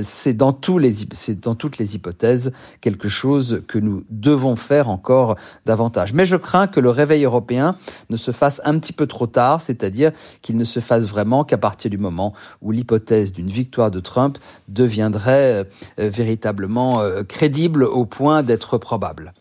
c'est 0.03 0.33
dans, 0.35 0.53
tous 0.53 0.79
les, 0.79 0.95
c'est 1.12 1.41
dans 1.41 1.55
toutes 1.55 1.79
les 1.79 1.95
hypothèses 1.95 2.53
quelque 2.81 3.09
chose 3.09 3.62
que 3.69 3.79
nous 3.79 4.05
devons 4.11 4.57
faire 4.57 4.89
encore 4.89 5.37
davantage. 5.65 6.12
Mais 6.12 6.27
je 6.27 6.37
crains 6.37 6.67
que 6.67 6.81
le 6.81 6.91
réveil 6.91 7.25
européen 7.25 7.77
ne 8.11 8.17
se 8.17 8.31
fasse 8.31 8.61
un 8.65 8.79
petit 8.79 8.93
peu 8.93 9.07
trop 9.07 9.27
tard, 9.27 9.61
c'est-à-dire 9.61 10.12
qu'il 10.43 10.57
ne 10.57 10.65
se 10.65 10.81
fasse 10.81 11.07
vraiment 11.07 11.45
qu'à 11.45 11.59
partir 11.59 11.91
du 11.91 11.99
moment 11.99 12.33
où 12.62 12.73
l'hypothèse 12.73 13.33
d'une 13.33 13.49
victoire 13.49 13.91
de 13.91 14.01
Trump 14.01 14.39
deviendrait 14.69 15.67
euh, 15.99 16.11
véritablement 16.11 17.01
euh, 17.01 17.23
crédible 17.23 17.85
au 17.85 18.07
point 18.07 18.43
d'être 18.43 18.79
probable. 18.79 19.33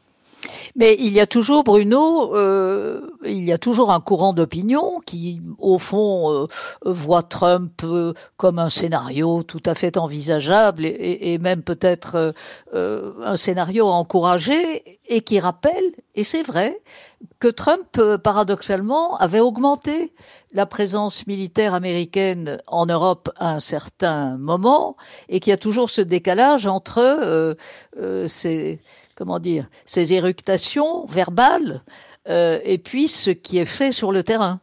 Mais 0.78 0.98
il 1.00 1.14
y 1.14 1.22
a 1.22 1.28
toujours, 1.28 1.64
Bruno, 1.64 2.36
euh, 2.36 3.00
il 3.26 3.46
y 3.46 3.54
a 3.54 3.58
toujours 3.58 3.94
un 3.94 4.02
courant 4.02 4.34
d'opinion 4.34 5.00
qui, 5.06 5.42
au 5.58 5.80
fond, 5.80 6.30
euh, 6.30 6.48
voit 6.84 7.24
Trump 7.24 7.82
euh, 7.86 8.14
comme 8.36 8.60
un 8.60 8.68
scénario 8.68 9.44
tout 9.44 9.62
à 9.66 9.74
fait 9.74 9.96
envisageable 9.96 10.86
et, 10.86 11.34
et 11.34 11.38
même 11.38 11.64
peut-être 11.64 12.34
euh, 12.74 13.14
un 13.24 13.38
scénario 13.38 13.88
encouragé 13.88 15.00
et 15.08 15.22
qui 15.22 15.40
rappelle, 15.40 15.86
et 16.16 16.26
c'est 16.26 16.44
vrai, 16.44 16.82
que 17.40 17.48
Trump, 17.48 18.02
paradoxalement, 18.24 19.18
avait 19.18 19.40
augmenté 19.40 20.14
la 20.52 20.66
présence 20.66 21.26
militaire 21.26 21.74
américaine 21.74 22.62
en 22.68 22.86
Europe 22.86 23.30
à 23.38 23.52
un 23.52 23.60
certain 23.60 24.38
moment 24.38 24.98
et 25.30 25.40
qu'il 25.40 25.52
y 25.52 25.54
a 25.54 25.58
toujours 25.58 25.90
ce 25.90 26.02
décalage 26.02 26.68
entre 26.68 27.56
ces 28.28 28.80
comment 29.16 29.40
dire, 29.40 29.68
ces 29.86 30.14
éructations 30.14 31.06
verbales 31.06 31.82
euh, 32.28 32.60
et 32.64 32.78
puis 32.78 33.08
ce 33.08 33.32
qui 33.32 33.58
est 33.58 33.66
fait 33.66 33.92
sur 33.92 34.12
le 34.12 34.24
terrain. 34.24 34.60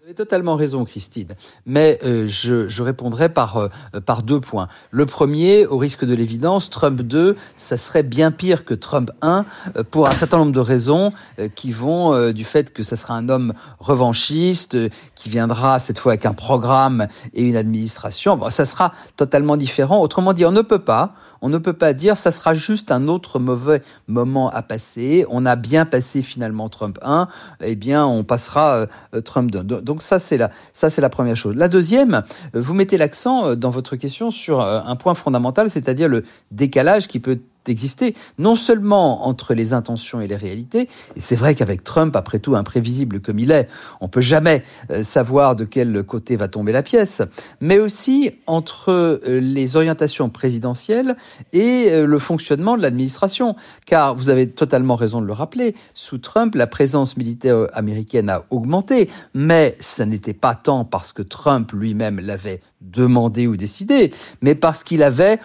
Vous 0.00 0.06
avez 0.06 0.14
totalement 0.14 0.56
raison, 0.56 0.86
Christine. 0.86 1.28
Mais 1.66 1.98
euh, 2.04 2.26
je, 2.26 2.70
je, 2.70 2.82
répondrai 2.82 3.28
par, 3.28 3.58
euh, 3.58 3.68
par 4.06 4.22
deux 4.22 4.40
points. 4.40 4.66
Le 4.90 5.04
premier, 5.04 5.66
au 5.66 5.76
risque 5.76 6.06
de 6.06 6.14
l'évidence, 6.14 6.70
Trump 6.70 7.02
2, 7.02 7.36
ça 7.58 7.76
serait 7.76 8.02
bien 8.02 8.30
pire 8.30 8.64
que 8.64 8.72
Trump 8.72 9.10
1 9.20 9.44
euh, 9.76 9.84
pour 9.84 10.08
un 10.08 10.12
certain 10.12 10.38
nombre 10.38 10.52
de 10.52 10.60
raisons 10.60 11.12
euh, 11.38 11.48
qui 11.54 11.70
vont 11.70 12.14
euh, 12.14 12.32
du 12.32 12.46
fait 12.46 12.72
que 12.72 12.82
ça 12.82 12.96
sera 12.96 13.12
un 13.12 13.28
homme 13.28 13.52
revanchiste, 13.78 14.74
qui 15.16 15.28
viendra 15.28 15.78
cette 15.78 15.98
fois 15.98 16.12
avec 16.12 16.24
un 16.24 16.32
programme 16.32 17.06
et 17.34 17.42
une 17.42 17.56
administration. 17.56 18.38
Bon, 18.38 18.48
ça 18.48 18.64
sera 18.64 18.94
totalement 19.16 19.58
différent. 19.58 20.00
Autrement 20.00 20.32
dit, 20.32 20.46
on 20.46 20.52
ne 20.52 20.62
peut 20.62 20.78
pas, 20.78 21.12
on 21.42 21.50
ne 21.50 21.58
peut 21.58 21.74
pas 21.74 21.92
dire 21.92 22.16
ça 22.16 22.32
sera 22.32 22.54
juste 22.54 22.90
un 22.90 23.06
autre 23.06 23.38
mauvais 23.38 23.82
moment 24.08 24.48
à 24.48 24.62
passer. 24.62 25.26
On 25.28 25.44
a 25.44 25.56
bien 25.56 25.84
passé 25.84 26.22
finalement 26.22 26.70
Trump 26.70 26.98
1, 27.02 27.28
eh 27.60 27.74
bien 27.74 28.06
on 28.06 28.24
passera 28.24 28.86
Trump 29.26 29.50
2. 29.50 29.89
Donc 29.90 30.02
ça 30.02 30.20
c'est 30.20 30.36
la 30.36 30.50
ça 30.72 30.88
c'est 30.88 31.00
la 31.00 31.08
première 31.08 31.34
chose. 31.34 31.56
La 31.56 31.66
deuxième, 31.66 32.22
euh, 32.54 32.60
vous 32.62 32.74
mettez 32.74 32.96
l'accent 32.96 33.44
euh, 33.44 33.54
dans 33.56 33.70
votre 33.70 33.96
question 33.96 34.30
sur 34.30 34.60
euh, 34.60 34.80
un 34.84 34.94
point 34.94 35.14
fondamental, 35.14 35.68
c'est-à-dire 35.68 36.08
le 36.08 36.22
décalage 36.52 37.08
qui 37.08 37.18
peut 37.18 37.40
exister, 37.66 38.14
non 38.38 38.56
seulement 38.56 39.26
entre 39.26 39.54
les 39.54 39.72
intentions 39.72 40.20
et 40.20 40.26
les 40.26 40.36
réalités, 40.36 40.88
et 41.16 41.20
c'est 41.20 41.36
vrai 41.36 41.54
qu'avec 41.54 41.84
Trump, 41.84 42.16
après 42.16 42.38
tout 42.38 42.56
imprévisible 42.56 43.20
comme 43.20 43.38
il 43.38 43.50
est, 43.50 43.68
on 44.00 44.08
peut 44.08 44.20
jamais 44.20 44.62
euh, 44.90 45.02
savoir 45.02 45.56
de 45.56 45.64
quel 45.64 46.02
côté 46.04 46.36
va 46.36 46.48
tomber 46.48 46.72
la 46.72 46.82
pièce, 46.82 47.22
mais 47.60 47.78
aussi 47.78 48.32
entre 48.46 48.90
euh, 48.90 49.40
les 49.40 49.76
orientations 49.76 50.28
présidentielles 50.28 51.16
et 51.52 51.88
euh, 51.90 52.06
le 52.06 52.18
fonctionnement 52.18 52.76
de 52.76 52.82
l'administration. 52.82 53.54
Car 53.86 54.14
vous 54.14 54.28
avez 54.28 54.48
totalement 54.48 54.96
raison 54.96 55.20
de 55.20 55.26
le 55.26 55.32
rappeler, 55.32 55.74
sous 55.94 56.18
Trump, 56.18 56.54
la 56.54 56.66
présence 56.66 57.16
militaire 57.16 57.66
américaine 57.72 58.30
a 58.30 58.44
augmenté, 58.50 59.10
mais 59.34 59.76
ça 59.80 60.06
n'était 60.06 60.34
pas 60.34 60.54
tant 60.54 60.84
parce 60.84 61.12
que 61.12 61.22
Trump 61.22 61.72
lui-même 61.72 62.20
l'avait 62.20 62.60
demandé 62.80 63.46
ou 63.46 63.56
décidé, 63.56 64.12
mais 64.42 64.54
parce 64.54 64.84
qu'il 64.84 65.02
avait 65.02 65.38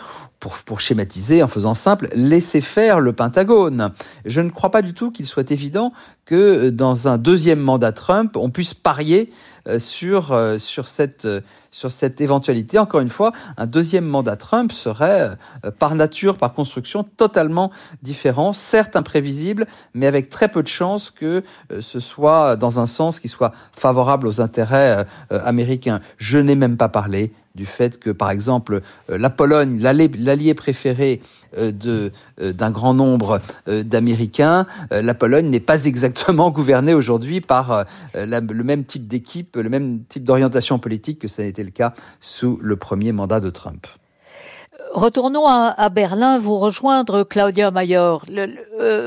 pour, 0.66 0.80
schématiser, 0.80 1.44
en 1.44 1.48
faisant 1.48 1.74
simple, 1.74 2.08
laisser 2.14 2.62
faire 2.62 3.00
le 3.00 3.14
Pentagone. 3.14 3.92
Je 4.26 4.42
ne 4.42 4.50
crois 4.50 4.72
pas 4.72 4.82
du 4.82 4.94
tout 4.94 5.12
qu'il 5.12 5.26
soit 5.26 5.52
évident 5.52 5.92
que 6.26 6.36
euh, 6.36 6.72
dans 6.72 7.08
un 7.08 7.18
deuxième 7.18 7.60
mandat 7.60 7.92
Trump, 7.92 8.36
on 8.38 8.50
puisse 8.50 8.74
parier 8.74 9.32
euh, 9.68 9.80
sur, 9.80 10.32
euh, 10.32 10.58
sur, 10.58 10.88
cette, 10.88 11.28
sur 11.72 11.92
cette 11.92 12.22
éventualité. 12.22 12.78
Encore 12.78 13.00
une 13.00 13.10
fois, 13.10 13.32
un 13.58 13.66
deuxième 13.66 14.06
mandat 14.06 14.36
Trump 14.36 14.72
serait 14.72 15.32
par 15.80 15.96
nature, 15.96 16.38
par 16.38 16.54
construction, 16.54 17.04
totalement 17.04 17.72
différent, 18.02 18.54
certes 18.54 18.96
imprévisible, 18.96 19.66
mais 19.94 20.08
avec 20.08 20.30
très 20.30 20.50
peu 20.50 20.62
de 20.62 20.68
chances 20.68 21.12
que 21.12 21.44
ce 21.80 22.00
soit 22.00 22.56
dans 22.56 22.80
un 22.80 22.88
sens 22.88 23.20
qui 23.20 23.30
soit 23.30 23.52
favorable 23.74 24.28
aux 24.28 24.42
intérêts 24.42 25.06
américains. 25.30 26.00
Je 26.18 26.38
n'ai 26.38 26.56
même 26.56 26.78
pas 26.78 26.90
parlé 26.90 27.34
du 27.56 27.66
fait 27.66 27.98
que, 28.00 28.10
par 28.10 28.30
exemple, 28.30 28.82
euh, 29.10 29.18
la 29.18 29.30
Pologne, 29.30 29.80
l'allié 29.80 30.54
préféré 30.54 31.22
euh, 31.58 31.72
euh, 31.88 32.54
d'un 32.54 32.70
grand 32.70 32.94
nombre 32.94 33.40
d'Américains, 33.68 34.66
la 34.92 35.14
Pologne 35.14 35.50
n'est 35.50 35.60
pas 35.60 35.86
exactement 35.86 36.52
gouvernée 36.56 36.94
aujourd'hui 36.94 37.42
par 37.42 37.86
le 38.14 38.64
même 38.64 38.84
type 38.84 39.08
d'équipe, 39.08 39.56
le 39.56 39.70
même 39.70 40.04
type 40.10 40.24
d'orientation 40.24 40.80
politique 40.80 41.20
que 41.20 41.28
ça 41.28 41.44
été 41.44 41.64
le 41.64 41.72
cas 41.72 41.94
sous 42.20 42.58
le 42.62 42.76
premier 42.76 43.12
mandat 43.12 43.40
de 43.40 43.50
Trump. 43.50 43.88
Retournons 44.94 45.48
à, 45.48 45.90
Berlin, 45.90 46.38
vous 46.38 46.58
rejoindre 46.58 47.24
Claudia 47.24 47.72
Mayor. 47.72 48.26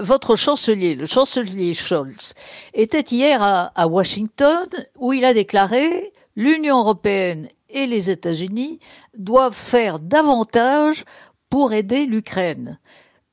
votre 0.00 0.36
chancelier, 0.36 0.94
le 0.94 1.06
chancelier 1.06 1.74
Scholz, 1.74 2.34
était 2.74 3.14
hier 3.14 3.42
à 3.74 3.86
Washington 3.86 4.66
où 4.98 5.12
il 5.12 5.24
a 5.24 5.34
déclaré 5.34 6.12
l'Union 6.36 6.78
européenne 6.78 7.48
et 7.70 7.86
les 7.86 8.10
États-Unis 8.10 8.80
doivent 9.16 9.54
faire 9.54 9.98
davantage 9.98 11.04
pour 11.50 11.72
aider 11.72 12.06
l'Ukraine. 12.06 12.78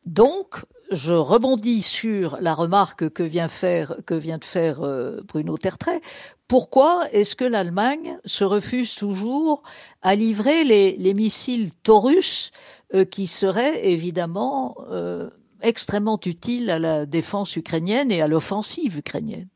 Donc, 0.06 0.66
je 0.92 1.14
rebondis 1.14 1.82
sur 1.82 2.38
la 2.40 2.54
remarque 2.54 3.10
que 3.10 3.24
vient, 3.24 3.48
de 3.48 4.44
faire 4.44 4.84
euh, 4.84 5.22
Bruno 5.28 5.58
Tertrais. 5.58 6.02
Pourquoi 6.48 7.04
est-ce 7.12 7.36
que 7.36 7.46
l'Allemagne 7.46 8.18
se 8.24 8.44
refuse 8.44 8.96
toujours 8.96 9.64
à 10.02 10.16
livrer 10.16 10.64
les, 10.64 11.14
missiles 11.14 11.72
Taurus 11.84 12.52
euh, 12.94 13.04
qui 13.04 13.26
seraient 13.28 13.88
évidemment 13.88 14.76
euh, 14.92 15.30
extrêmement 15.62 16.20
utiles 16.26 16.70
à 16.70 16.78
la 16.78 17.06
défense 17.06 17.56
ukrainienne 17.56 18.12
et 18.12 18.22
à 18.22 18.28
l'offensive 18.28 19.00
ukrainienne? 19.00 19.48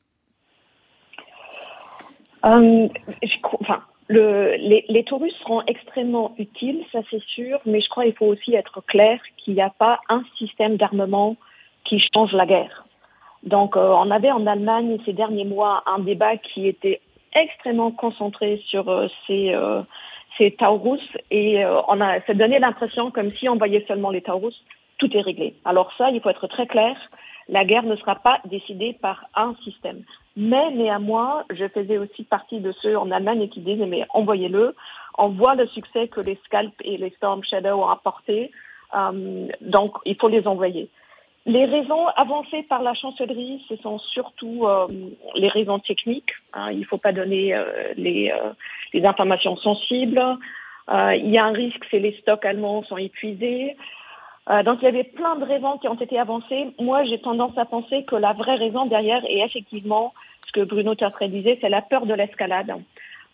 Le, 4.10 4.56
les, 4.58 4.86
les 4.90 5.04
taurus 5.04 5.34
seront 5.44 5.62
extrêmement 5.68 6.34
utiles, 6.40 6.84
ça 6.92 7.00
c'est 7.12 7.24
sûr, 7.24 7.60
mais 7.66 7.80
je 7.80 7.88
crois 7.90 8.04
qu'il 8.06 8.16
faut 8.16 8.26
aussi 8.26 8.56
être 8.56 8.82
clair 8.88 9.20
qu'il 9.38 9.54
n'y 9.54 9.62
a 9.62 9.70
pas 9.70 10.00
un 10.10 10.24
système 10.38 10.78
d'armement 10.78 11.38
qui 11.86 12.02
change 12.14 12.34
la 12.34 12.48
guerre. 12.48 12.86
Donc 13.44 13.78
euh, 13.78 13.92
on 13.92 14.10
avait 14.10 14.32
en 14.32 14.48
Allemagne 14.48 14.98
ces 15.06 15.14
derniers 15.14 15.46
mois 15.46 15.84
un 15.86 16.00
débat 16.00 16.38
qui 16.38 16.68
était 16.68 17.02
extrêmement 17.34 17.92
concentré 17.92 18.62
sur 18.68 18.90
euh, 18.90 19.08
ces, 19.28 19.54
euh, 19.54 19.82
ces 20.40 20.52
Taurus 20.52 21.08
et 21.30 21.64
on 21.88 22.02
a 22.02 22.20
ça 22.22 22.34
donnait 22.34 22.60
l'impression 22.60 23.12
comme 23.12 23.32
si 23.34 23.48
on 23.48 23.58
voyait 23.58 23.86
seulement 23.88 24.10
les 24.10 24.22
Taurus, 24.22 24.56
tout 24.98 25.16
est 25.16 25.22
réglé. 25.22 25.54
Alors 25.66 25.94
ça, 26.00 26.10
il 26.10 26.20
faut 26.20 26.30
être 26.30 26.48
très 26.48 26.66
clair, 26.66 26.98
la 27.50 27.66
guerre 27.66 27.84
ne 27.84 27.96
sera 27.96 28.16
pas 28.16 28.40
décidée 28.46 28.94
par 29.02 29.26
un 29.36 29.56
système. 29.64 30.04
Mais 30.38 30.72
néanmoins, 30.72 31.44
je 31.50 31.68
faisais 31.68 31.98
aussi 31.98 32.24
partie 32.24 32.60
de 32.60 32.72
ceux 32.82 32.98
en 32.98 33.12
Allemagne 33.12 33.50
qui 33.50 33.60
disaient 33.60 33.88
mais 33.88 34.06
envoyez-le. 34.14 34.76
On 35.18 35.30
voit 35.30 35.56
le 35.56 35.68
succès 35.68 36.08
que 36.08 36.22
les 36.22 36.40
Scalp 36.46 36.74
et 36.84 36.98
les 36.98 37.10
Storm 37.12 37.44
Shadow 37.44 37.82
ont 37.82 37.90
apporté, 37.90 38.52
euh, 38.96 39.48
donc 39.62 39.98
il 40.06 40.16
faut 40.16 40.30
les 40.30 40.48
envoyer. 40.48 40.90
Les 41.46 41.66
raisons 41.66 42.08
avancées 42.16 42.64
par 42.64 42.84
la 42.84 42.94
chancellerie, 42.94 43.66
ce 43.68 43.76
sont 43.78 43.98
surtout 43.98 44.66
euh, 44.68 44.88
les 45.36 45.48
raisons 45.48 45.80
techniques. 45.80 46.32
Hein. 46.54 46.72
il 46.72 46.80
ne 46.80 46.86
faut 46.86 46.98
pas 46.98 47.12
donner 47.12 47.56
euh, 47.56 47.94
les, 47.98 48.32
les, 48.94 49.06
informations 49.06 49.58
sensibles. 49.58 50.22
Il 50.92 51.30
y 51.30 51.38
a 51.38 51.46
un 51.46 51.52
risque, 51.52 51.86
c'est 51.92 52.00
les 52.00 52.14
stocks 52.22 52.46
allemands 52.46 52.84
sont 52.84 52.98
épuisés. 52.98 53.76
Euh, 54.50 54.64
donc 54.64 54.80
il 54.82 54.86
y 54.86 54.88
avait 54.88 55.04
plein 55.04 55.36
de 55.36 55.46
raisons 55.46 55.78
qui 55.78 55.88
ont 55.88 55.96
été 55.96 56.18
avancées. 56.18 56.74
Moi, 56.80 57.04
j'ai 57.06 57.20
tendance 57.20 57.58
à 57.58 57.66
penser 57.66 58.04
que 58.06 58.16
la 58.16 58.34
vraie 58.34 58.56
raison 58.56 58.86
derrière 58.86 59.24
est 59.26 59.46
effectivement 59.46 60.14
ce 60.48 60.52
que 60.52 60.66
Bruno 60.66 60.96
Tertrais 60.96 61.30
disait, 61.30 61.58
c'est 61.62 61.70
la 61.70 61.82
peur 61.82 62.06
de 62.06 62.14
l'escalade. 62.14 62.74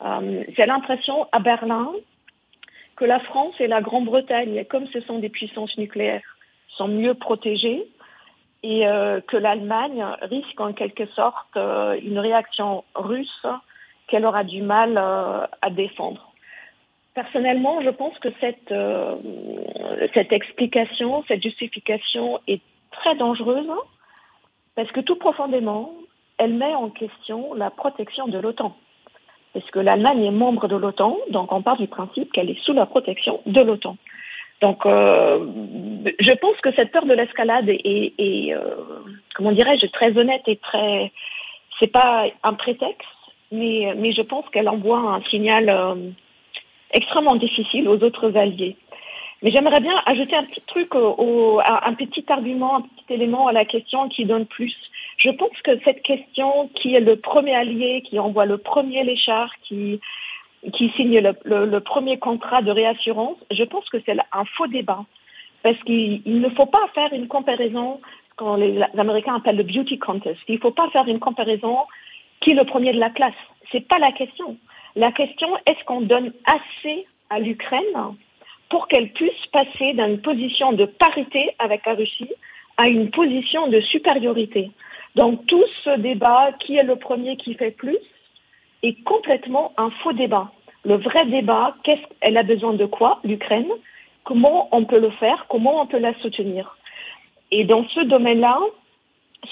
Euh, 0.03 0.43
c'est 0.55 0.65
l'impression 0.65 1.27
à 1.31 1.39
Berlin 1.39 1.89
que 2.95 3.05
la 3.05 3.19
France 3.19 3.53
et 3.59 3.67
la 3.67 3.81
Grande-Bretagne, 3.81 4.65
comme 4.65 4.87
ce 4.87 5.01
sont 5.01 5.19
des 5.19 5.29
puissances 5.29 5.77
nucléaires, 5.77 6.37
sont 6.69 6.87
mieux 6.87 7.13
protégées 7.13 7.87
et 8.63 8.87
euh, 8.87 9.21
que 9.21 9.37
l'Allemagne 9.37 10.03
risque 10.23 10.59
en 10.59 10.73
quelque 10.73 11.05
sorte 11.07 11.55
euh, 11.55 11.99
une 12.01 12.19
réaction 12.19 12.83
russe 12.95 13.45
qu'elle 14.07 14.25
aura 14.25 14.43
du 14.43 14.61
mal 14.61 14.97
euh, 14.97 15.45
à 15.61 15.69
défendre. 15.69 16.33
Personnellement, 17.15 17.81
je 17.81 17.89
pense 17.89 18.17
que 18.19 18.27
cette, 18.41 18.73
cette 20.13 20.33
explication, 20.33 21.23
cette 21.27 21.41
justification 21.41 22.39
est 22.47 22.61
très 22.91 23.15
dangereuse 23.15 23.71
parce 24.75 24.91
que 24.91 24.99
tout 24.99 25.15
profondément, 25.15 25.93
elle 26.37 26.53
met 26.53 26.73
en 26.73 26.89
question 26.89 27.53
la 27.53 27.69
protection 27.69 28.27
de 28.27 28.37
l'OTAN. 28.37 28.75
Parce 29.53 29.69
que 29.71 29.79
l'Allemagne 29.79 30.25
est 30.25 30.31
membre 30.31 30.67
de 30.67 30.75
l'OTAN, 30.75 31.17
donc 31.29 31.51
on 31.53 31.61
part 31.61 31.77
du 31.77 31.87
principe 31.87 32.31
qu'elle 32.33 32.49
est 32.49 32.61
sous 32.63 32.73
la 32.73 32.85
protection 32.85 33.41
de 33.45 33.61
l'OTAN. 33.61 33.95
Donc, 34.61 34.85
euh, 34.85 35.45
je 36.19 36.31
pense 36.33 36.57
que 36.61 36.73
cette 36.73 36.91
peur 36.91 37.05
de 37.05 37.13
l'escalade 37.13 37.69
est, 37.69 38.13
euh, 38.19 38.59
comment 39.33 39.51
dirais-je, 39.51 39.85
très 39.87 40.17
honnête 40.17 40.43
et 40.47 40.57
très. 40.57 41.11
C'est 41.79 41.91
pas 41.91 42.25
un 42.43 42.53
prétexte, 42.53 43.07
mais, 43.51 43.93
mais 43.97 44.13
je 44.13 44.21
pense 44.21 44.47
qu'elle 44.49 44.69
envoie 44.69 44.99
un 44.99 45.21
signal 45.29 45.69
euh, 45.69 45.95
extrêmement 46.95 47.35
difficile 47.35 47.87
aux 47.87 48.01
autres 48.03 48.35
alliés. 48.35 48.75
Mais 49.43 49.51
j'aimerais 49.51 49.81
bien 49.81 50.01
ajouter 50.05 50.35
un 50.35 50.43
petit 50.43 50.65
truc, 50.65 50.95
un 50.95 51.93
petit 51.93 52.25
argument, 52.29 52.77
un 52.77 52.81
petit 52.81 53.13
élément 53.13 53.47
à 53.47 53.51
la 53.51 53.65
question 53.65 54.09
qui 54.09 54.25
donne 54.25 54.45
plus. 54.45 54.73
Je 55.17 55.29
pense 55.29 55.61
que 55.63 55.77
cette 55.83 56.01
question, 56.01 56.69
qui 56.75 56.95
est 56.95 56.99
le 56.99 57.17
premier 57.17 57.53
allié, 57.53 58.01
qui 58.09 58.17
envoie 58.17 58.45
le 58.45 58.57
premier 58.57 59.03
léchard, 59.03 59.51
qui 59.67 59.99
qui 60.73 60.89
signe 60.97 61.19
le, 61.19 61.35
le, 61.43 61.67
le, 61.67 61.79
premier 61.79 62.17
contrat 62.17 62.63
de 62.63 62.71
réassurance, 62.71 63.37
je 63.51 63.63
pense 63.63 63.87
que 63.89 63.97
c'est 64.03 64.17
un 64.31 64.45
faux 64.57 64.65
débat. 64.65 65.05
Parce 65.61 65.77
qu'il 65.83 66.21
ne 66.25 66.49
faut 66.49 66.65
pas 66.65 66.87
faire 66.95 67.13
une 67.13 67.27
comparaison, 67.27 67.99
quand 68.35 68.55
les 68.55 68.81
Américains 68.97 69.35
appellent 69.35 69.57
le 69.57 69.63
beauty 69.63 69.99
contest, 69.99 70.39
il 70.47 70.55
ne 70.55 70.59
faut 70.59 70.71
pas 70.71 70.89
faire 70.89 71.07
une 71.07 71.19
comparaison 71.19 71.77
qui 72.41 72.51
est 72.51 72.55
le 72.55 72.65
premier 72.65 72.93
de 72.93 72.99
la 72.99 73.09
classe. 73.09 73.33
C'est 73.71 73.87
pas 73.87 73.99
la 73.99 74.11
question. 74.11 74.57
La 74.95 75.11
question, 75.11 75.49
est-ce 75.65 75.83
qu'on 75.83 76.01
donne 76.01 76.31
assez 76.45 77.05
à 77.29 77.39
l'Ukraine 77.39 78.15
pour 78.69 78.87
qu'elle 78.87 79.11
puisse 79.11 79.45
passer 79.51 79.93
d'une 79.93 80.21
position 80.21 80.71
de 80.71 80.85
parité 80.85 81.51
avec 81.59 81.85
la 81.85 81.95
Russie 81.95 82.31
à 82.77 82.87
une 82.87 83.11
position 83.11 83.67
de 83.67 83.81
supériorité? 83.81 84.71
Donc 85.15 85.45
tout 85.47 85.63
ce 85.83 85.97
débat, 85.97 86.53
qui 86.59 86.77
est 86.77 86.83
le 86.83 86.95
premier 86.95 87.35
qui 87.35 87.55
fait 87.55 87.71
plus, 87.71 87.97
est 88.83 89.03
complètement 89.03 89.73
un 89.77 89.89
faux 90.01 90.13
débat. 90.13 90.51
Le 90.85 90.95
vrai 90.95 91.25
débat, 91.25 91.75
qu'est-ce 91.83 92.01
qu'elle 92.21 92.37
a 92.37 92.43
besoin 92.43 92.73
de 92.73 92.85
quoi, 92.85 93.19
l'Ukraine? 93.25 93.71
Comment 94.23 94.69
on 94.71 94.85
peut 94.85 94.99
le 94.99 95.09
faire? 95.11 95.45
Comment 95.49 95.81
on 95.81 95.87
peut 95.87 95.99
la 95.99 96.13
soutenir? 96.19 96.77
Et 97.51 97.65
dans 97.65 97.85
ce 97.89 97.99
domaine-là, 98.01 98.59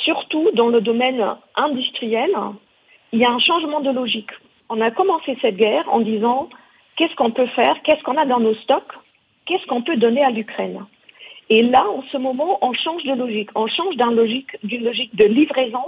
surtout 0.04 0.52
dans 0.54 0.70
le 0.70 0.80
domaine 0.80 1.36
industriel, 1.56 2.32
il 3.12 3.20
y 3.20 3.26
a 3.26 3.32
un 3.32 3.40
changement 3.40 3.82
de 3.82 3.92
logique. 3.92 4.32
On 4.76 4.82
a 4.82 4.90
commencé 4.90 5.38
cette 5.40 5.58
guerre 5.58 5.88
en 5.94 6.00
disant 6.00 6.50
qu'est-ce 6.96 7.14
qu'on 7.14 7.30
peut 7.30 7.46
faire, 7.46 7.76
qu'est-ce 7.84 8.02
qu'on 8.02 8.18
a 8.18 8.26
dans 8.26 8.40
nos 8.40 8.56
stocks, 8.56 8.92
qu'est-ce 9.46 9.68
qu'on 9.68 9.84
peut 9.84 9.98
donner 9.98 10.24
à 10.24 10.32
l'Ukraine. 10.32 10.84
Et 11.52 11.62
là, 11.62 11.86
en 11.88 12.02
ce 12.12 12.18
moment, 12.18 12.58
on 12.64 12.74
change 12.74 13.04
de 13.04 13.14
logique. 13.14 13.52
On 13.54 13.68
change 13.68 13.96
d'une 13.98 14.16
logique, 14.16 15.16
de 15.16 15.26
livraison 15.26 15.86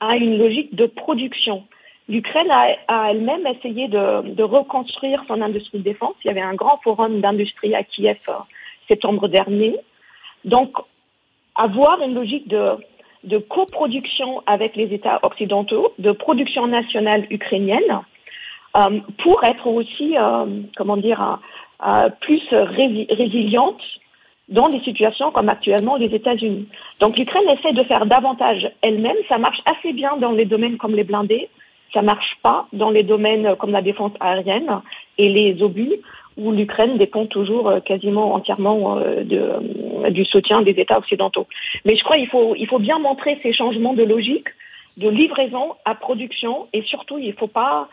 à 0.00 0.16
une 0.18 0.36
logique 0.36 0.74
de 0.74 0.84
production. 0.84 1.64
L'Ukraine 2.10 2.50
a, 2.50 3.10
elle-même 3.10 3.46
essayé 3.46 3.88
de, 3.88 4.42
reconstruire 4.42 5.24
son 5.26 5.40
industrie 5.40 5.78
de 5.78 5.84
défense. 5.84 6.14
Il 6.22 6.28
y 6.28 6.30
avait 6.30 6.42
un 6.42 6.54
grand 6.54 6.76
forum 6.84 7.22
d'industrie 7.22 7.74
à 7.74 7.82
Kiev 7.82 8.18
euh, 8.28 8.34
septembre 8.88 9.28
dernier. 9.28 9.74
Donc, 10.44 10.76
avoir 11.54 12.02
une 12.02 12.12
logique 12.12 12.46
de 12.46 13.38
coproduction 13.38 14.42
avec 14.44 14.76
les 14.76 14.92
États 14.92 15.18
occidentaux, 15.22 15.94
de 15.98 16.12
production 16.12 16.66
nationale 16.66 17.26
ukrainienne, 17.30 18.02
euh, 18.76 19.00
pour 19.22 19.42
être 19.44 19.66
aussi, 19.66 20.16
euh, 20.16 20.46
comment 20.76 20.96
dire, 20.96 21.38
euh, 21.86 22.08
plus 22.20 22.42
résiliente 22.50 23.80
dans 24.48 24.68
des 24.68 24.80
situations 24.80 25.30
comme 25.30 25.48
actuellement 25.48 25.96
les 25.96 26.14
États-Unis. 26.14 26.68
Donc 27.00 27.18
l'Ukraine 27.18 27.48
essaie 27.50 27.72
de 27.72 27.82
faire 27.84 28.06
davantage 28.06 28.70
elle-même. 28.82 29.16
Ça 29.28 29.38
marche 29.38 29.60
assez 29.66 29.92
bien 29.92 30.16
dans 30.16 30.32
les 30.32 30.46
domaines 30.46 30.78
comme 30.78 30.94
les 30.94 31.04
blindés, 31.04 31.48
ça 31.92 32.02
marche 32.02 32.36
pas 32.42 32.66
dans 32.72 32.90
les 32.90 33.02
domaines 33.02 33.56
comme 33.56 33.72
la 33.72 33.82
défense 33.82 34.12
aérienne 34.20 34.80
et 35.18 35.28
les 35.28 35.62
obus 35.62 36.00
où 36.38 36.52
l'Ukraine 36.52 36.96
dépend 36.96 37.26
toujours 37.26 37.68
euh, 37.68 37.80
quasiment 37.80 38.34
entièrement 38.34 38.96
euh, 38.96 39.24
euh, 39.32 40.10
du 40.10 40.24
soutien 40.24 40.62
des 40.62 40.70
États 40.70 40.98
occidentaux. 40.98 41.48
Mais 41.84 41.96
je 41.96 42.04
crois 42.04 42.16
qu'il 42.16 42.28
faut, 42.28 42.54
il 42.56 42.68
faut 42.68 42.78
bien 42.78 42.98
montrer 42.98 43.38
ces 43.42 43.52
changements 43.52 43.94
de 43.94 44.04
logique, 44.04 44.48
de 44.96 45.08
livraison 45.08 45.74
à 45.84 45.94
production, 45.96 46.68
et 46.72 46.82
surtout, 46.82 47.18
il 47.18 47.32
faut 47.34 47.48
pas, 47.48 47.88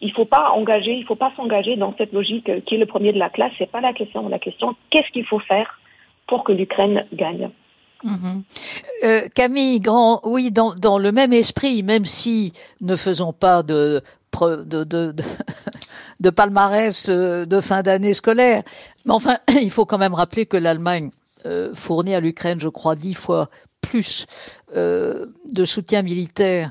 il 0.00 0.12
faut 0.12 0.24
pas 0.24 0.50
engager, 0.50 0.92
il 0.92 1.04
faut 1.04 1.16
pas 1.16 1.32
s'engager 1.36 1.76
dans 1.76 1.94
cette 1.98 2.12
logique 2.12 2.50
qui 2.64 2.74
est 2.74 2.78
le 2.78 2.86
premier 2.86 3.12
de 3.12 3.18
la 3.18 3.28
classe. 3.28 3.52
C'est 3.58 3.70
pas 3.70 3.80
la 3.80 3.92
question. 3.92 4.28
La 4.28 4.38
question, 4.38 4.74
qu'est-ce 4.90 5.10
qu'il 5.12 5.26
faut 5.26 5.40
faire 5.40 5.78
pour 6.26 6.44
que 6.44 6.52
l'Ukraine 6.52 7.04
gagne? 7.12 7.50
Mhm. 8.02 8.42
Euh, 9.04 9.28
Camille 9.34 9.80
Grand, 9.80 10.20
oui, 10.24 10.50
dans, 10.50 10.98
le 10.98 11.12
même 11.12 11.32
esprit, 11.32 11.82
même 11.82 12.06
si 12.06 12.52
ne 12.80 12.96
faisons 12.96 13.32
pas 13.32 13.62
de, 13.62 14.00
palmarès 16.34 17.08
euh, 17.08 17.44
de 17.44 17.60
fin 17.60 17.82
d'année 17.82 18.14
scolaire, 18.14 18.62
mais 19.04 19.12
enfin, 19.12 19.36
il 19.60 19.70
faut 19.70 19.84
quand 19.84 19.98
même 19.98 20.14
rappeler 20.14 20.46
que 20.46 20.56
l'Allemagne 20.56 21.10
euh, 21.44 21.74
fournit 21.74 22.14
à 22.14 22.20
l'Ukraine, 22.20 22.60
je 22.60 22.68
crois, 22.68 22.94
dix 22.94 23.14
fois 23.14 23.50
plus 23.82 24.26
de 24.74 25.64
soutien 25.64 26.02
militaire 26.02 26.70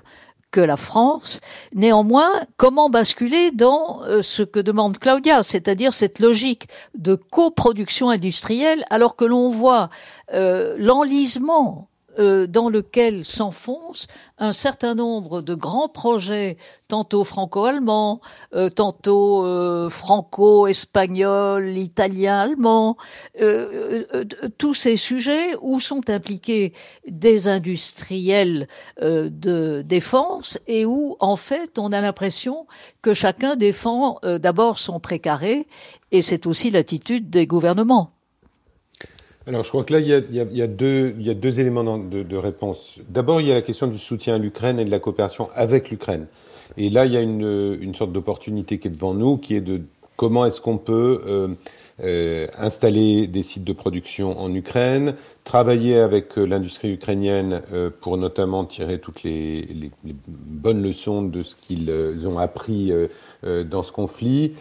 que 0.52 0.62
la 0.62 0.78
France. 0.78 1.40
Néanmoins, 1.74 2.32
comment 2.58 2.90
basculer 2.90 3.52
dans 3.52 4.02
euh, 4.04 4.22
ce 4.22 4.44
que 4.44 4.60
demande 4.60 4.98
Claudia, 4.98 5.44
c'est-à-dire 5.44 5.94
cette 5.94 6.20
logique 6.20 6.68
de 6.96 7.16
coproduction 7.16 8.10
industrielle, 8.10 8.86
alors 8.90 9.16
que 9.16 9.26
l'on 9.26 9.50
voit 9.50 9.90
euh, 10.34 10.76
l'enlisement 10.78 11.89
euh, 12.20 12.48
dans 12.48 12.70
lequel 12.70 13.24
s'enfonce 13.24 14.08
un 14.38 14.52
certain 14.54 14.94
nombre 14.94 15.42
de 15.42 15.56
grands 15.56 15.88
projets, 15.88 16.58
tantôt 16.88 17.24
franco-allemands, 17.24 18.20
euh, 18.54 18.70
tantôt 18.70 19.46
euh, 19.46 19.90
franco-espagnols, 19.90 21.78
italiens, 21.78 22.40
allemands, 22.40 22.98
tous 24.58 24.74
ces 24.74 24.98
sujets 24.98 25.56
où 25.62 25.80
sont 25.80 26.10
impliqués 26.10 26.74
des 27.08 27.48
industriels 27.48 28.68
de 29.02 29.82
défense 29.82 30.60
et 30.68 30.86
où, 30.86 31.16
en 31.20 31.36
fait, 31.36 31.80
on 31.80 31.92
a 31.92 32.02
l'impression 32.02 32.68
que 33.02 33.14
chacun 33.14 33.56
défend 33.56 34.20
d'abord 34.24 34.78
son 34.78 35.00
précaré, 35.00 35.68
et 36.12 36.22
c'est 36.22 36.48
aussi 36.48 36.70
l'attitude 36.70 37.30
des 37.30 37.48
gouvernements. 37.48 38.19
Alors, 39.50 39.64
je 39.64 39.70
crois 39.70 39.84
que 39.84 39.94
là, 39.94 40.00
il 40.00 40.08
y 40.08 40.62
a, 40.62 40.68
deux, 40.68 41.60
éléments 41.60 41.98
de, 41.98 42.36
réponse. 42.38 43.02
D'abord, 43.10 43.42
il 43.42 43.48
y 43.48 43.52
a 43.52 43.56
la 43.56 43.64
question 43.64 43.88
du 43.88 43.98
soutien 43.98 44.36
à 44.36 44.38
l'Ukraine 44.38 44.80
et 44.80 44.86
de 44.86 44.92
la 44.92 45.00
coopération 45.00 45.50
avec 45.56 45.90
l'Ukraine. 45.90 46.28
Et 46.78 46.92
là, 46.92 47.08
il 47.08 47.14
y 47.14 47.18
a 47.18 47.22
une, 47.22 47.96
sorte 47.96 48.12
d'opportunité 48.12 48.78
qui 48.78 48.90
est 48.90 48.92
devant 48.92 49.16
nous, 49.16 49.38
qui 49.38 49.56
est 49.56 49.62
de 49.62 49.82
comment 50.18 50.46
est-ce 50.46 50.62
qu'on 50.62 50.78
peut 50.78 51.24
euh, 51.26 51.48
euh, 52.04 52.46
installer 52.60 53.26
des 53.26 53.42
sites 53.42 53.64
de 53.64 53.74
production 53.74 54.40
en 54.40 54.54
Ukraine, 54.54 55.16
travailler 55.46 55.98
avec 55.98 56.38
euh, 56.38 56.46
l'industrie 56.46 56.94
ukrainienne 56.94 57.62
pour 58.02 58.18
notamment 58.18 58.66
tirer 58.66 59.00
toutes 59.00 59.24
les, 59.24 59.90
bonnes 60.28 60.84
leçons 60.84 61.24
de 61.24 61.42
ce 61.42 61.56
qu'ils 61.56 61.92
ont 62.28 62.38
appris 62.38 62.94
dans 63.44 63.84
ce 63.84 63.92
conflit. 63.92 64.54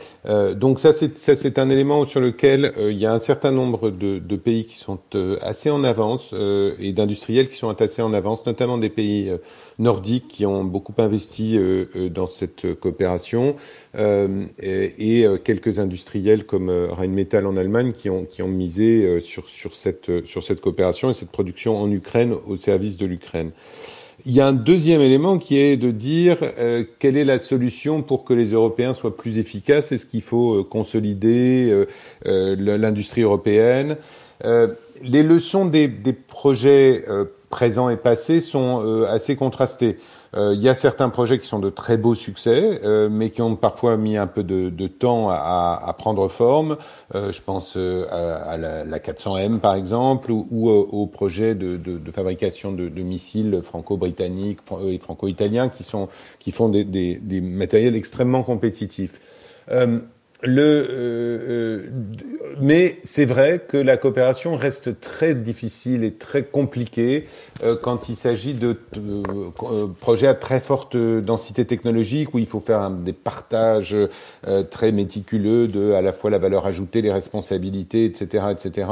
donc 0.55 0.79
ça, 0.79 0.93
c'est 0.93 1.59
un 1.59 1.69
élément 1.69 2.07
sur 2.07 2.21
lequel 2.21 2.73
il 2.79 2.99
y 2.99 3.07
a 3.07 3.13
un 3.13 3.19
certain 3.19 3.51
nombre 3.51 3.91
de, 3.91 4.19
de 4.19 4.37
pays 4.37 4.67
qui 4.67 4.77
sont 4.77 5.01
assez 5.43 5.71
en 5.71 5.83
avance 5.85 6.35
et 6.79 6.93
d'industriels 6.93 7.49
qui 7.49 7.57
sont 7.57 7.69
assez 7.81 8.03
en 8.03 8.13
avance, 8.13 8.47
notamment 8.47 8.79
des 8.79 8.91
pays 8.91 9.33
nordiques 9.79 10.29
qui 10.29 10.47
ont 10.47 10.65
beaucoup 10.65 10.95
investi 10.99 11.59
dans 12.11 12.27
cette 12.27 12.75
coopération 12.79 13.57
et, 13.97 15.23
et, 15.23 15.27
quelques 15.45 15.79
industriels 15.79 16.45
comme 16.45 16.71
Rheinmetall 16.71 17.47
en 17.47 17.57
Allemagne 17.57 17.93
qui 17.93 18.11
ont, 18.11 18.25
qui 18.25 18.43
ont 18.43 18.49
misé 18.49 19.21
sur, 19.21 19.49
sur 19.49 19.75
cette, 19.75 20.25
sur 20.25 20.45
cette 20.45 20.61
coopération 20.61 21.11
et 21.11 21.15
cette 21.15 21.31
production 21.31 21.81
en 21.81 21.91
Ukraine 21.91 22.35
au 22.47 22.57
service 22.57 22.97
de 22.97 23.07
l'Ukraine. 23.07 23.51
Il 24.27 24.33
y 24.33 24.41
a 24.41 24.47
un 24.49 24.53
deuxième 24.53 25.01
élément 25.01 25.39
qui 25.39 25.59
est 25.61 25.77
de 25.77 25.93
dire 25.93 26.39
euh, 26.43 26.83
quelle 26.99 27.17
est 27.17 27.25
la 27.25 27.39
solution 27.39 28.03
pour 28.03 28.25
que 28.25 28.35
les 28.35 28.53
Européens 28.53 28.93
soient 28.93 29.17
plus 29.17 29.39
efficaces? 29.39 29.93
Est-ce 29.93 30.07
qu'il 30.07 30.23
faut 30.23 30.55
euh, 30.55 30.65
consolider 30.65 31.69
euh, 31.71 31.87
euh 32.27 32.57
l'industrie 32.59 33.23
européenne? 33.23 33.97
Euh, 34.45 34.69
Les 35.03 35.23
leçons 35.23 35.67
des, 35.67 35.87
des 35.87 36.13
projets 36.13 37.05
présents 37.49 37.89
et 37.89 37.97
passés 37.97 38.41
sont 38.41 39.05
assez 39.09 39.37
contrastées. 39.37 39.99
Euh, 40.37 40.53
il 40.55 40.61
y 40.61 40.69
a 40.69 40.75
certains 40.75 41.09
projets 41.09 41.39
qui 41.39 41.47
sont 41.47 41.59
de 41.59 41.71
très 41.71 41.97
beaux 41.97 42.15
succès, 42.15 42.81
euh, 42.85 43.09
mais 43.11 43.31
qui 43.31 43.41
ont 43.43 43.57
parfois 43.57 43.97
mis 43.97 44.17
un 44.17 44.27
peu 44.27 44.43
de, 44.43 44.69
de 44.69 44.87
temps 44.87 45.31
à, 45.31 45.81
à, 45.85 45.93
prendre 45.95 46.29
forme. 46.29 46.77
Euh, 47.15 47.33
je 47.33 47.41
pense 47.43 47.77
à, 47.77 48.37
à 48.37 48.57
la, 48.57 48.85
la, 48.85 48.99
400M 48.99 49.59
par 49.59 49.75
exemple, 49.75 50.31
ou, 50.31 50.47
ou 50.51 50.69
au 50.69 51.07
projet 51.07 51.55
de, 51.55 51.77
de, 51.77 51.99
de 51.99 52.11
fabrication 52.11 52.73
de, 52.73 52.89
de 52.89 53.03
missiles 53.03 53.61
franco-britanniques 53.63 54.61
et 54.83 54.99
franco-italiens 54.99 55.69
qui 55.69 55.83
sont 55.83 56.09
qui 56.39 56.53
font 56.53 56.69
des, 56.69 56.85
des, 56.85 57.17
des 57.17 57.41
matériels 57.41 57.97
extrêmement 57.97 58.43
compétitifs. 58.43 59.21
Le, 60.43 60.63
euh, 60.63 60.89
euh, 60.91 61.89
mais 62.61 63.01
c'est 63.03 63.25
vrai 63.25 63.65
que 63.67 63.77
la 63.77 63.97
coopération 63.97 64.57
reste 64.57 65.01
très 65.01 65.35
difficile 65.35 66.05
et 66.05 66.15
très 66.15 66.45
compliquée 66.45 67.27
euh, 67.65 67.75
quand 67.81 68.09
il 68.09 68.15
s'agit 68.15 68.55
de 68.55 68.77
projets 70.01 70.29
à 70.29 70.35
très 70.35 70.61
forte 70.61 70.97
densité 70.97 71.65
technologique 71.65 72.35
où 72.35 72.39
il 72.39 72.47
faut 72.47 72.61
faire 72.61 72.91
des 72.91 73.13
partages 73.13 73.97
très 74.71 74.93
méticuleux 74.93 75.67
de 75.67 75.93
à 75.93 76.03
la 76.03 76.13
fois 76.13 76.31
la 76.31 76.39
valeur 76.39 76.67
ajoutée, 76.67 77.03
les 77.03 77.13
responsabilités, 77.13 78.05
etc., 78.05 78.45
etc. 78.51 78.91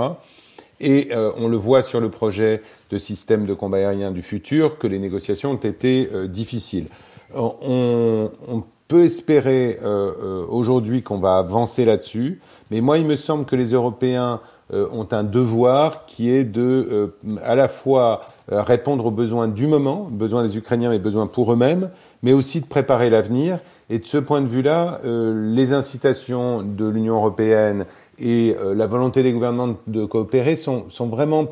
Et 0.80 1.10
on 1.38 1.48
le 1.48 1.56
voit 1.56 1.82
sur 1.82 2.00
le 2.00 2.10
projet 2.10 2.60
de 2.90 2.98
système 2.98 3.46
de 3.46 3.54
combat 3.54 3.78
aérien 3.78 4.10
du 4.10 4.22
futur 4.22 4.78
que 4.78 4.86
les 4.86 4.98
négociations 4.98 5.52
ont 5.52 5.56
été 5.56 6.08
difficiles. 6.28 6.86
On, 7.34 8.30
on 8.48 8.64
peut 8.88 9.04
espérer 9.04 9.78
euh, 9.82 10.12
euh, 10.22 10.44
aujourd'hui 10.48 11.02
qu'on 11.02 11.18
va 11.18 11.38
avancer 11.38 11.84
là-dessus, 11.84 12.40
mais 12.70 12.80
moi, 12.80 12.98
il 12.98 13.06
me 13.06 13.16
semble 13.16 13.44
que 13.44 13.56
les 13.56 13.72
Européens 13.72 14.40
euh, 14.72 14.88
ont 14.92 15.06
un 15.12 15.24
devoir 15.24 16.06
qui 16.06 16.30
est 16.30 16.44
de 16.44 17.14
à 17.44 17.54
la 17.54 17.68
fois 17.68 18.22
répondre 18.48 19.06
aux 19.06 19.10
besoins 19.10 19.48
du 19.48 19.66
moment, 19.66 20.06
besoins 20.10 20.42
des 20.42 20.56
Ukrainiens, 20.56 20.90
mais 20.90 20.98
besoins 20.98 21.26
pour 21.26 21.52
eux-mêmes, 21.52 21.90
mais 22.22 22.32
aussi 22.32 22.60
de 22.60 22.66
préparer 22.66 23.10
l'avenir. 23.10 23.58
Et 23.88 24.00
de 24.00 24.04
ce 24.04 24.18
point 24.18 24.40
de 24.40 24.48
vue-là, 24.48 25.00
les 25.04 25.72
incitations 25.72 26.62
de 26.62 26.88
l'Union 26.88 27.14
européenne 27.14 27.86
et 28.18 28.54
la 28.74 28.86
volonté 28.86 29.22
des 29.22 29.32
gouvernements 29.32 29.76
de 29.86 30.04
coopérer 30.04 30.56
sont, 30.56 30.88
sont 30.90 31.08
vraiment 31.08 31.48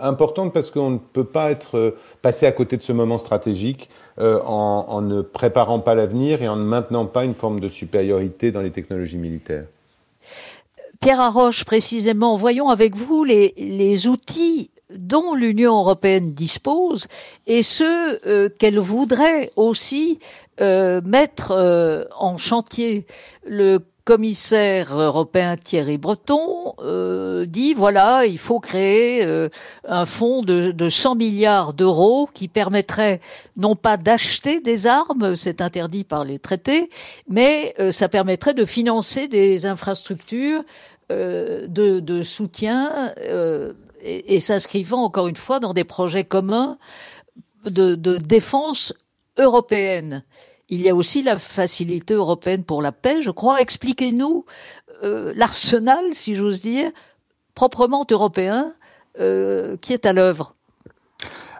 importantes 0.00 0.52
parce 0.52 0.70
qu'on 0.70 0.90
ne 0.90 0.98
peut 0.98 1.24
pas 1.24 1.50
être 1.50 1.94
passé 2.22 2.46
à 2.46 2.52
côté 2.52 2.76
de 2.76 2.82
ce 2.82 2.92
moment 2.92 3.18
stratégique 3.18 3.90
euh, 4.18 4.40
en, 4.46 4.86
en, 4.88 5.02
ne 5.02 5.20
préparant 5.20 5.80
pas 5.80 5.94
l'avenir 5.94 6.42
et 6.42 6.48
en 6.48 6.56
ne 6.56 6.64
maintenant 6.64 7.04
pas 7.04 7.24
une 7.24 7.34
forme 7.34 7.60
de 7.60 7.68
supériorité 7.68 8.50
dans 8.50 8.62
les 8.62 8.70
technologies 8.70 9.18
militaires. 9.18 9.66
Pierre 11.00 11.20
Arroche, 11.20 11.64
précisément, 11.64 12.36
voyons 12.36 12.70
avec 12.70 12.96
vous 12.96 13.24
les, 13.24 13.52
les 13.58 14.08
outils 14.08 14.70
dont 14.94 15.34
l'Union 15.34 15.78
européenne 15.78 16.32
dispose 16.32 17.08
et 17.46 17.62
ceux 17.62 18.20
euh, 18.26 18.48
qu'elle 18.48 18.78
voudrait 18.78 19.50
aussi 19.56 20.18
euh, 20.60 21.02
mettre 21.04 21.50
euh, 21.50 22.04
en 22.18 22.38
chantier. 22.38 23.06
Le 23.46 23.80
commissaire 24.06 24.96
européen 24.96 25.56
Thierry 25.56 25.98
Breton 25.98 26.74
euh, 26.78 27.44
dit 27.44 27.74
voilà, 27.74 28.24
il 28.24 28.38
faut 28.38 28.60
créer 28.60 29.26
euh, 29.26 29.48
un 29.84 30.06
fonds 30.06 30.42
de, 30.42 30.70
de 30.70 30.88
100 30.88 31.16
milliards 31.16 31.74
d'euros 31.74 32.30
qui 32.32 32.46
permettrait 32.46 33.20
non 33.56 33.74
pas 33.74 33.96
d'acheter 33.96 34.60
des 34.60 34.86
armes, 34.86 35.34
c'est 35.34 35.60
interdit 35.60 36.04
par 36.04 36.24
les 36.24 36.38
traités, 36.38 36.88
mais 37.28 37.74
euh, 37.80 37.90
ça 37.90 38.08
permettrait 38.08 38.54
de 38.54 38.64
financer 38.64 39.26
des 39.26 39.66
infrastructures 39.66 40.62
de, 41.10 42.22
soutien 42.22 43.12
et, 44.02 44.40
s'inscrivant 44.40 45.04
encore 45.04 45.28
une 45.28 45.36
fois 45.36 45.60
dans 45.60 45.72
des 45.72 45.84
projets 45.84 46.24
communs 46.24 46.78
de 47.64 47.94
défense 48.18 48.92
européenne. 49.38 50.24
Il 50.68 50.82
y 50.82 50.88
a 50.88 50.94
aussi 50.94 51.22
la 51.22 51.38
facilité 51.38 52.14
européenne 52.14 52.64
pour 52.64 52.82
la 52.82 52.92
paix, 52.92 53.22
je 53.22 53.30
crois. 53.30 53.60
Expliquez-nous 53.60 54.44
euh, 55.04 55.32
l'arsenal, 55.36 56.04
si 56.12 56.34
j'ose 56.34 56.60
dire, 56.60 56.90
proprement 57.54 58.04
européen, 58.10 58.72
euh, 59.20 59.76
qui 59.76 59.92
est 59.92 60.06
à 60.06 60.12
l'œuvre. 60.12 60.54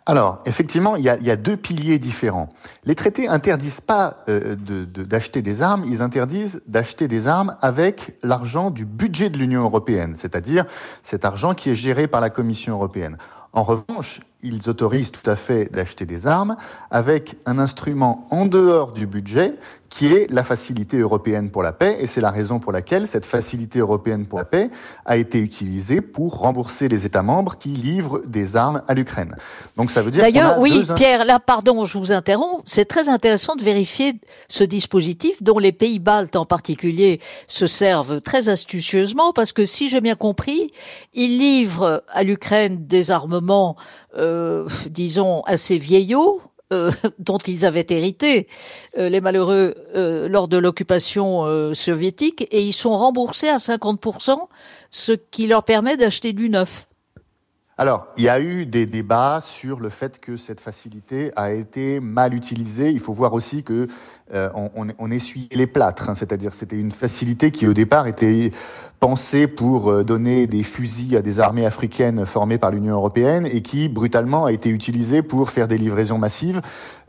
Alors, 0.09 0.41
effectivement, 0.47 0.95
il 0.95 1.03
y, 1.03 1.09
a, 1.09 1.37
deux 1.37 1.57
piliers 1.57 1.99
différents. 1.99 2.49
Les 2.85 2.95
traités 2.95 3.27
interdisent 3.27 3.81
pas 3.81 4.19
euh, 4.29 4.55
d'acheter 4.55 5.43
de, 5.43 5.45
des 5.45 5.63
armes, 5.63 5.85
ils 5.85 6.01
interdisent 6.01 6.63
d'acheter 6.69 7.09
des 7.09 7.27
armes 7.27 7.57
avec 7.61 8.17
l'argent 8.23 8.71
du 8.71 8.85
budget 8.85 9.31
de 9.31 9.37
l'Union 9.37 9.63
européenne, 9.65 10.15
c'est-à-dire 10.17 10.65
cet 11.03 11.25
argent 11.25 11.55
qui 11.55 11.71
est 11.71 11.75
géré 11.75 12.07
par 12.07 12.21
la 12.21 12.31
Commission 12.31 12.75
européenne. 12.75 13.17
En 13.53 13.65
revanche, 13.65 14.21
ils 14.47 14.69
autorisent 14.69 15.13
tout 15.13 15.29
à 15.29 15.37
fait 15.37 15.73
d'acheter 15.73 16.07
des 16.07 16.27
armes 16.27 16.57
avec 16.91 17.37
un 17.47 17.59
instrument 17.59 18.27
en 18.31 18.47
dehors 18.47 18.93
du 18.93 19.07
budget 19.07 19.59
qui 19.97 20.09
est 20.09 20.31
la 20.31 20.45
facilité 20.45 20.99
européenne 20.99 21.51
pour 21.51 21.63
la 21.63 21.73
paix. 21.73 21.97
Et 22.01 22.07
c'est 22.07 22.21
la 22.21 22.31
raison 22.31 22.59
pour 22.59 22.71
laquelle 22.71 23.09
cette 23.09 23.25
facilité 23.25 23.79
européenne 23.79 24.27
pour 24.27 24.39
la 24.39 24.45
paix 24.45 24.69
a 25.07 25.17
été 25.17 25.39
utilisée 25.39 26.03
pour 26.03 26.39
rembourser 26.39 26.89
les 26.89 27.07
États 27.07 27.23
membres 27.23 27.57
qui 27.57 27.71
livrent 27.71 28.21
des 28.27 28.57
armes 28.57 28.83
à 28.89 28.95
l'Ukraine. 28.95 29.35
Donc 29.77 29.91
ça 29.91 30.03
veut 30.03 30.11
dire 30.11 30.23
D'ailleurs, 30.23 30.59
oui, 30.59 30.83
Pierre, 30.97 31.25
là, 31.25 31.41
pardon, 31.41 31.87
je 31.87 31.97
vous 31.97 32.13
interromps. 32.13 32.63
C'est 32.67 32.85
très 32.85 33.09
intéressant 33.09 33.57
de 33.57 33.63
vérifier 33.63 34.21
ce 34.49 34.65
dispositif 34.65 35.43
dont 35.43 35.59
les 35.59 35.73
pays 35.73 35.99
baltes 35.99 36.37
en 36.37 36.45
particulier 36.45 37.21
se 37.47 37.67
servent 37.67 38.21
très 38.21 38.51
astucieusement 38.51 39.33
parce 39.33 39.53
que 39.53 39.65
si 39.65 39.89
j'ai 39.89 40.03
bien 40.03 40.15
compris, 40.15 40.71
ils 41.15 41.39
livrent 41.39 42.03
à 42.09 42.23
l'Ukraine 42.23 42.87
des 42.87 43.11
armements 43.11 43.77
euh, 44.19 44.36
disons, 44.91 45.43
assez 45.43 45.79
vieillots, 45.79 46.41
euh, 46.73 46.91
dont 47.19 47.39
ils 47.39 47.65
avaient 47.65 47.87
hérité, 47.89 48.49
euh, 48.99 49.09
les 49.09 49.21
malheureux, 49.21 49.75
euh, 49.95 50.29
lors 50.29 50.49
de 50.49 50.57
l'occupation 50.57 51.45
euh, 51.45 51.75
soviétique, 51.75 52.47
et 52.51 52.63
ils 52.63 52.73
sont 52.73 52.97
remboursés 52.97 53.49
à 53.49 53.59
50%, 53.59 54.37
ce 54.91 55.13
qui 55.13 55.47
leur 55.47 55.65
permet 55.65 55.97
d'acheter 55.97 56.33
du 56.33 56.51
neuf. 56.51 56.87
Alors, 57.79 58.07
il 58.17 58.25
y 58.25 58.29
a 58.31 58.41
eu 58.41 58.65
des 58.65 58.87
débats 58.87 59.43
sur 59.45 59.81
le 59.81 59.91
fait 59.91 60.19
que 60.19 60.39
cette 60.39 60.61
facilité 60.61 61.31
a 61.37 61.53
été 61.53 62.01
mal 62.01 62.33
utilisée. 62.33 62.91
Il 62.91 63.01
faut 63.01 63.13
voir 63.13 63.35
aussi 63.35 63.63
que 63.63 63.87
euh, 64.35 64.49
on, 64.55 64.89
on, 64.99 65.11
essuie 65.13 65.49
les 65.53 65.69
plâtres, 65.69 66.11
hein, 66.11 66.17
c'est-à-dire 66.17 66.53
c'était 66.53 66.77
une 66.77 66.91
facilité 66.91 67.53
qui 67.53 67.69
au 67.69 67.73
départ 67.73 68.09
était 68.09 68.51
pensée 68.99 69.47
pour 69.47 69.91
euh, 69.91 70.03
donner 70.03 70.49
des 70.49 70.65
fusils 70.65 71.17
à 71.17 71.23
des 71.23 71.39
armées 71.39 71.65
africaines 71.65 72.27
formées 72.27 72.59
par 72.59 72.73
l'Union 72.73 72.95
européenne 72.95 73.47
et 73.47 73.63
qui 73.63 73.89
brutalement 73.89 74.47
a 74.47 74.53
été 74.53 74.71
utilisée 74.71 75.23
pour 75.23 75.51
faire 75.51 75.69
des 75.69 75.79
livraisons 75.79 76.19
massives. 76.19 76.61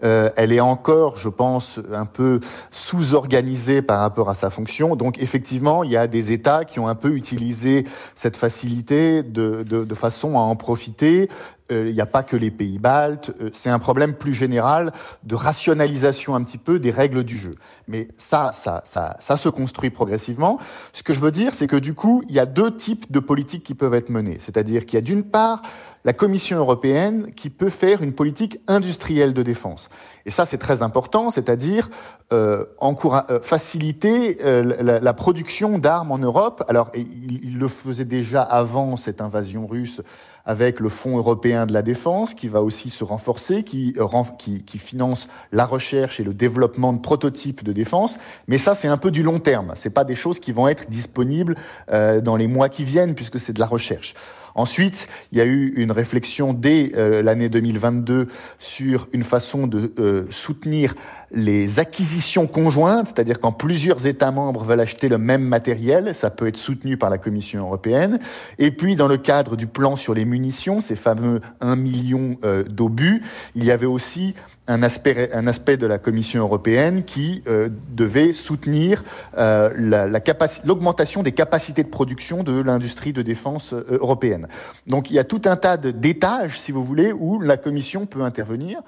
Euh, 0.03 0.29
elle 0.35 0.51
est 0.51 0.59
encore, 0.59 1.17
je 1.17 1.29
pense, 1.29 1.79
un 1.91 2.05
peu 2.05 2.39
sous-organisée 2.69 3.81
par 3.81 4.01
rapport 4.01 4.29
à 4.29 4.35
sa 4.35 4.51
fonction. 4.51 4.95
Donc 4.95 5.19
effectivement, 5.19 5.83
il 5.83 5.91
y 5.91 5.97
a 5.97 6.05
des 6.05 6.31
États 6.31 6.65
qui 6.65 6.79
ont 6.79 6.87
un 6.87 6.95
peu 6.95 7.15
utilisé 7.15 7.87
cette 8.13 8.37
facilité 8.37 9.23
de, 9.23 9.63
de, 9.63 9.85
de 9.85 9.95
façon 9.95 10.37
à 10.37 10.41
en 10.41 10.55
profiter 10.55 11.29
il 11.69 11.93
n'y 11.93 12.01
a 12.01 12.05
pas 12.05 12.23
que 12.23 12.35
les 12.35 12.51
pays 12.51 12.79
baltes, 12.79 13.33
euh, 13.41 13.49
c'est 13.53 13.69
un 13.69 13.79
problème 13.79 14.13
plus 14.13 14.33
général 14.33 14.91
de 15.23 15.35
rationalisation 15.35 16.35
un 16.35 16.43
petit 16.43 16.57
peu 16.57 16.79
des 16.79 16.91
règles 16.91 17.23
du 17.23 17.37
jeu. 17.37 17.55
Mais 17.87 18.07
ça, 18.17 18.51
ça, 18.53 18.81
ça, 18.85 19.17
ça 19.19 19.37
se 19.37 19.49
construit 19.49 19.89
progressivement. 19.89 20.59
Ce 20.93 21.03
que 21.03 21.13
je 21.13 21.19
veux 21.19 21.31
dire, 21.31 21.53
c'est 21.53 21.67
que 21.67 21.75
du 21.75 21.93
coup, 21.93 22.23
il 22.29 22.35
y 22.35 22.39
a 22.39 22.45
deux 22.45 22.75
types 22.75 23.11
de 23.11 23.19
politiques 23.19 23.63
qui 23.63 23.75
peuvent 23.75 23.93
être 23.93 24.09
menées. 24.09 24.37
C'est-à-dire 24.39 24.85
qu'il 24.85 24.95
y 24.95 24.99
a 24.99 25.01
d'une 25.01 25.23
part 25.23 25.61
la 26.07 26.13
Commission 26.13 26.57
européenne 26.57 27.33
qui 27.35 27.49
peut 27.49 27.69
faire 27.69 28.01
une 28.01 28.13
politique 28.13 28.61
industrielle 28.67 29.33
de 29.33 29.43
défense. 29.43 29.89
Et 30.25 30.31
ça, 30.31 30.45
c'est 30.45 30.57
très 30.57 30.81
important, 30.81 31.31
c'est-à-dire 31.31 31.89
euh, 32.31 32.63
euh, 32.81 33.39
faciliter 33.41 34.37
euh, 34.45 34.75
la, 34.81 34.99
la, 34.99 35.13
production 35.13 35.79
d'armes 35.79 36.11
en 36.11 36.17
Europe. 36.17 36.63
Alors, 36.69 36.91
il, 36.95 37.57
le 37.57 37.67
faisait 37.67 38.05
déjà 38.05 38.41
avant 38.41 38.95
cette 38.95 39.19
invasion 39.19 39.67
russe 39.67 40.01
avec 40.47 40.79
le 40.79 40.89
Fonds 40.89 41.17
européen 41.17 41.65
de 41.65 41.73
la 41.73 41.83
défense, 41.83 42.33
qui 42.33 42.47
va 42.47 42.63
aussi 42.63 42.89
se 42.89 43.03
renforcer, 43.03 43.63
qui, 43.63 43.93
euh, 43.97 44.07
qui, 44.39 44.63
qui 44.63 44.77
finance 44.79 45.27
la 45.51 45.65
recherche 45.65 46.19
et 46.19 46.23
le 46.23 46.33
développement 46.33 46.93
de 46.93 46.99
prototypes 46.99 47.63
de 47.63 47.73
défense. 47.73 48.17
Mais 48.47 48.57
ça, 48.57 48.73
c'est 48.73 48.87
un 48.87 48.97
peu 48.97 49.11
du 49.11 49.21
long 49.23 49.39
terme. 49.39 49.73
C'est 49.75 49.91
pas 49.91 50.05
des 50.05 50.15
choses 50.15 50.39
qui 50.39 50.53
vont 50.53 50.69
être 50.69 50.89
disponibles 50.89 51.55
euh, 51.91 52.21
dans 52.21 52.37
les 52.37 52.47
mois 52.47 52.69
qui 52.69 52.85
viennent, 52.85 53.13
puisque 53.13 53.39
c'est 53.39 53.53
de 53.53 53.59
la 53.59 53.67
recherche. 53.67 54.15
Ensuite, 54.57 55.07
il 55.31 55.37
y 55.37 55.41
a 55.41 55.45
eu 55.45 55.73
une 55.75 55.91
réflexion 55.91 56.51
dès 56.51 56.91
euh, 56.95 57.21
l'année 57.21 57.47
2022 57.47 58.27
sur 58.57 59.07
une 59.13 59.21
façon 59.21 59.67
de 59.67 59.93
euh, 59.99 60.25
soutenir 60.31 60.95
les 61.31 61.79
acquisitions 61.79 62.47
conjointes, 62.47 63.07
c'est-à-dire 63.07 63.39
quand 63.39 63.51
plusieurs 63.51 64.05
États 64.05 64.31
membres 64.31 64.63
veulent 64.63 64.79
acheter 64.79 65.09
le 65.09 65.17
même 65.17 65.43
matériel, 65.43 66.15
ça 66.15 66.29
peut 66.29 66.47
être 66.47 66.57
soutenu 66.57 66.97
par 66.97 67.09
la 67.09 67.17
Commission 67.17 67.61
européenne. 67.61 68.19
Et 68.59 68.71
puis, 68.71 68.95
dans 68.95 69.07
le 69.07 69.17
cadre 69.17 69.55
du 69.55 69.67
plan 69.67 69.95
sur 69.95 70.13
les 70.13 70.25
munitions, 70.25 70.79
ces 70.81 70.95
fameux 70.95 71.41
1 71.61 71.75
million 71.75 72.37
euh, 72.43 72.63
d'obus, 72.63 73.21
il 73.55 73.65
y 73.65 73.71
avait 73.71 73.85
aussi 73.85 74.35
un 74.69 74.83
aspect, 74.83 75.29
un 75.33 75.47
aspect 75.47 75.77
de 75.77 75.87
la 75.87 75.97
Commission 75.97 76.43
européenne 76.43 77.03
qui 77.03 77.41
euh, 77.47 77.69
devait 77.91 78.33
soutenir 78.33 79.03
euh, 79.37 79.69
la, 79.77 80.07
la 80.07 80.19
l'augmentation 80.65 81.23
des 81.23 81.31
capacités 81.31 81.83
de 81.83 81.89
production 81.89 82.43
de 82.43 82.61
l'industrie 82.61 83.13
de 83.13 83.21
défense 83.21 83.73
euh, 83.73 83.97
européenne. 84.01 84.47
Donc 84.87 85.09
il 85.09 85.13
y 85.13 85.19
a 85.19 85.23
tout 85.23 85.41
un 85.45 85.55
tas 85.55 85.77
d'étages, 85.77 86.59
si 86.59 86.71
vous 86.73 86.83
voulez, 86.83 87.13
où 87.13 87.39
la 87.39 87.57
Commission 87.57 88.05
peut 88.05 88.21
intervenir. 88.21 88.81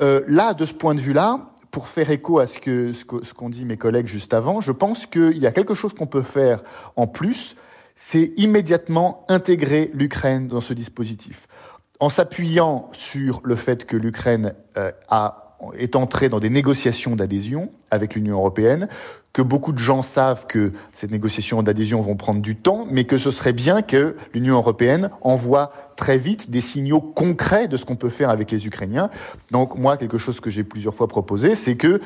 euh, 0.00 0.22
là, 0.26 0.54
de 0.54 0.66
ce 0.66 0.74
point 0.74 0.94
de 0.94 1.00
vue-là, 1.00 1.50
pour 1.70 1.88
faire 1.88 2.10
écho 2.10 2.38
à 2.38 2.46
ce 2.46 2.58
que 2.58 2.92
ce 2.92 3.04
qu'ont 3.04 3.48
dit 3.48 3.64
mes 3.64 3.76
collègues 3.76 4.06
juste 4.06 4.34
avant, 4.34 4.60
je 4.60 4.72
pense 4.72 5.06
qu'il 5.06 5.38
y 5.38 5.46
a 5.46 5.52
quelque 5.52 5.74
chose 5.74 5.94
qu'on 5.94 6.06
peut 6.06 6.22
faire 6.22 6.62
en 6.96 7.06
plus, 7.06 7.56
c'est 7.94 8.32
immédiatement 8.36 9.24
intégrer 9.28 9.90
l'Ukraine 9.94 10.48
dans 10.48 10.60
ce 10.60 10.72
dispositif. 10.72 11.46
En 12.00 12.08
s'appuyant 12.08 12.88
sur 12.92 13.42
le 13.44 13.56
fait 13.56 13.84
que 13.84 13.96
l'Ukraine 13.96 14.54
euh, 14.78 14.90
est 15.76 15.96
entrée 15.96 16.30
dans 16.30 16.40
des 16.40 16.48
négociations 16.48 17.14
d'adhésion 17.14 17.70
avec 17.90 18.14
l'Union 18.14 18.38
européenne, 18.38 18.88
que 19.32 19.42
beaucoup 19.42 19.72
de 19.72 19.78
gens 19.78 20.02
savent 20.02 20.46
que 20.46 20.72
ces 20.92 21.08
négociations 21.08 21.62
d'adhésion 21.62 22.00
vont 22.00 22.16
prendre 22.16 22.40
du 22.40 22.56
temps, 22.56 22.86
mais 22.90 23.04
que 23.04 23.18
ce 23.18 23.30
serait 23.30 23.52
bien 23.52 23.82
que 23.82 24.16
l'Union 24.32 24.56
européenne 24.56 25.10
envoie 25.20 25.72
très 26.00 26.16
vite 26.16 26.50
des 26.50 26.62
signaux 26.62 27.02
concrets 27.02 27.68
de 27.68 27.76
ce 27.76 27.84
qu'on 27.84 27.94
peut 27.94 28.08
faire 28.08 28.30
avec 28.30 28.50
les 28.50 28.66
Ukrainiens. 28.66 29.10
Donc 29.50 29.76
moi, 29.76 29.98
quelque 29.98 30.16
chose 30.16 30.40
que 30.40 30.48
j'ai 30.48 30.64
plusieurs 30.64 30.94
fois 30.94 31.08
proposé, 31.08 31.54
c'est 31.54 31.76
que 31.76 32.00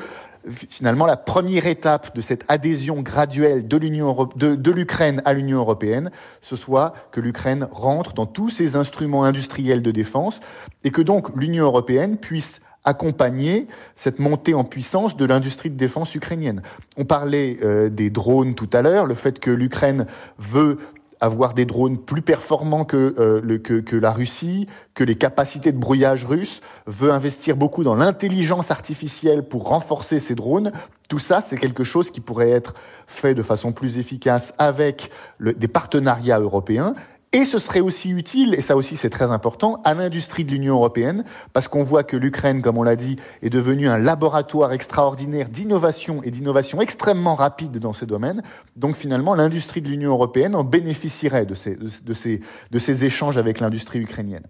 finalement 0.49 1.05
la 1.05 1.15
première 1.15 1.65
étape 1.65 2.13
de 2.13 2.21
cette 2.21 2.43
adhésion 2.49 3.01
graduelle 3.01 3.67
de 3.67 3.77
l'Union 3.77 4.27
de, 4.35 4.55
de 4.55 4.71
l'Ukraine 4.71 5.21
à 5.23 5.31
l'Union 5.31 5.59
européenne, 5.59 6.11
ce 6.41 6.57
soit 6.57 6.93
que 7.11 7.21
l'Ukraine 7.21 7.69
rentre 7.71 8.13
dans 8.13 8.25
tous 8.25 8.49
ses 8.49 8.75
instruments 8.75 9.23
industriels 9.23 9.81
de 9.81 9.91
défense 9.91 10.41
et 10.83 10.91
que 10.91 11.01
donc 11.01 11.33
l'Union 11.33 11.63
européenne 11.63 12.17
puisse 12.17 12.59
accompagner 12.83 13.65
cette 13.95 14.19
montée 14.19 14.53
en 14.53 14.63
puissance 14.63 15.17
de 15.17 15.25
l'industrie 15.25 15.71
de 15.71 15.77
défense 15.77 16.13
ukrainienne. 16.13 16.61
On 16.97 17.05
parlait 17.05 17.57
euh, 17.63 17.89
des 17.89 18.11
drones 18.11 18.53
tout 18.53 18.69
à 18.73 18.81
l'heure, 18.83 19.07
le 19.07 19.15
fait 19.15 19.39
que 19.39 19.49
l'Ukraine 19.49 20.05
veut 20.37 20.77
avoir 21.21 21.53
des 21.53 21.65
drones 21.65 21.97
plus 21.97 22.21
performants 22.21 22.85
que, 22.85 23.15
euh, 23.19 23.57
que, 23.59 23.79
que, 23.79 23.95
la 23.95 24.11
Russie, 24.11 24.67
que 24.93 25.03
les 25.03 25.15
capacités 25.15 25.71
de 25.71 25.77
brouillage 25.77 26.25
russes, 26.25 26.61
veut 26.87 27.11
investir 27.11 27.55
beaucoup 27.55 27.83
dans 27.83 27.95
l'intelligence 27.95 28.71
artificielle 28.71 29.43
pour 29.43 29.67
renforcer 29.67 30.19
ces 30.19 30.35
drones. 30.35 30.71
Tout 31.09 31.19
ça, 31.19 31.41
c'est 31.41 31.57
quelque 31.57 31.83
chose 31.83 32.11
qui 32.11 32.19
pourrait 32.19 32.49
être 32.49 32.73
fait 33.07 33.35
de 33.35 33.43
façon 33.43 33.71
plus 33.71 33.99
efficace 33.99 34.53
avec 34.57 35.11
des 35.39 35.67
partenariats 35.67 36.39
européens. 36.39 36.95
Et 37.35 37.43
ce 37.43 37.59
serait 37.59 37.81
aussi 37.81 38.11
utile, 38.11 38.53
et 38.53 38.61
ça 38.61 38.77
aussi 38.77 38.95
c'est 38.95 39.09
très 39.09 39.29
important, 39.29 39.81
à 39.83 39.93
l'industrie 39.93 40.45
de 40.45 40.51
l'Union 40.51 40.75
européenne, 40.75 41.25
parce 41.51 41.67
qu'on 41.67 41.83
voit 41.83 42.05
que 42.05 42.15
l'Ukraine, 42.15 42.61
comme 42.61 42.77
on 42.77 42.83
l'a 42.83 42.95
dit, 42.95 43.17
est 43.41 43.49
devenue 43.49 43.89
un 43.89 43.97
laboratoire 43.97 44.71
extraordinaire 44.71 45.49
d'innovation 45.49 46.23
et 46.23 46.31
d'innovation 46.31 46.79
extrêmement 46.79 47.35
rapide 47.35 47.77
dans 47.77 47.91
ces 47.91 48.05
domaines. 48.05 48.41
Donc 48.77 48.95
finalement, 48.95 49.35
l'industrie 49.35 49.81
de 49.81 49.89
l'Union 49.89 50.11
européenne 50.11 50.55
en 50.55 50.63
bénéficierait 50.63 51.45
de 51.45 51.55
ces, 51.55 51.75
de, 51.75 52.13
ces, 52.13 52.39
de 52.71 52.79
ces 52.79 53.03
échanges 53.03 53.35
avec 53.35 53.59
l'industrie 53.59 53.99
ukrainienne. 53.99 54.47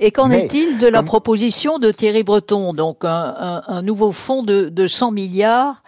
Et 0.00 0.10
qu'en 0.10 0.32
est-il 0.32 0.80
de 0.80 0.88
la 0.88 1.04
proposition 1.04 1.78
de 1.78 1.92
Thierry 1.92 2.24
Breton, 2.24 2.72
donc 2.72 3.04
un, 3.04 3.34
un, 3.38 3.62
un 3.68 3.82
nouveau 3.82 4.10
fonds 4.10 4.42
de, 4.42 4.70
de 4.70 4.88
100 4.88 5.12
milliards, 5.12 5.84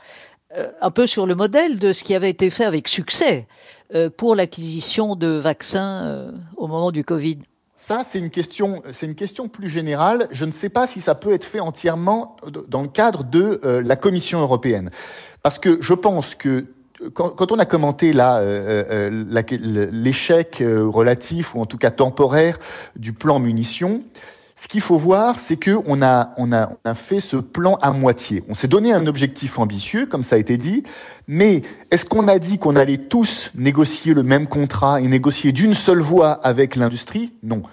un 0.80 0.90
peu 0.90 1.06
sur 1.06 1.26
le 1.26 1.34
modèle 1.34 1.78
de 1.78 1.92
ce 1.92 2.04
qui 2.04 2.14
avait 2.14 2.30
été 2.30 2.50
fait 2.50 2.64
avec 2.64 2.88
succès 2.88 3.46
euh, 3.94 4.08
pour 4.08 4.34
l'acquisition 4.34 5.14
de 5.14 5.28
vaccins 5.28 6.04
euh, 6.04 6.32
au 6.56 6.66
moment 6.66 6.90
du 6.90 7.04
Covid 7.04 7.38
ça, 7.76 8.02
c'est 8.06 8.18
une 8.18 8.30
question, 8.30 8.82
c'est 8.92 9.04
une 9.04 9.16
question 9.16 9.48
plus 9.48 9.68
générale. 9.68 10.28
Je 10.30 10.46
ne 10.46 10.52
sais 10.52 10.70
pas 10.70 10.86
si 10.86 11.02
ça 11.02 11.14
peut 11.14 11.34
être 11.34 11.44
fait 11.44 11.60
entièrement 11.60 12.36
dans 12.68 12.80
le 12.80 12.88
cadre 12.88 13.24
de 13.24 13.60
euh, 13.64 13.82
la 13.84 13.96
Commission 13.96 14.40
européenne, 14.40 14.90
parce 15.42 15.58
que 15.58 15.82
je 15.82 15.92
pense 15.92 16.34
que 16.34 16.66
quand, 17.12 17.52
on 17.52 17.58
a 17.58 17.66
commenté 17.66 18.14
l'échec 19.90 20.62
relatif 20.62 21.54
ou 21.54 21.60
en 21.60 21.66
tout 21.66 21.76
cas 21.76 21.90
temporaire 21.90 22.58
du 22.96 23.12
plan 23.12 23.38
munitions, 23.38 24.02
ce 24.56 24.68
qu'il 24.68 24.80
faut 24.80 24.96
voir, 24.96 25.40
c'est 25.40 25.56
que 25.56 25.72
on 25.86 26.00
a, 26.00 26.32
on 26.36 26.52
a, 26.52 26.70
on 26.70 26.90
a 26.90 26.94
fait 26.94 27.20
ce 27.20 27.36
plan 27.36 27.74
à 27.82 27.90
moitié. 27.90 28.44
On 28.48 28.54
s'est 28.54 28.68
donné 28.68 28.92
un 28.92 29.06
objectif 29.06 29.58
ambitieux, 29.58 30.06
comme 30.06 30.22
ça 30.22 30.36
a 30.36 30.38
été 30.38 30.56
dit, 30.56 30.84
mais 31.26 31.62
est-ce 31.90 32.04
qu'on 32.04 32.28
a 32.28 32.38
dit 32.38 32.58
qu'on 32.58 32.76
allait 32.76 32.98
tous 32.98 33.50
négocier 33.56 34.14
le 34.14 34.22
même 34.22 34.46
contrat 34.46 35.00
et 35.00 35.08
négocier 35.08 35.50
d'une 35.50 35.74
seule 35.74 36.00
voix 36.00 36.32
avec 36.32 36.76
l'industrie? 36.76 37.32
Non. 37.42 37.64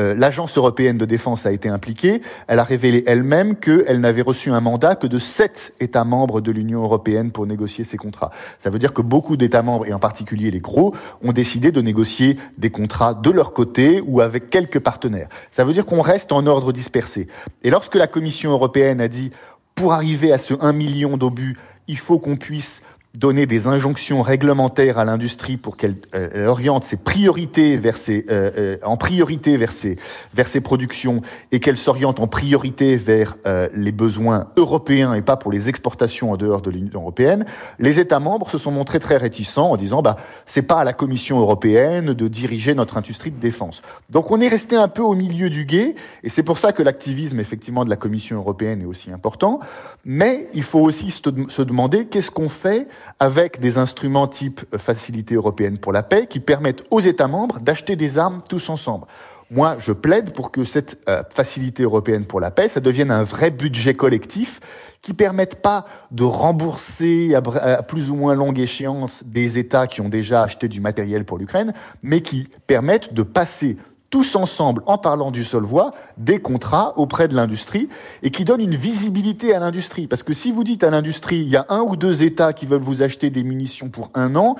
Euh, 0.00 0.14
l'agence 0.14 0.56
européenne 0.56 0.98
de 0.98 1.04
défense 1.04 1.46
a 1.46 1.52
été 1.52 1.68
impliquée. 1.68 2.22
Elle 2.46 2.58
a 2.58 2.64
révélé 2.64 3.02
elle-même 3.06 3.56
qu'elle 3.56 4.00
n'avait 4.00 4.22
reçu 4.22 4.50
un 4.50 4.60
mandat 4.60 4.94
que 4.94 5.06
de 5.06 5.18
sept 5.18 5.74
États 5.80 6.04
membres 6.04 6.40
de 6.40 6.52
l'Union 6.52 6.82
européenne 6.82 7.32
pour 7.32 7.46
négocier 7.46 7.84
ces 7.84 7.96
contrats. 7.96 8.30
Ça 8.58 8.70
veut 8.70 8.78
dire 8.78 8.92
que 8.92 9.02
beaucoup 9.02 9.36
d'États 9.36 9.62
membres, 9.62 9.86
et 9.86 9.92
en 9.92 9.98
particulier 9.98 10.50
les 10.50 10.60
gros, 10.60 10.94
ont 11.22 11.32
décidé 11.32 11.72
de 11.72 11.80
négocier 11.80 12.38
des 12.58 12.70
contrats 12.70 13.14
de 13.14 13.30
leur 13.30 13.52
côté 13.52 14.02
ou 14.06 14.20
avec 14.20 14.50
quelques 14.50 14.80
partenaires. 14.80 15.28
Ça 15.50 15.64
veut 15.64 15.72
dire 15.72 15.86
qu'on 15.86 16.02
reste 16.02 16.32
en 16.32 16.46
ordre 16.46 16.72
dispersé. 16.72 17.26
Et 17.62 17.70
lorsque 17.70 17.96
la 17.96 18.06
Commission 18.06 18.50
européenne 18.52 19.00
a 19.00 19.08
dit, 19.08 19.30
pour 19.74 19.92
arriver 19.92 20.32
à 20.32 20.38
ce 20.38 20.54
1 20.60 20.72
million 20.72 21.16
d'obus, 21.16 21.56
il 21.88 21.98
faut 21.98 22.18
qu'on 22.18 22.36
puisse 22.36 22.82
donner 23.14 23.46
des 23.46 23.66
injonctions 23.66 24.22
réglementaires 24.22 24.98
à 24.98 25.04
l'industrie 25.04 25.56
pour 25.56 25.76
qu'elle 25.76 25.96
euh, 26.14 26.46
oriente 26.46 26.84
ses 26.84 26.98
priorités 26.98 27.78
vers 27.78 27.96
ses, 27.96 28.26
euh, 28.28 28.50
euh, 28.56 28.76
en 28.84 28.96
priorité 28.98 29.56
vers 29.56 29.72
ses, 29.72 29.96
vers 30.34 30.46
ses 30.46 30.60
productions 30.60 31.22
et 31.50 31.58
qu'elle 31.58 31.78
s'oriente 31.78 32.20
en 32.20 32.26
priorité 32.26 32.96
vers 32.96 33.36
les 33.74 33.92
besoins 33.92 34.48
européens 34.56 35.14
et 35.14 35.22
pas 35.22 35.36
pour 35.36 35.50
les 35.50 35.68
exportations 35.68 36.32
en 36.32 36.36
dehors 36.36 36.60
de 36.60 36.70
l'Union 36.70 37.00
européenne, 37.00 37.44
les 37.78 37.98
États 37.98 38.20
membres 38.20 38.50
se 38.50 38.58
sont 38.58 38.70
montrés 38.70 38.98
très 38.98 39.16
réticents 39.16 39.70
en 39.70 39.76
disant 39.76 40.02
bah 40.02 40.16
c'est 40.46 40.62
pas 40.62 40.80
à 40.80 40.84
la 40.84 40.92
Commission 40.92 41.38
européenne 41.38 42.12
de 42.12 42.28
diriger 42.28 42.74
notre 42.74 42.96
industrie 42.96 43.30
de 43.30 43.40
défense. 43.40 43.82
Donc 44.10 44.30
on 44.30 44.40
est 44.40 44.48
resté 44.48 44.76
un 44.76 44.88
peu 44.88 45.02
au 45.02 45.14
milieu 45.14 45.48
du 45.50 45.64
guet 45.64 45.94
et 46.22 46.28
c'est 46.28 46.42
pour 46.42 46.58
ça 46.58 46.72
que 46.72 46.82
l'activisme 46.82 47.40
effectivement 47.40 47.84
de 47.84 47.90
la 47.90 47.96
Commission 47.96 48.36
européenne 48.36 48.82
est 48.82 48.86
aussi 48.86 49.10
important. 49.10 49.60
Mais 50.04 50.48
il 50.54 50.62
faut 50.62 50.80
aussi 50.80 51.10
se 51.10 51.62
demander 51.62 52.06
qu'est-ce 52.06 52.30
qu'on 52.30 52.48
fait 52.48 52.88
avec 53.20 53.60
des 53.60 53.78
instruments 53.78 54.26
type 54.26 54.60
Facilité 54.76 55.34
européenne 55.34 55.78
pour 55.78 55.92
la 55.92 56.02
paix 56.02 56.26
qui 56.26 56.40
permettent 56.40 56.84
aux 56.90 57.00
États 57.00 57.28
membres 57.28 57.60
d'acheter 57.60 57.96
des 57.96 58.18
armes 58.18 58.42
tous 58.48 58.68
ensemble. 58.68 59.06
Moi, 59.50 59.76
je 59.78 59.92
plaide 59.92 60.32
pour 60.34 60.50
que 60.50 60.64
cette 60.64 61.00
euh, 61.08 61.22
facilité 61.34 61.82
européenne 61.82 62.26
pour 62.26 62.38
la 62.38 62.50
paix, 62.50 62.68
ça 62.68 62.80
devienne 62.80 63.10
un 63.10 63.22
vrai 63.22 63.50
budget 63.50 63.94
collectif 63.94 64.60
qui 65.00 65.14
permette 65.14 65.62
pas 65.62 65.86
de 66.10 66.24
rembourser 66.24 67.34
à, 67.34 67.82
plus 67.82 68.10
ou 68.10 68.14
moins 68.14 68.34
longue 68.34 68.58
échéance 68.58 69.24
des 69.24 69.56
États 69.56 69.86
qui 69.86 70.02
ont 70.02 70.08
déjà 70.10 70.42
acheté 70.42 70.68
du 70.68 70.82
matériel 70.82 71.24
pour 71.24 71.38
l'Ukraine, 71.38 71.72
mais 72.02 72.20
qui 72.20 72.48
permette 72.66 73.14
de 73.14 73.22
passer 73.22 73.78
tous 74.10 74.36
ensemble, 74.36 74.82
en 74.86 74.98
parlant 74.98 75.30
du 75.30 75.44
seul 75.44 75.62
voix, 75.62 75.92
des 76.16 76.40
contrats 76.40 76.96
auprès 76.96 77.28
de 77.28 77.34
l'industrie 77.34 77.88
et 78.22 78.30
qui 78.30 78.44
donnent 78.44 78.62
une 78.62 78.74
visibilité 78.74 79.54
à 79.54 79.60
l'industrie. 79.60 80.06
Parce 80.06 80.22
que 80.22 80.32
si 80.32 80.50
vous 80.50 80.64
dites 80.64 80.82
à 80.82 80.90
l'industrie, 80.90 81.40
il 81.40 81.48
y 81.48 81.56
a 81.56 81.66
un 81.68 81.80
ou 81.80 81.96
deux 81.96 82.22
États 82.22 82.52
qui 82.52 82.66
veulent 82.66 82.80
vous 82.80 83.02
acheter 83.02 83.30
des 83.30 83.42
munitions 83.42 83.90
pour 83.90 84.10
un 84.14 84.34
an, 84.36 84.56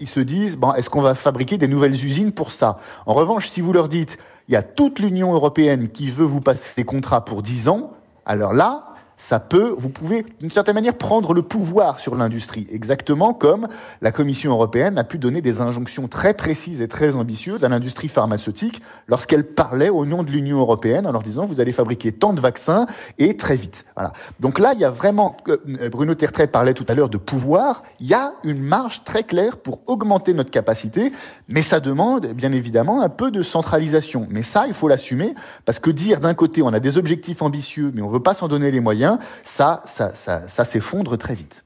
ils 0.00 0.08
se 0.08 0.20
disent, 0.20 0.56
bon, 0.56 0.72
est-ce 0.72 0.90
qu'on 0.90 1.00
va 1.00 1.14
fabriquer 1.14 1.58
des 1.58 1.68
nouvelles 1.68 1.92
usines 1.92 2.32
pour 2.32 2.50
ça? 2.50 2.80
En 3.06 3.14
revanche, 3.14 3.48
si 3.48 3.60
vous 3.60 3.72
leur 3.72 3.88
dites, 3.88 4.18
il 4.48 4.54
y 4.54 4.56
a 4.56 4.62
toute 4.62 4.98
l'Union 4.98 5.32
européenne 5.32 5.88
qui 5.88 6.10
veut 6.10 6.24
vous 6.24 6.40
passer 6.40 6.70
des 6.76 6.84
contrats 6.84 7.24
pour 7.24 7.42
dix 7.42 7.68
ans, 7.68 7.92
alors 8.26 8.52
là, 8.52 8.91
ça 9.16 9.40
peut, 9.40 9.74
vous 9.76 9.88
pouvez 9.88 10.24
d'une 10.40 10.50
certaine 10.50 10.74
manière 10.74 10.94
prendre 10.94 11.34
le 11.34 11.42
pouvoir 11.42 12.00
sur 12.00 12.14
l'industrie, 12.14 12.66
exactement 12.70 13.34
comme 13.34 13.68
la 14.00 14.12
Commission 14.12 14.52
européenne 14.52 14.98
a 14.98 15.04
pu 15.04 15.18
donner 15.18 15.40
des 15.40 15.60
injonctions 15.60 16.08
très 16.08 16.34
précises 16.34 16.80
et 16.80 16.88
très 16.88 17.14
ambitieuses 17.14 17.64
à 17.64 17.68
l'industrie 17.68 18.08
pharmaceutique 18.08 18.82
lorsqu'elle 19.06 19.44
parlait 19.44 19.90
au 19.90 20.04
nom 20.06 20.22
de 20.22 20.30
l'Union 20.30 20.58
européenne 20.58 21.06
en 21.06 21.12
leur 21.12 21.22
disant 21.22 21.46
vous 21.46 21.60
allez 21.60 21.72
fabriquer 21.72 22.12
tant 22.12 22.32
de 22.32 22.40
vaccins 22.40 22.86
et 23.18 23.36
très 23.36 23.56
vite. 23.56 23.84
Voilà. 23.96 24.12
Donc 24.40 24.58
là, 24.58 24.72
il 24.74 24.80
y 24.80 24.84
a 24.84 24.90
vraiment, 24.90 25.36
euh, 25.48 25.88
Bruno 25.90 26.14
Tertrais 26.14 26.46
parlait 26.46 26.74
tout 26.74 26.86
à 26.88 26.94
l'heure 26.94 27.08
de 27.08 27.18
pouvoir, 27.18 27.82
il 28.00 28.06
y 28.06 28.14
a 28.14 28.34
une 28.44 28.60
marge 28.60 29.04
très 29.04 29.22
claire 29.22 29.56
pour 29.56 29.80
augmenter 29.86 30.34
notre 30.34 30.50
capacité, 30.50 31.12
mais 31.48 31.62
ça 31.62 31.80
demande 31.80 32.28
bien 32.28 32.52
évidemment 32.52 33.02
un 33.02 33.08
peu 33.08 33.30
de 33.30 33.42
centralisation. 33.42 34.26
Mais 34.30 34.42
ça, 34.42 34.66
il 34.66 34.74
faut 34.74 34.88
l'assumer 34.88 35.34
parce 35.64 35.78
que 35.78 35.90
dire 35.90 36.20
d'un 36.20 36.34
côté 36.34 36.62
on 36.62 36.72
a 36.72 36.80
des 36.80 36.98
objectifs 36.98 37.42
ambitieux 37.42 37.92
mais 37.94 38.02
on 38.02 38.08
veut 38.08 38.20
pas 38.20 38.34
s'en 38.34 38.48
donner 38.48 38.70
les 38.70 38.80
moyens, 38.80 39.01
ça, 39.44 39.82
ça, 39.86 40.12
ça, 40.14 40.64
s'effondre 40.64 41.16
très 41.18 41.34
vite. 41.34 41.64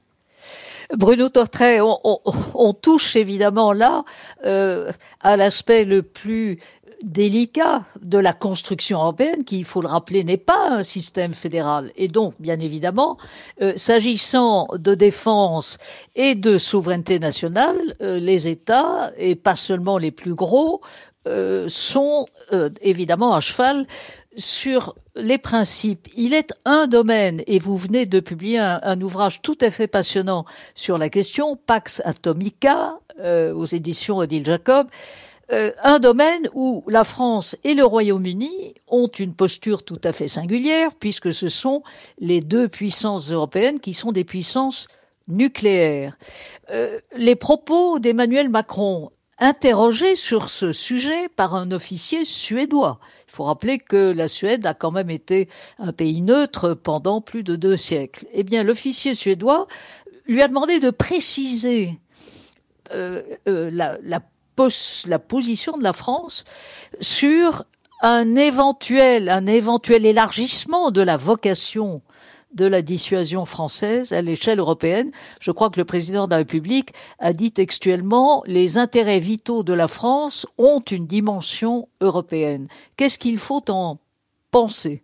Bruno 0.95 1.27
Tortrait, 1.29 1.79
on, 1.81 2.73
touche 2.73 3.15
évidemment 3.15 3.73
là 3.73 4.05
euh, 4.45 4.91
à 5.19 5.35
l'aspect 5.35 5.83
le 5.83 6.01
plus 6.01 6.59
délicat 7.03 7.83
de 8.01 8.17
la 8.17 8.33
construction 8.33 8.99
européenne, 8.99 9.43
qui, 9.43 9.59
il 9.59 9.65
faut 9.65 9.81
le 9.81 9.87
rappeler, 9.87 10.23
n'est 10.23 10.37
pas 10.37 10.69
un 10.71 10.83
système 10.83 11.33
fédéral. 11.33 11.91
Et 11.95 12.07
donc, 12.07 12.33
bien 12.39 12.57
évidemment, 12.59 13.17
euh, 13.61 13.73
s'agissant 13.75 14.67
de 14.73 14.95
défense 14.95 15.77
et 16.15 16.35
de 16.35 16.57
souveraineté 16.57 17.19
nationale, 17.19 17.77
euh, 18.01 18.19
les 18.19 18.47
États, 18.47 19.11
et 19.17 19.35
pas 19.35 19.55
seulement 19.55 19.97
les 19.97 20.11
plus 20.11 20.33
gros, 20.33 20.81
sont 21.67 22.25
évidemment 22.81 23.33
à 23.35 23.41
cheval 23.41 23.85
sur 24.37 24.95
les 25.15 25.37
principes. 25.37 26.07
Il 26.15 26.33
est 26.33 26.53
un 26.65 26.87
domaine, 26.87 27.41
et 27.47 27.59
vous 27.59 27.75
venez 27.75 28.05
de 28.05 28.19
publier 28.19 28.59
un, 28.59 29.01
ouvrage 29.01 29.41
tout 29.41 29.57
à 29.61 29.71
fait 29.71 29.87
passionnant 29.87 30.45
sur 30.75 30.97
la 30.97 31.09
question, 31.09 31.55
Pax 31.55 32.01
Atomica, 32.05 32.99
euh, 33.19 33.53
aux 33.53 33.65
éditions 33.65 34.17
Odile 34.17 34.45
Jacob. 34.45 34.87
euh, 35.51 35.71
un 35.81 35.99
domaine 35.99 36.49
où 36.53 36.83
la 36.87 37.03
France 37.03 37.55
et 37.63 37.73
le 37.73 37.85
Royaume-Uni 37.85 38.75
ont 38.87 39.07
une 39.07 39.33
posture 39.33 39.83
tout 39.83 40.01
à 40.03 40.11
fait 40.11 40.27
singulière, 40.27 40.91
puisque 40.99 41.31
ce 41.33 41.49
sont 41.49 41.83
les 42.19 42.41
deux 42.41 42.67
puissances 42.67 43.31
européennes 43.31 43.79
qui 43.79 43.93
sont 43.93 44.11
des 44.11 44.25
puissances 44.25 44.87
nucléaires. 45.27 46.17
Euh, 46.71 46.99
les 47.15 47.35
propos 47.35 47.99
d'Emmanuel 47.99 48.49
Macron 48.49 49.11
interrogé 49.39 50.15
sur 50.15 50.49
ce 50.49 50.71
sujet 50.71 51.29
par 51.29 51.55
un 51.55 51.71
officier 51.71 52.25
suédois. 52.25 52.99
Faut 53.37 53.43
rappeler 53.43 53.77
que 53.77 54.11
la 54.11 54.27
Suède 54.27 54.65
a 54.65 54.73
quand 54.73 54.89
même 54.89 55.11
été 55.11 55.47
un 55.77 55.93
pays 55.93 56.21
neutre 56.21 56.73
pendant 56.73 57.21
plus 57.21 57.43
de 57.43 57.55
deux 57.55 57.77
siècles. 57.77 58.25
Eh 58.33 58.41
bien, 58.41 58.63
l'officier 58.63 59.13
suédois 59.13 59.67
lui 60.25 60.41
a 60.41 60.47
demandé 60.47 60.79
de 60.79 60.89
préciser 60.89 61.99
euh, 62.95 63.21
euh, 63.47 63.69
la, 63.71 65.19
position 65.19 65.77
de 65.77 65.83
la 65.83 65.93
France 65.93 66.45
sur 66.99 67.65
un 68.01 68.35
éventuel 68.35 69.29
élargissement 70.03 70.89
de 70.89 71.01
la 71.01 71.15
vocation 71.15 72.01
de 72.53 72.65
la 72.65 72.81
dissuasion 72.81 73.45
française 73.45 74.13
à 74.13 74.21
l'échelle 74.21 74.59
européenne. 74.59 75.11
Je 75.39 75.51
crois 75.51 75.69
que 75.69 75.79
le 75.79 75.85
président 75.85 76.25
de 76.25 76.31
la 76.31 76.37
République 76.37 76.93
a 77.19 77.33
dit 77.33 77.51
textuellement 77.51 78.43
les 78.45 78.77
intérêts 78.77 79.19
vitaux 79.19 79.63
de 79.63 79.73
la 79.73 79.87
France 79.87 80.47
ont 80.57 80.79
une 80.79 81.07
dimension 81.07 81.87
européenne. 82.01 82.67
Qu'est-ce 82.95 83.17
qu'il 83.17 83.39
faut 83.39 83.63
en 83.69 83.99
penser? 84.51 85.03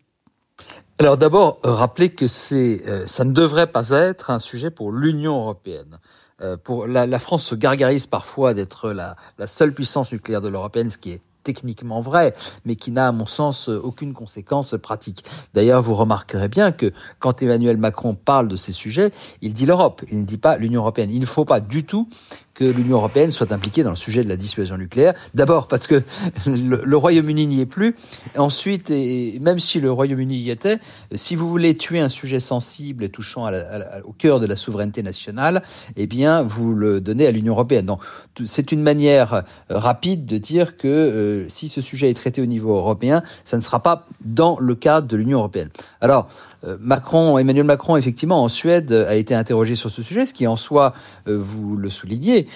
Alors 0.99 1.17
d'abord, 1.17 1.59
rappeler 1.63 2.09
que 2.09 2.27
c'est, 2.27 2.81
euh, 2.87 3.05
ça 3.07 3.25
ne 3.25 3.33
devrait 3.33 3.67
pas 3.67 3.89
être 3.89 4.29
un 4.29 4.39
sujet 4.39 4.71
pour 4.71 4.91
l'Union 4.91 5.39
européenne. 5.39 5.99
Euh, 6.41 6.57
pour 6.57 6.87
la, 6.87 7.19
France 7.19 7.45
se 7.45 7.55
gargarise 7.55 8.07
parfois 8.07 8.53
d'être 8.53 8.91
la, 8.91 9.15
la 9.37 9.47
seule 9.47 9.73
puissance 9.73 10.11
nucléaire 10.11 10.41
de 10.41 10.49
l'européenne, 10.49 10.89
ce 10.89 10.97
qui 10.97 11.11
est 11.11 11.21
techniquement 11.43 12.01
vrai, 12.01 12.33
mais 12.65 12.75
qui 12.75 12.91
n'a, 12.91 13.07
à 13.07 13.11
mon 13.11 13.25
sens, 13.25 13.67
aucune 13.67 14.13
conséquence 14.13 14.75
pratique. 14.81 15.23
D'ailleurs, 15.53 15.81
vous 15.81 15.95
remarquerez 15.95 16.47
bien 16.47 16.71
que 16.71 16.91
quand 17.19 17.41
Emmanuel 17.41 17.77
Macron 17.77 18.15
parle 18.15 18.47
de 18.47 18.55
ces 18.55 18.71
sujets, 18.71 19.11
il 19.41 19.53
dit 19.53 19.65
l'Europe, 19.65 20.01
il 20.11 20.19
ne 20.19 20.25
dit 20.25 20.37
pas 20.37 20.57
l'Union 20.57 20.81
européenne. 20.81 21.09
Il 21.11 21.19
ne 21.19 21.25
faut 21.25 21.45
pas 21.45 21.59
du 21.59 21.83
tout 21.83 22.07
que 22.53 22.65
l'Union 22.65 22.97
européenne 22.97 23.31
soit 23.31 23.51
impliquée 23.51 23.83
dans 23.83 23.89
le 23.89 23.95
sujet 23.95 24.23
de 24.23 24.29
la 24.29 24.35
dissuasion 24.35 24.77
nucléaire. 24.77 25.13
D'abord 25.33 25.67
parce 25.67 25.87
que 25.87 26.03
le, 26.45 26.97
Royaume-Uni 26.97 27.47
n'y 27.47 27.61
est 27.61 27.65
plus. 27.65 27.95
Ensuite, 28.37 28.91
et 28.91 29.39
même 29.41 29.59
si 29.59 29.79
le 29.79 29.91
Royaume-Uni 29.91 30.37
y 30.37 30.51
était, 30.51 30.79
si 31.15 31.35
vous 31.35 31.49
voulez 31.49 31.75
tuer 31.75 31.99
un 31.99 32.09
sujet 32.09 32.39
sensible 32.39 33.03
et 33.03 33.09
touchant 33.09 33.49
au 34.05 34.13
cœur 34.13 34.39
de 34.39 34.45
la 34.45 34.55
souveraineté 34.55 35.03
nationale, 35.03 35.63
eh 35.95 36.07
bien, 36.07 36.43
vous 36.43 36.73
le 36.73 37.01
donnez 37.01 37.27
à 37.27 37.31
l'Union 37.31 37.53
européenne. 37.53 37.85
Donc, 37.85 38.01
c'est 38.45 38.71
une 38.71 38.81
manière 38.81 39.33
euh, 39.33 39.41
rapide 39.69 40.25
de 40.25 40.37
dire 40.37 40.77
que 40.77 40.87
euh, 40.87 41.49
si 41.49 41.69
ce 41.69 41.81
sujet 41.81 42.09
est 42.09 42.13
traité 42.13 42.41
au 42.41 42.45
niveau 42.45 42.75
européen, 42.75 43.23
ça 43.45 43.57
ne 43.57 43.61
sera 43.61 43.81
pas 43.81 44.07
dans 44.21 44.57
le 44.59 44.75
cadre 44.75 45.07
de 45.07 45.15
l'Union 45.15 45.39
européenne. 45.39 45.69
Alors, 46.01 46.29
Macron, 46.79 47.37
Emmanuel 47.37 47.65
Macron, 47.65 47.97
effectivement, 47.97 48.43
en 48.43 48.49
Suède, 48.49 48.91
a 48.91 49.15
été 49.15 49.35
interrogé 49.35 49.75
sur 49.75 49.89
ce 49.89 50.01
sujet, 50.01 50.25
ce 50.25 50.33
qui 50.33 50.47
en 50.47 50.55
soi, 50.55 50.93
vous 51.25 51.75
le 51.75 51.89
soulignez, 51.89 52.47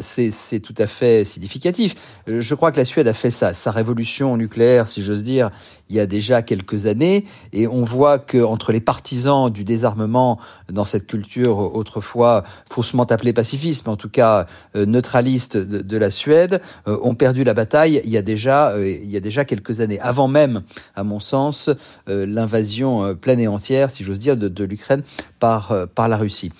c'est 0.00 0.60
tout 0.62 0.74
à 0.78 0.86
fait 0.86 1.24
significatif. 1.24 1.94
Je 2.26 2.54
crois 2.54 2.72
que 2.72 2.76
la 2.76 2.84
Suède 2.84 3.08
a 3.08 3.14
fait 3.14 3.30
ça, 3.30 3.54
sa 3.54 3.70
révolution 3.70 4.36
nucléaire, 4.36 4.88
si 4.88 5.02
j'ose 5.02 5.24
dire, 5.24 5.50
il 5.90 5.96
y 5.96 6.00
a 6.00 6.06
déjà 6.06 6.42
quelques 6.42 6.86
années, 6.86 7.24
et 7.52 7.66
on 7.66 7.82
voit 7.82 8.18
que 8.18 8.42
entre 8.42 8.72
les 8.72 8.80
partisans 8.80 9.50
du 9.50 9.64
désarmement 9.64 10.38
dans 10.70 10.84
cette 10.84 11.06
culture 11.06 11.58
autrefois 11.58 12.42
faussement 12.68 13.04
appelée 13.04 13.32
pacifisme, 13.32 13.90
en 13.90 13.96
tout 13.96 14.08
cas 14.08 14.46
euh, 14.76 14.86
neutraliste 14.86 15.56
de, 15.56 15.96
la 15.96 16.10
Suède, 16.10 16.60
euh, 16.88 16.98
ont 17.02 17.14
perdu 17.14 17.44
la 17.44 17.54
bataille 17.54 18.00
il 18.04 18.10
y 18.10 18.16
a 18.16 18.22
déjà 18.22 18.70
euh, 18.70 18.88
il 18.88 19.10
y 19.10 19.16
a 19.16 19.20
déjà 19.20 19.44
quelques 19.44 19.80
années, 19.80 20.00
avant 20.00 20.28
même, 20.28 20.62
à 20.96 21.04
mon 21.04 21.20
sens, 21.20 21.70
l'invasion 22.06 23.14
pleine 23.14 23.40
et 23.40 23.48
entière, 23.48 23.90
si 23.90 24.04
j'ose 24.04 24.18
dire, 24.18 24.36
de, 24.36 24.48
de 24.48 24.64
l'Ukraine 24.64 25.02
par 25.38 25.72
par 25.94 26.08
la 26.08 26.16
Russie. 26.16 26.52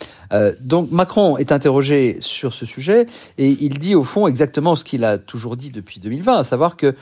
donc 0.60 0.90
Macron 0.90 1.36
est 1.38 1.52
interrogé 1.52 2.18
sur 2.20 2.52
ce 2.52 2.66
sujet 2.66 3.06
et 3.38 3.48
il 3.60 3.78
dit 3.78 3.94
au 3.94 4.04
fond 4.04 4.26
exactement 4.26 4.76
ce 4.76 4.84
qu'il 4.84 5.04
a 5.04 5.18
toujours 5.18 5.56
dit 5.56 5.70
depuis 5.70 6.00
2020, 6.00 6.38
à 6.38 6.44
savoir 6.44 6.76
que 6.76 6.94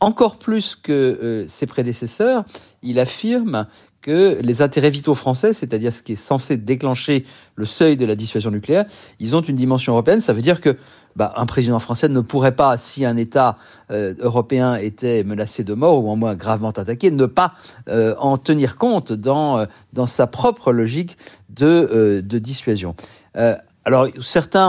encore 0.00 0.36
plus 0.36 0.76
que 0.76 0.92
euh, 0.92 1.48
ses 1.48 1.66
prédécesseurs, 1.66 2.44
il 2.82 2.98
affirme 2.98 3.66
que 4.02 4.38
les 4.40 4.62
intérêts 4.62 4.90
vitaux 4.90 5.14
français, 5.14 5.52
c'est-à-dire 5.52 5.92
ce 5.92 6.02
qui 6.02 6.12
est 6.12 6.16
censé 6.16 6.56
déclencher 6.56 7.24
le 7.56 7.66
seuil 7.66 7.96
de 7.96 8.04
la 8.04 8.14
dissuasion 8.14 8.50
nucléaire, 8.52 8.84
ils 9.18 9.34
ont 9.34 9.40
une 9.40 9.56
dimension 9.56 9.94
européenne. 9.94 10.20
Ça 10.20 10.32
veut 10.32 10.42
dire 10.42 10.60
que 10.60 10.76
bah, 11.16 11.32
un 11.36 11.46
président 11.46 11.80
français 11.80 12.08
ne 12.08 12.20
pourrait 12.20 12.54
pas, 12.54 12.76
si 12.76 13.04
un 13.04 13.16
État 13.16 13.58
euh, 13.90 14.14
européen 14.20 14.76
était 14.76 15.24
menacé 15.24 15.64
de 15.64 15.74
mort 15.74 16.04
ou 16.04 16.10
en 16.10 16.14
moins 16.14 16.36
gravement 16.36 16.70
attaqué, 16.70 17.10
ne 17.10 17.26
pas 17.26 17.54
euh, 17.88 18.14
en 18.18 18.36
tenir 18.36 18.76
compte 18.76 19.12
dans 19.12 19.66
dans 19.92 20.06
sa 20.06 20.26
propre 20.26 20.72
logique 20.72 21.16
de 21.48 22.22
de 22.24 22.38
dissuasion. 22.38 22.94
Alors 23.86 24.08
certains 24.20 24.68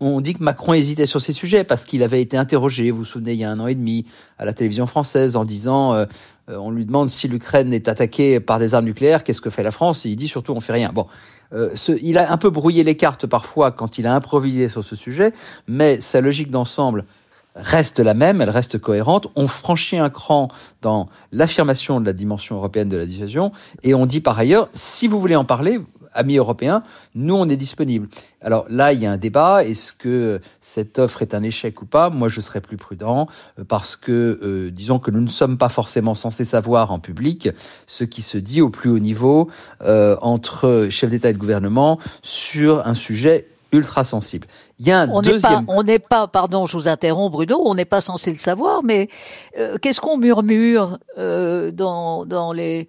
ont, 0.00 0.20
dit 0.20 0.34
que 0.34 0.42
Macron 0.42 0.72
hésitait 0.72 1.06
sur 1.06 1.22
ces 1.22 1.32
sujets 1.32 1.62
parce 1.62 1.84
qu'il 1.84 2.02
avait 2.02 2.20
été 2.20 2.36
interrogé, 2.36 2.90
vous 2.90 2.98
vous 2.98 3.04
souvenez, 3.04 3.34
il 3.34 3.38
y 3.38 3.44
a 3.44 3.50
un 3.52 3.60
an 3.60 3.68
et 3.68 3.76
demi 3.76 4.04
à 4.36 4.44
la 4.44 4.52
télévision 4.52 4.88
française 4.88 5.36
en 5.36 5.44
disant, 5.44 5.94
euh, 5.94 6.06
euh, 6.50 6.56
on 6.56 6.72
lui 6.72 6.84
demande 6.84 7.08
si 7.08 7.28
l'Ukraine 7.28 7.72
est 7.72 7.86
attaquée 7.86 8.40
par 8.40 8.58
des 8.58 8.74
armes 8.74 8.86
nucléaires, 8.86 9.22
qu'est-ce 9.22 9.40
que 9.40 9.48
fait 9.48 9.62
la 9.62 9.70
France 9.70 10.04
Et 10.06 10.08
il 10.08 10.16
dit 10.16 10.26
surtout 10.26 10.54
on 10.54 10.60
fait 10.60 10.72
rien. 10.72 10.90
Bon, 10.92 11.06
euh, 11.52 11.72
il 12.02 12.18
a 12.18 12.32
un 12.32 12.36
peu 12.36 12.50
brouillé 12.50 12.82
les 12.82 12.96
cartes 12.96 13.28
parfois 13.28 13.70
quand 13.70 13.96
il 13.96 14.08
a 14.08 14.14
improvisé 14.16 14.68
sur 14.68 14.82
ce 14.82 14.96
sujet, 14.96 15.32
mais 15.68 16.00
sa 16.00 16.20
logique 16.20 16.50
d'ensemble 16.50 17.04
reste 17.54 18.00
la 18.00 18.14
même, 18.14 18.40
elle 18.40 18.50
reste 18.50 18.78
cohérente. 18.78 19.28
On 19.36 19.46
franchit 19.46 19.98
un 19.98 20.10
cran 20.10 20.48
dans 20.82 21.08
l'affirmation 21.30 22.00
de 22.00 22.06
la 22.06 22.12
dimension 22.12 22.56
européenne 22.56 22.88
de 22.88 22.96
la 22.96 23.06
dissuasion 23.06 23.52
et 23.84 23.94
on 23.94 24.04
dit 24.04 24.20
par 24.20 24.36
ailleurs, 24.36 24.68
si 24.72 25.06
vous 25.06 25.20
voulez 25.20 25.36
en 25.36 25.44
parler, 25.44 25.78
amis 26.14 26.36
européens, 26.36 26.82
nous, 27.14 27.34
on 27.34 27.48
est 27.48 27.56
disponible. 27.56 28.08
Alors 28.40 28.66
là, 28.68 28.92
il 28.92 29.02
y 29.02 29.06
a 29.06 29.10
un 29.10 29.16
débat. 29.16 29.64
Est-ce 29.64 29.92
que 29.92 30.40
cette 30.60 30.98
offre 30.98 31.22
est 31.22 31.34
un 31.34 31.42
échec 31.42 31.82
ou 31.82 31.86
pas? 31.86 32.10
Moi, 32.10 32.28
je 32.28 32.40
serais 32.40 32.60
plus 32.60 32.76
prudent 32.76 33.26
euh, 33.58 33.64
parce 33.64 33.96
que, 33.96 34.38
euh, 34.42 34.70
disons 34.70 34.98
que 34.98 35.10
nous 35.10 35.20
ne 35.20 35.28
sommes 35.28 35.58
pas 35.58 35.68
forcément 35.68 36.14
censés 36.14 36.44
savoir 36.44 36.92
en 36.92 36.98
public 36.98 37.48
ce 37.86 38.04
qui 38.04 38.22
se 38.22 38.38
dit 38.38 38.60
au 38.60 38.70
plus 38.70 38.90
haut 38.90 38.98
niveau 38.98 39.50
euh, 39.82 40.16
entre 40.22 40.88
chefs 40.90 41.10
d'État 41.10 41.30
et 41.30 41.32
de 41.32 41.38
gouvernement 41.38 41.98
sur 42.22 42.86
un 42.86 42.94
sujet 42.94 43.48
ultra 43.70 44.02
sensible. 44.02 44.46
Il 44.78 44.86
y 44.86 44.92
a 44.92 45.00
un 45.00 45.10
on 45.10 45.20
deuxième. 45.20 45.64
on 45.68 45.82
n'est 45.82 45.98
pas, 45.98 46.26
pardon, 46.26 46.64
je 46.64 46.74
vous 46.74 46.88
interromps, 46.88 47.30
Bruno, 47.30 47.60
on 47.66 47.74
n'est 47.74 47.84
pas 47.84 48.00
censé 48.00 48.32
le 48.32 48.38
savoir, 48.38 48.82
mais 48.82 49.10
qu'est-ce 49.82 50.00
qu'on 50.00 50.16
murmure 50.16 50.98
dans, 51.18 52.24
dans 52.24 52.52
les 52.54 52.88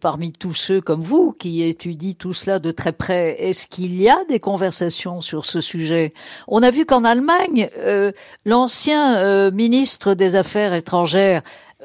parmi 0.00 0.32
tous 0.32 0.52
ceux 0.52 0.80
comme 0.80 1.00
vous 1.00 1.32
qui 1.32 1.62
étudient 1.62 2.12
tout 2.12 2.34
cela 2.34 2.58
de 2.58 2.70
très 2.70 2.92
près, 2.92 3.36
est-ce 3.38 3.66
qu'il 3.66 4.00
y 4.00 4.08
a 4.08 4.24
des 4.28 4.40
conversations 4.40 5.20
sur 5.20 5.46
ce 5.46 5.60
sujet? 5.60 6.12
On 6.48 6.62
a 6.62 6.70
vu 6.70 6.84
qu'en 6.84 7.04
Allemagne, 7.04 7.68
euh, 7.78 8.12
l'ancien 8.44 9.18
euh, 9.18 9.50
ministre 9.50 10.14
des 10.14 10.36
Affaires 10.36 10.74
étrangères 10.74 11.42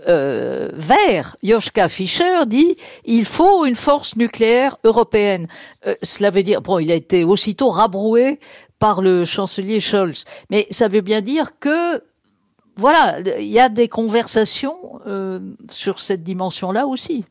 euh, 0.10 0.72
vert, 0.74 1.38
Joschka 1.42 1.88
Fischer, 1.88 2.46
dit 2.46 2.76
il 3.06 3.24
faut 3.24 3.66
une 3.66 3.78
force 3.78 4.18
nucléaire 4.18 4.76
européenne. 4.84 5.48
Euh, 5.88 5.96
cela 6.04 6.32
veut 6.32 6.44
dire, 6.44 6.62
bon, 6.62 6.80
il 6.80 6.92
a 6.92 6.96
été 6.96 7.24
aussitôt 7.24 7.70
rabroué 7.70 8.42
par 8.78 9.02
le 9.02 9.24
chancelier 9.24 9.80
Scholz, 9.80 10.26
mais 10.50 10.68
ça 10.70 10.90
veut 10.90 11.00
bien 11.00 11.22
dire 11.22 11.58
que 11.60 12.04
voilà, 12.76 13.22
il 13.40 13.48
y 13.48 13.60
a 13.60 13.70
des 13.70 13.88
conversations 13.88 15.00
sur 15.70 16.02
cette 16.02 16.24
dimension-là 16.24 16.88
aussi. 16.88 17.24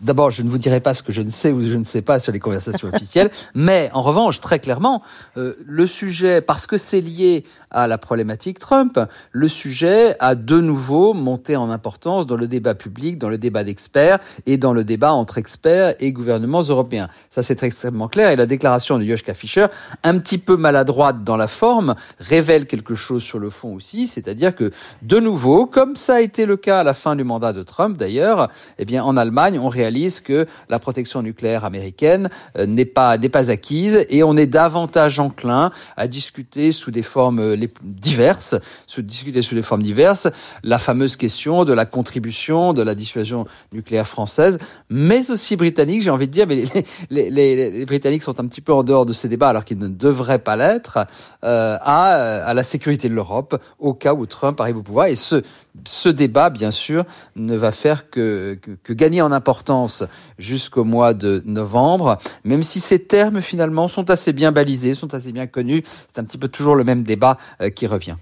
D'abord, 0.00 0.30
je 0.30 0.42
ne 0.42 0.48
vous 0.48 0.56
dirai 0.56 0.80
pas 0.80 0.94
ce 0.94 1.02
que 1.02 1.12
je 1.12 1.20
ne 1.20 1.28
sais 1.28 1.52
ou 1.52 1.62
je 1.62 1.76
ne 1.76 1.84
sais 1.84 2.00
pas 2.00 2.18
sur 2.18 2.32
les 2.32 2.40
conversations 2.40 2.88
officielles, 2.92 3.30
mais 3.54 3.90
en 3.92 4.00
revanche, 4.00 4.40
très 4.40 4.58
clairement, 4.58 5.02
euh, 5.36 5.54
le 5.66 5.86
sujet, 5.86 6.40
parce 6.40 6.66
que 6.66 6.78
c'est 6.78 7.02
lié 7.02 7.44
à 7.70 7.86
la 7.86 7.98
problématique 7.98 8.58
Trump, 8.58 8.98
le 9.32 9.48
sujet 9.48 10.16
a 10.18 10.34
de 10.34 10.58
nouveau 10.58 11.12
monté 11.12 11.54
en 11.56 11.70
importance 11.70 12.26
dans 12.26 12.36
le 12.36 12.48
débat 12.48 12.74
public, 12.74 13.18
dans 13.18 13.28
le 13.28 13.36
débat 13.36 13.62
d'experts 13.62 14.20
et 14.46 14.56
dans 14.56 14.72
le 14.72 14.84
débat 14.84 15.12
entre 15.12 15.36
experts 15.36 15.94
et 16.00 16.12
gouvernements 16.12 16.62
européens. 16.62 17.08
Ça, 17.28 17.42
c'est 17.42 17.62
extrêmement 17.62 18.08
clair. 18.08 18.30
Et 18.30 18.36
la 18.36 18.46
déclaration 18.46 18.98
de 18.98 19.04
Joschka 19.04 19.34
Fischer, 19.34 19.66
un 20.02 20.18
petit 20.18 20.38
peu 20.38 20.56
maladroite 20.56 21.24
dans 21.24 21.36
la 21.36 21.48
forme, 21.48 21.94
révèle 22.18 22.66
quelque 22.66 22.94
chose 22.94 23.22
sur 23.22 23.38
le 23.38 23.50
fond 23.50 23.74
aussi, 23.74 24.06
c'est-à-dire 24.06 24.54
que 24.54 24.72
de 25.02 25.20
nouveau, 25.20 25.66
comme 25.66 25.94
ça 25.96 26.14
a 26.14 26.20
été 26.20 26.46
le 26.46 26.56
cas 26.56 26.80
à 26.80 26.84
la 26.84 26.94
fin 26.94 27.16
du 27.16 27.24
mandat 27.24 27.52
de 27.52 27.62
Trump 27.62 27.98
d'ailleurs, 27.98 28.48
eh 28.78 28.86
bien, 28.86 29.04
en 29.04 29.16
Allemagne, 29.18 29.58
on 29.58 29.68
réalise 29.68 29.89
que 30.22 30.46
la 30.68 30.78
protection 30.78 31.22
nucléaire 31.22 31.64
américaine 31.64 32.28
euh, 32.56 32.66
n'est 32.66 32.84
pas 32.84 33.18
n'est 33.18 33.28
pas 33.28 33.50
acquise 33.50 34.04
et 34.08 34.22
on 34.22 34.36
est 34.36 34.46
davantage 34.46 35.18
enclin 35.18 35.70
à 35.96 36.06
discuter 36.06 36.72
sous 36.72 36.90
des 36.90 37.02
formes 37.02 37.54
les 37.54 37.70
diverses, 37.82 38.56
sous 38.86 39.02
discuter 39.02 39.42
sous 39.42 39.54
des 39.54 39.62
formes 39.62 39.82
diverses, 39.82 40.28
la 40.62 40.78
fameuse 40.78 41.16
question 41.16 41.64
de 41.64 41.72
la 41.72 41.86
contribution 41.86 42.72
de 42.72 42.82
la 42.82 42.94
dissuasion 42.94 43.46
nucléaire 43.72 44.06
française, 44.06 44.58
mais 44.88 45.30
aussi 45.30 45.56
britannique, 45.56 46.02
j'ai 46.02 46.10
envie 46.10 46.26
de 46.26 46.32
dire, 46.32 46.46
mais 46.46 46.64
les, 47.10 47.84
Britanniques 47.86 48.22
sont 48.22 48.40
un 48.40 48.46
petit 48.46 48.60
peu 48.60 48.72
en 48.72 48.82
dehors 48.82 49.06
de 49.06 49.12
ces 49.12 49.28
débats 49.28 49.48
alors 49.48 49.64
qu'ils 49.64 49.78
ne 49.78 49.88
devraient 49.88 50.38
pas 50.38 50.56
l'être, 50.56 50.98
euh, 51.44 51.76
à, 51.80 52.44
à 52.44 52.54
la 52.54 52.62
sécurité 52.62 53.08
de 53.08 53.14
l'Europe 53.14 53.60
au 53.78 53.94
cas 53.94 54.14
où 54.14 54.26
Trump 54.26 54.60
arrive 54.60 54.78
au 54.78 54.82
pouvoir. 54.82 55.06
Et 55.06 55.16
ce, 55.16 55.42
ce 55.86 56.08
débat, 56.08 56.50
bien 56.50 56.70
sûr, 56.70 57.04
ne 57.36 57.56
va 57.56 57.72
faire 57.72 58.10
que, 58.10 58.58
gagner 58.88 59.22
en 59.22 59.32
importance 59.32 60.04
jusqu'au 60.38 60.84
mois 60.84 61.14
de 61.14 61.42
novembre, 61.46 62.18
même 62.44 62.62
si 62.62 62.80
ces 62.80 63.04
termes 63.04 63.40
finalement 63.40 63.88
sont 63.88 64.10
assez 64.10 64.32
bien 64.32 64.52
balisés, 64.52 64.94
sont 64.94 65.14
assez 65.14 65.32
bien 65.32 65.46
connus. 65.46 65.84
C'est 66.12 66.20
un 66.20 66.24
petit 66.24 66.38
peu 66.38 66.48
toujours 66.48 66.74
le 66.74 66.84
même 66.84 67.02
débat 67.02 67.38
euh, 67.60 67.70
qui 67.70 67.86
revient. 67.86 68.16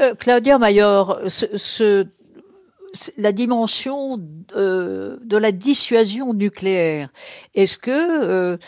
Euh, 0.00 0.14
Claudia 0.14 0.58
Mayor, 0.58 1.20
la 3.16 3.32
dimension 3.32 4.18
euh, 4.54 5.16
de 5.24 5.36
la 5.36 5.52
dissuasion 5.52 6.34
nucléaire, 6.34 7.08
est-ce 7.54 7.78
que, 7.78 8.58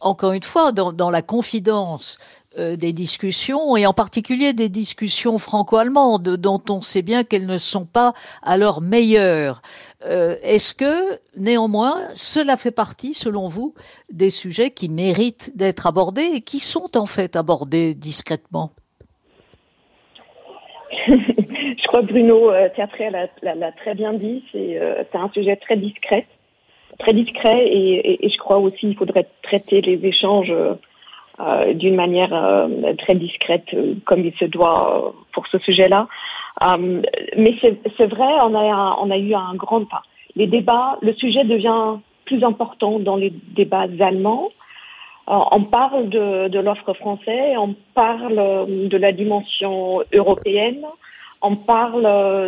encore 0.00 0.32
une 0.32 0.42
fois, 0.42 0.72
dans, 0.72 0.92
dans 0.92 1.10
la 1.10 1.22
confidence 1.22 2.18
euh, 2.58 2.76
des 2.76 2.92
discussions, 2.92 3.76
et 3.76 3.86
en 3.86 3.92
particulier 3.92 4.52
des 4.52 4.68
discussions 4.68 5.38
franco-allemandes, 5.38 6.36
dont 6.36 6.60
on 6.68 6.80
sait 6.80 7.02
bien 7.02 7.22
qu'elles 7.22 7.46
ne 7.46 7.58
sont 7.58 7.86
pas 7.86 8.12
à 8.42 8.56
leur 8.56 8.80
meilleur. 8.80 9.62
Euh, 10.04 10.34
est-ce 10.42 10.74
que, 10.74 11.18
néanmoins, 11.36 11.94
cela 12.14 12.56
fait 12.56 12.72
partie, 12.72 13.14
selon 13.14 13.48
vous, 13.48 13.74
des 14.12 14.30
sujets 14.30 14.70
qui 14.70 14.88
méritent 14.88 15.56
d'être 15.56 15.86
abordés 15.86 16.30
et 16.34 16.40
qui 16.40 16.58
sont 16.58 16.96
en 16.96 17.06
fait 17.06 17.36
abordés 17.36 17.94
discrètement? 17.94 18.72
Je 21.06 21.86
crois 21.86 22.00
que 22.00 22.06
Bruno 22.06 22.50
euh, 22.50 22.68
l'a 23.42 23.72
très 23.72 23.94
bien 23.94 24.14
dit, 24.14 24.42
c'est 24.52 24.78
un 25.14 25.30
sujet 25.32 25.56
très 25.56 25.76
discret, 25.76 26.26
très 26.98 27.12
discret, 27.12 27.66
et, 27.66 28.26
et, 28.26 28.28
je 28.28 28.38
crois 28.38 28.58
aussi 28.58 28.80
qu'il 28.80 28.96
faudrait 28.96 29.28
traiter 29.42 29.80
les 29.80 30.04
échanges 30.04 30.52
euh, 31.40 31.72
d'une 31.72 31.94
manière 31.94 32.34
euh, 32.34 32.94
très 32.98 33.14
discrète, 33.14 33.66
euh, 33.72 33.94
comme 34.04 34.24
il 34.24 34.34
se 34.40 34.44
doit 34.44 35.14
pour 35.32 35.46
ce 35.46 35.58
sujet-là. 35.58 36.08
mais 37.36 37.54
c'est 37.96 38.06
vrai, 38.06 38.32
on 38.42 38.56
a, 38.56 38.96
on 39.00 39.08
a 39.08 39.16
eu 39.16 39.34
un 39.34 39.54
grand 39.54 39.84
pas. 39.84 40.02
Les 40.34 40.48
débats, 40.48 40.98
le 41.00 41.12
sujet 41.12 41.44
devient 41.44 42.00
plus 42.24 42.42
important 42.42 42.98
dans 42.98 43.14
les 43.14 43.32
débats 43.54 43.86
allemands. 44.00 44.48
on 45.28 45.62
parle 45.62 46.08
de, 46.08 46.48
de 46.48 46.58
l'offre 46.58 46.92
française, 46.94 47.56
on 47.56 47.76
parle 47.94 48.66
de 48.66 48.96
la 48.96 49.12
dimension 49.12 50.02
européenne, 50.12 50.84
on 51.40 51.54
parle 51.54 52.02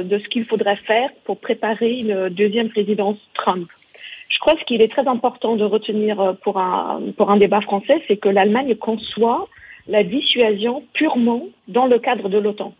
de 0.04 0.18
ce 0.18 0.28
qu'il 0.30 0.46
faudrait 0.46 0.82
faire 0.92 1.10
pour 1.24 1.38
préparer 1.38 1.98
une 1.98 2.28
deuxième 2.28 2.70
présidence 2.70 3.18
Trump. 3.34 3.68
Je 4.40 4.46
crois 4.46 4.58
ce 4.58 4.64
qu'il 4.64 4.80
est 4.80 4.90
très 4.90 5.06
important 5.06 5.54
de 5.54 5.64
retenir 5.64 6.18
euh, 6.18 6.32
pour 6.32 6.56
un, 6.56 7.02
pour 7.14 7.30
un 7.30 7.36
débat 7.36 7.60
français, 7.60 8.02
c'est 8.08 8.16
que 8.16 8.30
l'Allemagne 8.30 8.74
conçoit 8.74 9.46
la 9.86 10.02
dissuasion 10.02 10.82
purement 10.94 11.42
dans 11.68 11.84
le 11.84 11.98
cadre 11.98 12.30
de 12.30 12.38
l'OTAN. 12.38 12.72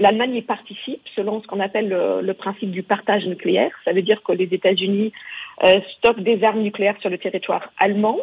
L'Allemagne 0.00 0.36
y 0.36 0.40
participe 0.40 1.02
selon 1.14 1.42
ce 1.42 1.46
qu'on 1.46 1.60
appelle 1.60 1.90
le, 1.90 2.32
principe 2.32 2.70
du 2.70 2.82
partage 2.82 3.26
nucléaire. 3.26 3.70
Ça 3.84 3.92
veut 3.92 4.00
dire 4.00 4.22
que 4.22 4.32
les 4.32 4.44
États-Unis 4.44 5.12
euh, 5.62 5.78
stockent 5.98 6.22
des 6.22 6.42
armes 6.42 6.62
nucléaires 6.62 6.96
sur 7.02 7.10
le 7.10 7.18
territoire 7.18 7.70
allemand 7.76 8.20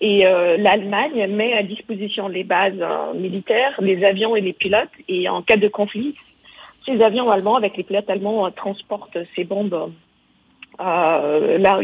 et 0.00 0.28
euh, 0.28 0.56
l'Allemagne 0.58 1.26
met 1.26 1.54
à 1.54 1.64
disposition 1.64 2.28
les 2.28 2.44
bases 2.44 2.84
militaires, 3.16 3.74
les 3.80 4.04
avions 4.04 4.36
et 4.36 4.40
les 4.40 4.52
pilotes. 4.52 4.96
Et 5.08 5.28
en 5.28 5.42
cas 5.42 5.56
de 5.56 5.66
conflit, 5.66 6.14
ces 6.84 7.02
avions 7.02 7.32
allemands 7.32 7.56
avec 7.56 7.76
les 7.76 7.82
pilotes 7.82 8.08
allemands 8.08 8.48
transportent 8.52 9.18
ces 9.34 9.42
bombes 9.42 9.90
là 10.78 11.80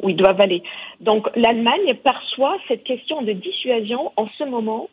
où 0.00 0.08
ils, 0.08 0.16
doivent 0.16 0.40
aller. 0.40 0.62
Donc 1.00 1.28
l'Allemagne 1.36 1.94
perçoit 2.02 2.56
cette 2.68 2.84
question 2.84 3.22
de 3.22 3.32
dissuasion 3.32 4.12
en 4.16 4.28
ce 4.38 4.44
moment 4.44 4.88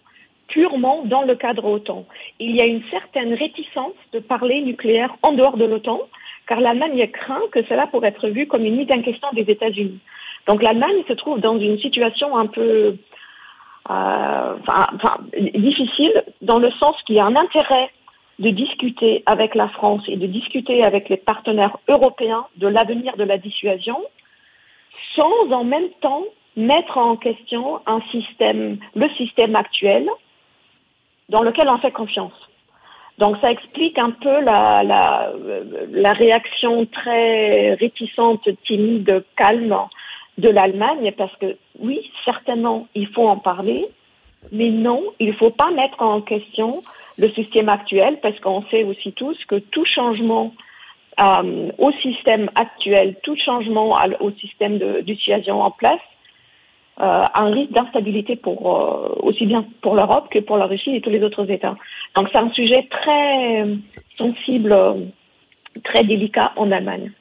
purement 0.47 1.03
dans 1.05 1.21
le 1.23 1.35
cadre 1.35 1.65
OTAN. 1.65 2.05
Il 2.39 2.55
y 2.55 2.61
a 2.61 2.65
une 2.65 2.83
certaine 2.91 3.33
réticence 3.33 3.93
de 4.13 4.19
parler 4.19 4.61
nucléaire 4.61 5.15
en 5.23 5.31
dehors 5.31 5.57
de 5.57 5.65
l'OTAN, 5.65 6.01
car 6.47 6.59
l'Allemagne 6.59 7.07
craint 7.07 7.41
que 7.51 7.63
cela 7.63 7.87
pourrait 7.87 8.09
être 8.09 8.27
vu 8.27 8.47
comme 8.47 8.65
une 8.65 8.75
mise 8.75 8.91
en 8.91 9.01
question 9.01 9.29
des 9.33 9.49
États-Unis. 9.49 9.99
Donc 10.47 10.61
l'Allemagne 10.61 11.03
se 11.07 11.13
trouve 11.13 11.39
dans 11.39 11.57
une 11.57 11.79
situation 11.79 12.37
un 12.37 12.47
peu 12.47 12.97
euh, 13.89 14.55
difficile, 15.55 16.23
dans 16.41 16.59
le 16.59 16.69
sens 16.71 16.95
qu'il 17.05 17.15
y 17.15 17.19
a 17.19 17.25
un 17.25 17.35
intérêt 17.35 17.89
de 18.41 18.49
discuter 18.49 19.21
avec 19.27 19.53
la 19.53 19.69
France 19.69 20.01
et 20.07 20.17
de 20.17 20.25
discuter 20.25 20.83
avec 20.83 21.09
les 21.09 21.17
partenaires 21.17 21.77
européens 21.87 22.45
de 22.57 22.67
l'avenir 22.67 23.15
de 23.15 23.23
la 23.23 23.37
dissuasion, 23.37 23.99
sans 25.15 25.51
en 25.51 25.63
même 25.63 25.89
temps 26.01 26.23
mettre 26.57 26.97
en 26.97 27.15
question 27.17 27.81
un 27.85 28.01
système, 28.11 28.77
le 28.95 29.07
système 29.11 29.55
actuel, 29.55 30.09
dans 31.29 31.43
lequel 31.43 31.69
on 31.69 31.77
fait 31.77 31.91
confiance. 31.91 32.33
Donc 33.19 33.37
ça 33.41 33.51
explique 33.51 33.99
un 33.99 34.09
peu 34.09 34.41
la, 34.41 34.81
la, 34.83 35.31
la 35.91 36.13
réaction 36.13 36.87
très 36.87 37.75
réticente, 37.75 38.49
timide, 38.65 39.23
calme 39.37 39.77
de 40.39 40.49
l'Allemagne, 40.49 41.13
parce 41.15 41.35
que 41.35 41.57
oui, 41.79 42.11
certainement, 42.25 42.87
il 42.95 43.07
faut 43.09 43.27
en 43.27 43.37
parler, 43.37 43.85
mais 44.51 44.69
non, 44.69 45.03
il 45.19 45.27
ne 45.27 45.33
faut 45.33 45.51
pas 45.51 45.69
mettre 45.69 46.01
en 46.01 46.21
question 46.21 46.81
le 47.17 47.29
système 47.31 47.69
actuel, 47.69 48.19
parce 48.21 48.39
qu'on 48.39 48.63
sait 48.71 48.83
aussi 48.83 49.13
tous 49.13 49.37
que 49.47 49.55
tout 49.55 49.85
changement 49.85 50.53
euh, 51.19 51.71
au 51.77 51.91
système 52.01 52.49
actuel, 52.55 53.15
tout 53.23 53.35
changement 53.45 53.97
au 54.21 54.31
système 54.31 54.79
d'utilisation 55.01 55.61
en 55.61 55.71
place, 55.71 55.99
euh, 56.99 57.03
a 57.03 57.41
un 57.41 57.51
risque 57.51 57.71
d'instabilité 57.71 58.35
pour 58.35 58.75
euh, 58.75 59.15
aussi 59.21 59.45
bien 59.45 59.65
pour 59.81 59.95
l'Europe 59.95 60.29
que 60.31 60.39
pour 60.39 60.57
la 60.57 60.65
Russie 60.65 60.95
et 60.95 61.01
tous 61.01 61.09
les 61.09 61.21
autres 61.23 61.49
États. 61.49 61.75
Donc 62.15 62.27
c'est 62.31 62.39
un 62.39 62.51
sujet 62.51 62.87
très 62.89 63.65
sensible, 64.17 64.75
très 65.83 66.03
délicat 66.03 66.53
en 66.55 66.71
Allemagne. 66.71 67.11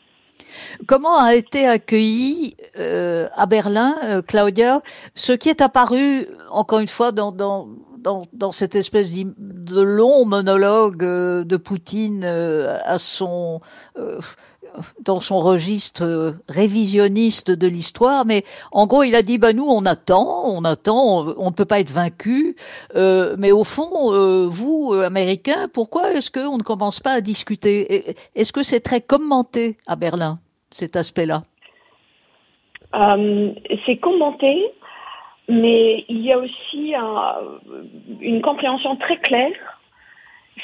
Comment 0.87 1.19
a 1.19 1.35
été 1.35 1.67
accueilli 1.67 2.55
à 2.77 3.47
Berlin, 3.47 3.95
Claudia, 4.27 4.81
ce 5.15 5.33
qui 5.33 5.49
est 5.49 5.61
apparu, 5.61 6.27
encore 6.51 6.81
une 6.81 6.89
fois, 6.89 7.13
dans, 7.13 7.31
dans, 7.31 7.69
dans, 8.01 8.23
dans 8.33 8.53
cette 8.53 8.75
espèce 8.75 9.15
de 9.15 9.81
long 9.81 10.25
monologue 10.25 11.05
euh, 11.05 11.45
de 11.45 11.57
Poutine 11.57 12.23
euh, 12.25 12.79
à 12.85 12.99
son 12.99 13.61
dans 15.05 15.21
son 15.21 15.39
registre 15.39 16.37
révisionniste 16.49 17.51
de 17.51 17.67
l'histoire, 17.67 18.25
mais 18.25 18.45
en 18.73 18.87
gros, 18.87 19.03
il 19.03 19.15
a 19.15 19.23
dit 19.23 19.39
bah 19.39 19.53
nous 19.53 19.67
on 19.67 19.85
attend, 19.87 20.45
on 20.47 20.65
attend, 20.65 21.35
on 21.39 21.47
ne 21.47 21.55
peut 21.55 21.65
pas 21.65 21.81
être 21.81 21.91
vaincu, 21.91 22.57
euh, 22.95 23.37
mais 23.39 23.53
au 23.53 23.65
fond, 23.65 24.13
euh, 24.13 24.47
vous 24.49 24.93
Américains, 24.93 25.69
pourquoi 25.73 26.13
est-ce 26.13 26.31
qu'on 26.31 26.59
ne 26.59 26.63
commence 26.63 27.01
pas 27.01 27.13
à 27.13 27.21
discuter? 27.21 28.15
Est-ce 28.35 28.53
que 28.53 28.63
c'est 28.63 28.81
très 28.81 29.01
commenté 29.01 29.77
à 29.87 29.97
Berlin 29.97 30.39
cet 30.71 30.97
aspect-là? 30.97 31.43
Euh, 32.95 33.53
C'est 33.87 33.99
commenté, 33.99 34.73
mais 35.51 36.05
il 36.09 36.21
y 36.21 36.33
a 36.33 36.39
aussi 36.39 36.95
une 38.21 38.41
compréhension 38.41 38.97
très 38.97 39.17
claire, 39.17 39.81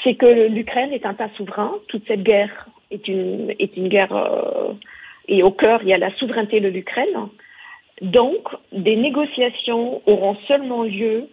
c'est 0.05 0.15
que 0.15 0.49
l'Ukraine 0.49 0.93
est 0.93 1.05
un 1.05 1.15
tas 1.15 1.29
souverain. 1.37 1.73
Toute 1.89 2.07
cette 2.07 2.23
guerre 2.23 2.69
est 2.91 3.09
une, 3.09 3.53
est 3.59 3.77
une 3.77 3.89
guerre, 3.89 4.15
euh, 4.15 4.73
et 5.29 5.43
au 5.43 5.51
cœur, 5.51 5.81
il 5.83 5.89
y 5.89 5.95
a 5.95 5.99
la 5.99 6.15
souveraineté 6.17 6.61
de 6.61 6.69
l'Ukraine. 6.69 7.29
Donc, 8.01 8.49
des 8.73 8.97
négociations 8.97 10.03
auront 10.07 10.37
seulement 10.47 10.85
lieu 10.85 11.29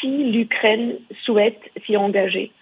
si 0.00 0.08
l'Ukraine 0.30 0.96
souhaite 1.24 1.60
s'y 1.84 1.96
engager. 1.96 2.52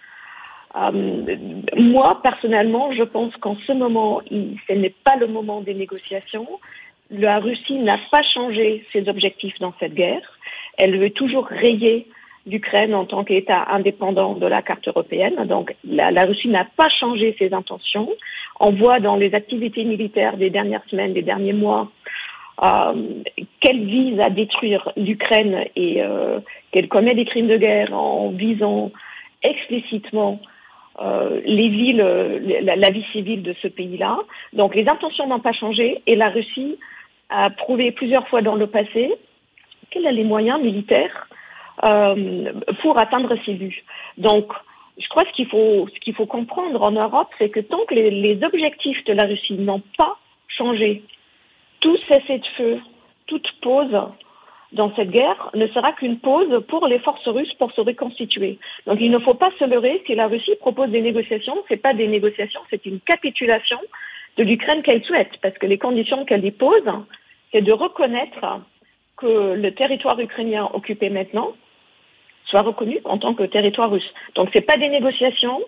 Euh, 0.75 1.37
moi, 1.77 2.21
personnellement, 2.23 2.91
je 2.93 3.03
pense 3.03 3.35
qu'en 3.37 3.57
ce 3.67 3.73
moment, 3.73 4.21
ce 4.31 4.73
n'est 4.73 4.95
pas 5.03 5.15
le 5.17 5.27
moment 5.27 5.61
des 5.61 5.75
négociations. 5.75 6.47
La 7.09 7.39
Russie 7.39 7.77
n'a 7.79 7.99
pas 8.11 8.23
changé 8.23 8.85
ses 8.91 9.07
objectifs 9.07 9.59
dans 9.59 9.73
cette 9.79 9.93
guerre. 9.93 10.39
Elle 10.77 10.97
veut 10.97 11.11
toujours 11.11 11.45
rayer 11.45 12.07
l'Ukraine 12.45 12.93
en 12.93 13.05
tant 13.05 13.23
qu'État 13.23 13.65
indépendant 13.69 14.33
de 14.33 14.47
la 14.47 14.61
carte 14.61 14.87
européenne. 14.87 15.45
Donc 15.45 15.75
la, 15.85 16.25
Russie 16.25 16.49
n'a 16.49 16.65
pas 16.65 16.89
changé 16.89 17.35
ses 17.39 17.53
intentions. 17.53 18.09
On 18.59 18.71
voit 18.71 18.99
dans 18.99 19.15
les 19.15 19.33
activités 19.33 19.83
militaires 19.83 20.37
des 20.37 20.49
dernières 20.49 20.83
semaines, 20.89 21.13
des 21.13 21.21
derniers 21.21 21.53
mois, 21.53 21.91
euh, 22.63 22.93
qu'elle 23.61 23.85
vise 23.85 24.19
à 24.19 24.29
détruire 24.29 24.91
l'Ukraine 24.97 25.65
et 25.75 26.03
euh, 26.03 26.39
qu'elle 26.71 26.87
commet 26.87 27.15
des 27.15 27.25
crimes 27.25 27.47
de 27.47 27.57
guerre 27.57 27.93
en 27.93 28.29
visant 28.29 28.91
explicitement 29.41 30.39
euh, 31.01 31.41
les 31.45 31.69
villes, 31.69 31.97
la, 32.63 32.75
la, 32.75 32.89
vie 32.91 33.05
civile 33.11 33.41
de 33.41 33.53
ce 33.61 33.67
pays-là. 33.67 34.19
Donc 34.53 34.75
les 34.75 34.87
intentions 34.87 35.27
n'ont 35.27 35.39
pas 35.39 35.53
changé 35.53 36.01
et 36.05 36.15
la 36.15 36.29
Russie 36.29 36.77
a 37.29 37.49
prouvé 37.49 37.91
plusieurs 37.91 38.27
fois 38.27 38.41
dans 38.41 38.55
le 38.55 38.67
passé 38.67 39.11
qu'elle 39.89 40.05
a 40.05 40.11
les 40.11 40.23
moyens 40.23 40.61
militaires 40.61 41.27
euh, 41.83 42.53
pour 42.81 42.99
atteindre 42.99 43.35
ses 43.45 43.53
buts. 43.53 43.83
Donc 44.17 44.51
je 44.99 45.07
crois 45.07 45.23
ce 45.25 45.31
qu'il 45.33 45.47
faut, 45.47 45.87
ce 45.93 45.99
qu'il 45.99 46.13
faut 46.13 46.27
comprendre 46.27 46.81
en 46.83 46.91
Europe, 46.91 47.29
c'est 47.39 47.49
que 47.49 47.59
tant 47.59 47.83
que 47.85 47.95
les, 47.95 48.11
les 48.11 48.43
objectifs 48.43 49.03
de 49.05 49.13
la 49.13 49.25
Russie 49.25 49.55
n'ont 49.55 49.81
pas 49.97 50.17
changé, 50.47 51.01
tout 51.79 51.97
cessez 52.07 52.37
de 52.37 52.45
feu, 52.57 52.79
toute 53.25 53.51
pause 53.61 53.97
dans 54.73 54.93
cette 54.95 55.11
guerre 55.11 55.49
ne 55.53 55.67
sera 55.67 55.93
qu'une 55.93 56.19
pause 56.19 56.63
pour 56.67 56.87
les 56.87 56.99
forces 56.99 57.27
russes 57.27 57.53
pour 57.53 57.71
se 57.71 57.81
reconstituer. 57.81 58.59
Donc 58.87 58.97
il 58.99 59.11
ne 59.11 59.19
faut 59.19 59.35
pas 59.35 59.51
se 59.59 59.65
leurrer 59.65 60.03
si 60.05 60.15
la 60.15 60.27
Russie 60.27 60.55
propose 60.59 60.89
des 60.89 61.01
négociations, 61.01 61.55
c'est 61.67 61.81
pas 61.81 61.93
des 61.93 62.07
négociations, 62.07 62.61
c'est 62.69 62.85
une 62.85 62.99
capitulation 62.99 63.79
de 64.37 64.43
l'Ukraine 64.43 64.81
qu'elle 64.81 65.03
souhaite, 65.03 65.31
parce 65.41 65.57
que 65.57 65.67
les 65.67 65.77
conditions 65.77 66.25
qu'elle 66.25 66.43
y 66.43 66.51
pose, 66.51 66.89
c'est 67.51 67.61
de 67.61 67.71
reconnaître 67.71 68.61
que 69.17 69.53
le 69.53 69.71
territoire 69.73 70.19
ukrainien 70.19 70.69
occupé 70.73 71.09
maintenant 71.09 71.53
soit 72.45 72.61
reconnu 72.61 72.99
en 73.03 73.17
tant 73.19 73.35
que 73.35 73.43
territoire 73.43 73.91
russe. 73.91 74.11
Donc 74.35 74.49
c'est 74.53 74.61
pas 74.61 74.77
des 74.77 74.89
négociations, 74.89 75.61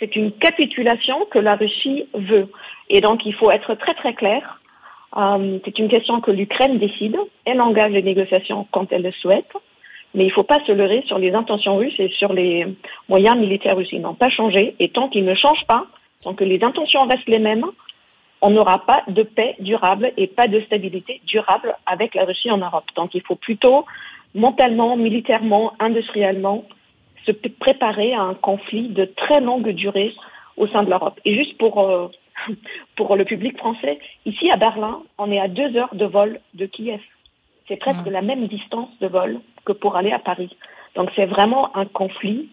c'est 0.00 0.16
une 0.16 0.32
capitulation 0.32 1.24
que 1.30 1.38
la 1.38 1.54
Russie 1.54 2.06
veut. 2.14 2.48
Et 2.88 3.00
donc 3.00 3.24
il 3.24 3.34
faut 3.34 3.50
être 3.50 3.74
très 3.74 3.94
très 3.94 4.14
clair 4.14 4.60
euh, 5.16 5.58
c'est 5.64 5.78
une 5.78 5.88
question 5.88 6.20
que 6.20 6.30
l'Ukraine 6.30 6.78
décide. 6.78 7.16
Elle 7.44 7.60
engage 7.60 7.92
les 7.92 8.02
négociations 8.02 8.66
quand 8.70 8.92
elle 8.92 9.02
le 9.02 9.12
souhaite. 9.12 9.52
Mais 10.14 10.24
il 10.24 10.28
ne 10.28 10.32
faut 10.32 10.42
pas 10.42 10.64
se 10.66 10.72
leurrer 10.72 11.02
sur 11.06 11.18
les 11.18 11.32
intentions 11.32 11.76
russes 11.76 11.98
et 11.98 12.08
sur 12.08 12.32
les 12.32 12.66
moyens 13.08 13.38
militaires 13.38 13.76
russes. 13.76 13.92
Ils 13.92 14.00
n'ont 14.00 14.14
pas 14.14 14.30
changé. 14.30 14.74
Et 14.80 14.88
tant 14.88 15.08
qu'ils 15.08 15.24
ne 15.24 15.34
changent 15.34 15.66
pas, 15.68 15.86
tant 16.22 16.34
que 16.34 16.44
les 16.44 16.62
intentions 16.64 17.06
restent 17.06 17.28
les 17.28 17.38
mêmes, 17.38 17.66
on 18.42 18.50
n'aura 18.50 18.84
pas 18.86 19.02
de 19.06 19.22
paix 19.22 19.54
durable 19.60 20.12
et 20.16 20.26
pas 20.26 20.48
de 20.48 20.60
stabilité 20.62 21.20
durable 21.26 21.76
avec 21.86 22.14
la 22.14 22.24
Russie 22.24 22.50
en 22.50 22.58
Europe. 22.58 22.86
Donc 22.96 23.14
il 23.14 23.22
faut 23.22 23.36
plutôt 23.36 23.84
mentalement, 24.34 24.96
militairement, 24.96 25.74
industriellement 25.78 26.64
se 27.26 27.32
préparer 27.32 28.14
à 28.14 28.22
un 28.22 28.34
conflit 28.34 28.88
de 28.88 29.04
très 29.04 29.40
longue 29.40 29.68
durée 29.70 30.12
au 30.56 30.66
sein 30.68 30.82
de 30.82 30.90
l'Europe. 30.90 31.20
Et 31.24 31.36
juste 31.36 31.56
pour 31.58 31.80
euh, 31.80 32.08
pour 32.96 33.16
le 33.16 33.24
public 33.24 33.56
français. 33.58 33.98
Ici, 34.26 34.50
à 34.50 34.56
Berlin, 34.56 35.02
on 35.18 35.30
est 35.30 35.40
à 35.40 35.48
deux 35.48 35.76
heures 35.76 35.94
de 35.94 36.06
vol 36.06 36.40
de 36.54 36.66
Kiev. 36.66 37.00
C'est 37.68 37.76
presque 37.76 38.06
mm. 38.06 38.10
la 38.10 38.22
même 38.22 38.46
distance 38.48 38.90
de 39.00 39.06
vol 39.06 39.40
que 39.64 39.72
pour 39.72 39.96
aller 39.96 40.12
à 40.12 40.18
Paris. 40.18 40.56
Donc 40.94 41.10
c'est 41.14 41.26
vraiment 41.26 41.76
un 41.76 41.86
conflit 41.86 42.48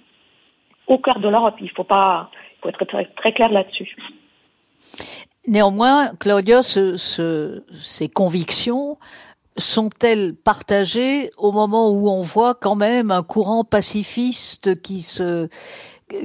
au 0.86 0.98
cœur 1.00 1.20
de 1.20 1.28
l'Europe. 1.28 1.56
Il 1.60 1.72
faut 1.72 1.84
pas, 1.84 2.30
il 2.34 2.62
faut 2.62 2.70
être 2.70 2.86
très, 2.86 3.06
très 3.06 3.34
clair 3.34 3.50
là-dessus. 3.50 3.96
Néanmoins, 5.48 6.12
Claudia, 6.20 6.62
ce, 6.62 6.98
ce, 6.98 7.64
ces 7.74 8.10
convictions 8.10 8.98
sont-elles 9.58 10.36
partagées 10.36 11.30
au 11.38 11.52
moment 11.52 11.90
où 11.90 12.10
on 12.10 12.22
voit 12.22 12.54
quand 12.54 12.76
même 12.76 13.12
un 13.12 13.24
courant 13.24 13.64
pacifiste 13.64 14.82
qui 14.82 15.02
se 15.02 15.50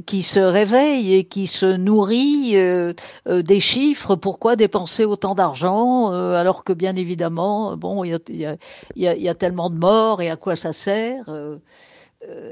qui 0.07 0.23
se 0.23 0.39
réveille 0.39 1.15
et 1.15 1.25
qui 1.25 1.47
se 1.47 1.77
nourrit 1.77 2.53
euh, 2.55 2.93
euh, 3.27 3.43
des 3.43 3.61
chiffres. 3.61 4.15
Pourquoi 4.15 4.57
dépenser 4.57 5.05
autant 5.05 5.35
d'argent 5.35 6.13
euh, 6.13 6.35
alors 6.35 6.65
que 6.65 6.73
bien 6.73 6.95
évidemment, 6.95 7.77
bon, 7.77 8.05
il 8.05 8.11
y 8.11 8.15
a, 8.47 8.57
y, 8.95 9.07
a, 9.07 9.17
y 9.17 9.29
a, 9.29 9.35
tellement 9.35 9.71
de 9.71 9.77
morts 9.77 10.23
et 10.23 10.31
à 10.31 10.37
quoi 10.37 10.55
ça 10.57 10.73
sert 10.73 11.25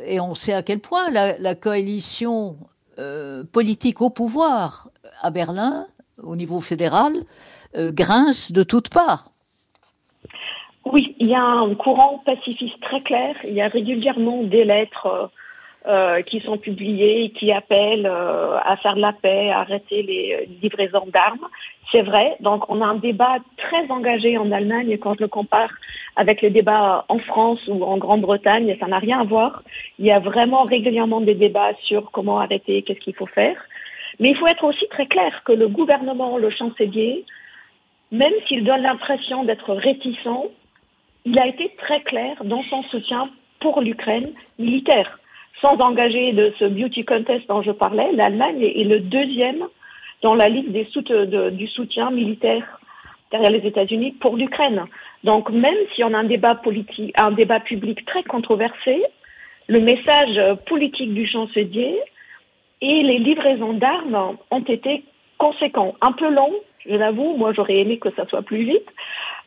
Et 0.06 0.20
on 0.20 0.34
sait 0.34 0.54
à 0.54 0.62
quel 0.62 0.80
point 0.80 1.10
la, 1.10 1.38
la 1.38 1.54
coalition 1.54 2.56
politique 3.52 4.02
au 4.02 4.10
pouvoir 4.10 4.90
à 5.22 5.30
Berlin, 5.30 5.86
au 6.22 6.36
niveau 6.36 6.60
fédéral, 6.60 7.14
grince 7.74 8.52
de 8.52 8.62
toutes 8.62 8.90
parts. 8.90 9.30
Oui, 10.84 11.14
il 11.18 11.28
y 11.28 11.34
a 11.34 11.42
un 11.42 11.74
courant 11.76 12.22
pacifiste 12.26 12.78
très 12.82 13.00
clair. 13.00 13.36
Il 13.44 13.54
y 13.54 13.62
a 13.62 13.68
régulièrement 13.68 14.42
des 14.42 14.64
lettres 14.64 15.30
euh, 15.86 16.20
qui 16.20 16.40
sont 16.40 16.58
publiés 16.58 17.24
et 17.24 17.30
qui 17.30 17.50
appellent 17.52 18.06
euh, 18.06 18.58
à 18.62 18.76
faire 18.76 18.96
la 18.96 19.14
paix, 19.14 19.50
à 19.50 19.60
arrêter 19.60 20.02
les 20.02 20.48
livraisons 20.62 21.06
d'armes. 21.06 21.48
C'est 21.90 22.02
vrai. 22.02 22.36
Donc, 22.40 22.68
on 22.68 22.82
a 22.82 22.86
un 22.86 22.96
débat 22.96 23.36
très 23.56 23.90
engagé 23.90 24.36
en 24.36 24.52
Allemagne 24.52 24.98
quand 24.98 25.14
je 25.14 25.22
le 25.22 25.28
compare 25.28 25.70
avec 26.16 26.42
le 26.42 26.50
débat 26.50 27.06
en 27.08 27.18
France 27.18 27.60
ou 27.66 27.82
en 27.82 27.96
Grande-Bretagne. 27.96 28.76
Ça 28.78 28.88
n'a 28.88 28.98
rien 28.98 29.20
à 29.20 29.24
voir. 29.24 29.62
Il 29.98 30.04
y 30.04 30.12
a 30.12 30.18
vraiment 30.18 30.64
régulièrement 30.64 31.22
des 31.22 31.34
débats 31.34 31.72
sur 31.84 32.10
comment 32.10 32.40
arrêter, 32.40 32.82
qu'est-ce 32.82 33.00
qu'il 33.00 33.14
faut 33.14 33.26
faire. 33.26 33.56
Mais 34.18 34.30
il 34.30 34.36
faut 34.36 34.48
être 34.48 34.64
aussi 34.64 34.86
très 34.90 35.06
clair 35.06 35.42
que 35.44 35.52
le 35.52 35.68
gouvernement, 35.68 36.36
le 36.36 36.50
chancelier, 36.50 37.24
même 38.12 38.34
s'il 38.46 38.64
donne 38.64 38.82
l'impression 38.82 39.44
d'être 39.44 39.72
réticent, 39.72 40.50
il 41.24 41.38
a 41.38 41.46
été 41.46 41.74
très 41.78 42.00
clair 42.02 42.36
dans 42.44 42.62
son 42.64 42.82
soutien 42.84 43.30
pour 43.60 43.80
l'Ukraine 43.80 44.32
militaire 44.58 45.19
sans 45.61 45.76
engager 45.78 46.32
de 46.32 46.52
ce 46.58 46.64
beauty 46.64 47.04
contest 47.04 47.46
dont 47.48 47.62
je 47.62 47.72
parlais, 47.72 48.12
l'Allemagne 48.12 48.62
est 48.62 48.84
le 48.84 49.00
deuxième 49.00 49.66
dans 50.22 50.34
la 50.34 50.48
liste 50.48 50.70
des 50.70 50.86
du 51.52 51.66
soutien 51.68 52.11
militaire 52.11 52.80
derrière 53.30 53.50
les 53.50 53.66
États-Unis 53.66 54.12
pour 54.20 54.36
l'Ukraine. 54.36 54.84
Donc 55.24 55.50
même 55.50 55.76
si 55.94 56.02
on 56.02 56.12
a 56.14 56.18
un 56.18 56.24
débat 56.24 56.54
politique, 56.56 57.12
un 57.18 57.32
débat 57.32 57.61
public 57.61 58.04
très 58.06 58.22
controversé, 58.24 59.02
le 59.68 59.80
message 59.80 60.56
politique 60.66 61.14
du 61.14 61.26
chancelier 61.26 61.96
et 62.80 63.02
les 63.02 63.18
livraisons 63.18 63.74
d'armes 63.74 64.36
ont 64.50 64.61
été 64.62 65.04
conséquents. 65.38 65.94
Un 66.00 66.12
peu 66.12 66.30
long, 66.30 66.52
je 66.86 66.94
l'avoue, 66.94 67.36
moi 67.36 67.52
j'aurais 67.52 67.78
aimé 67.78 67.98
que 67.98 68.11
ça 68.16 68.26
soit 68.26 68.42
plus 68.42 68.64
vite, 68.64 68.88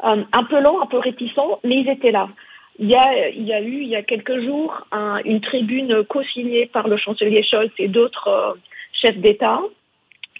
euh, 0.04 0.24
un 0.32 0.44
peu 0.44 0.60
long, 0.62 0.82
un 0.82 0.86
peu 0.86 0.98
réticent, 0.98 1.60
mais 1.64 1.82
ils 1.82 1.90
étaient 1.90 2.12
là. 2.12 2.30
Il 2.80 2.90
y, 2.90 2.96
a, 2.96 3.08
a 3.08 3.62
eu, 3.62 3.82
il 3.84 3.88
y 3.88 3.96
a 3.96 4.02
quelques 4.02 4.40
jours, 4.44 4.88
un, 4.92 5.20
une 5.26 5.42
tribune 5.42 6.04
co-signée 6.06 6.66
par 6.66 6.88
le 6.88 6.98
chancelier 6.98 7.44
Scholz 7.44 7.72
et 7.78 7.88
d'autres 7.88 8.28
euh, 8.28 8.54
chefs 8.94 9.18
d'État 9.18 9.62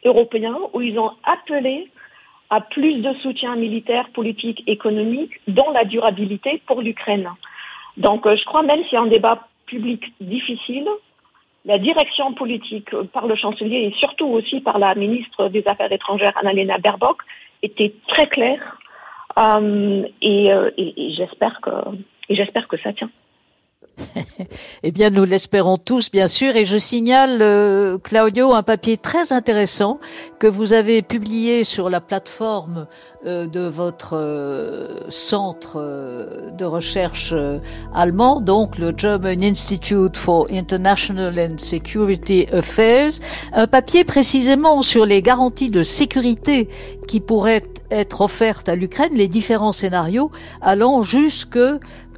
européens 0.04 0.58
où 0.74 0.82
ils 0.82 0.98
ont 0.98 1.12
appelé 1.24 1.90
à 2.50 2.62
plus 2.62 3.02
de 3.02 3.14
soutien 3.22 3.56
militaire, 3.56 4.10
politique, 4.14 4.64
économique 4.68 5.32
dans 5.48 5.72
la 5.72 5.86
durabilité 5.86 6.62
pour 6.66 6.82
l'Ukraine. 6.82 7.30
Donc 7.98 8.26
euh, 8.26 8.36
je 8.36 8.46
crois 8.46 8.64
même 8.64 8.84
s'il 8.86 8.94
y 8.94 8.98
a 8.98 9.02
un 9.02 9.08
débat 9.08 9.48
public 9.68 10.04
difficile, 10.20 10.88
la 11.66 11.78
direction 11.78 12.34
politique 12.34 12.90
par 13.14 13.28
le 13.28 13.36
chancelier 13.36 13.78
et 13.78 13.94
surtout 14.00 14.28
aussi 14.28 14.60
par 14.60 14.80
la 14.80 14.96
ministre 14.96 15.50
des 15.50 15.66
Affaires 15.68 15.92
étrangères 15.92 16.36
Annalena 16.38 16.78
Baerbock 16.80 17.22
était 17.62 17.94
très 18.08 18.28
claire 18.28 18.78
euh, 19.38 20.04
euh, 20.24 20.72
et 20.78 21.14
j'espère 21.16 21.62
que 21.62 21.72
et 22.30 22.36
j'espère 22.36 22.68
que 22.68 22.78
ça 22.78 22.94
tient. 22.94 23.10
eh 24.84 24.92
bien, 24.92 25.10
nous 25.10 25.24
l'espérons 25.24 25.78
tous, 25.78 26.10
bien 26.10 26.28
sûr. 26.28 26.56
Et 26.56 26.66
je 26.66 26.78
signale, 26.78 27.40
euh, 27.42 27.98
Claudio, 27.98 28.54
un 28.54 28.64
papier 28.64 28.98
très 28.98 29.32
intéressant 29.32 30.00
que 30.40 30.48
vous 30.48 30.74
avez 30.74 31.02
publié 31.02 31.64
sur 31.64 31.90
la 31.90 32.02
plateforme 32.02 32.88
euh, 33.26 33.48
de 33.48 33.62
votre 33.62 34.18
euh, 34.18 35.10
centre 35.10 36.52
de 36.58 36.66
recherche 36.66 37.34
allemand, 37.94 38.42
donc 38.42 38.78
le 38.78 38.94
German 38.96 39.44
Institute 39.44 40.18
for 40.18 40.48
International 40.52 41.38
and 41.40 41.58
Security 41.58 42.48
Affairs. 42.52 43.12
Un 43.54 43.68
papier 43.68 44.04
précisément 44.04 44.82
sur 44.82 45.06
les 45.06 45.22
garanties 45.22 45.70
de 45.70 45.84
sécurité 45.84 46.68
qui 47.08 47.20
pourraient 47.20 47.64
être 47.92 48.22
offertes 48.22 48.70
à 48.70 48.76
l'Ukraine, 48.76 49.14
les 49.14 49.28
différents 49.28 49.72
scénarios 49.72 50.32
allant 50.62 51.04
jusque 51.04 51.60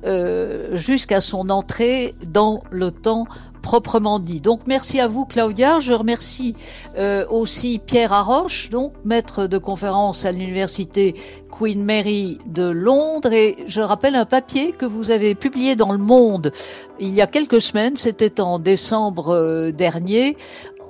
euh, 0.05 0.75
jusqu'à 0.75 1.21
son 1.21 1.49
entrée 1.49 2.15
dans 2.25 2.63
l'OTAN 2.71 3.25
proprement 3.65 4.19
dit. 4.19 4.41
Donc 4.41 4.61
merci 4.67 4.99
à 4.99 5.07
vous 5.07 5.25
Claudia. 5.25 5.79
Je 5.79 5.93
remercie 5.93 6.55
euh, 6.99 7.25
aussi 7.31 7.79
Pierre 7.79 8.13
Arroche, 8.13 8.69
donc 8.69 8.93
maître 9.03 9.47
de 9.47 9.57
conférence 9.57 10.23
à 10.23 10.31
l'université 10.31 11.15
Queen 11.51 11.83
Mary 11.83 12.37
de 12.45 12.65
Londres. 12.65 13.33
Et 13.33 13.57
je 13.65 13.81
rappelle 13.81 14.15
un 14.15 14.25
papier 14.25 14.71
que 14.71 14.85
vous 14.85 15.09
avez 15.09 15.33
publié 15.33 15.75
dans 15.75 15.91
Le 15.91 15.97
Monde 15.97 16.51
il 16.99 17.13
y 17.13 17.21
a 17.21 17.27
quelques 17.27 17.61
semaines, 17.61 17.97
c'était 17.97 18.39
en 18.39 18.59
décembre 18.59 19.29
euh, 19.29 19.71
dernier, 19.71 20.37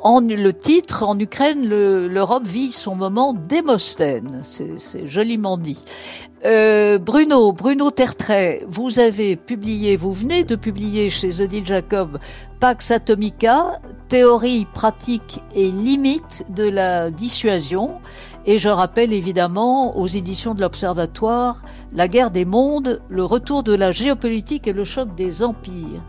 en 0.02 0.22
le 0.22 0.54
titre, 0.54 1.04
en 1.04 1.18
Ukraine, 1.20 1.68
l'Europe 1.68 2.46
vit 2.46 2.72
son 2.72 2.96
moment 2.96 3.34
d'Hémosthène. 3.34 4.42
C'est 4.44 5.08
joliment 5.08 5.58
dit. 5.58 5.84
Euh, 6.46 7.00
Bruno, 7.00 7.54
Bruno 7.54 7.90
Tertrais, 7.90 8.64
vous 8.70 9.00
avez 9.00 9.36
publié, 9.36 9.98
vous 9.98 10.14
venez 10.14 10.44
de 10.44 10.56
publier 10.56 11.10
chez 11.10 11.42
Odile 11.42 11.66
Jacob 11.66 12.20
Pax 12.60 12.92
Atomica, 12.92 13.80
théorie, 14.10 14.68
pratique 14.72 15.42
et 15.56 15.72
limite 15.72 16.46
de 16.50 16.64
la 16.64 17.10
dissuasion. 17.10 18.00
Et 18.46 18.60
je 18.60 18.70
rappelle 18.70 19.12
évidemment 19.12 19.98
aux 19.98 20.06
éditions 20.06 20.54
de 20.54 20.62
l'Observatoire 20.62 21.64
La 21.94 22.08
guerre 22.08 22.30
des 22.30 22.46
mondes, 22.46 23.02
le 23.10 23.24
retour 23.24 23.64
de 23.64 23.74
la 23.74 23.92
géopolitique 23.92 24.68
et 24.68 24.74
le 24.74 24.84
choc 24.84 25.16
des 25.16 25.42
empires. 25.42 26.04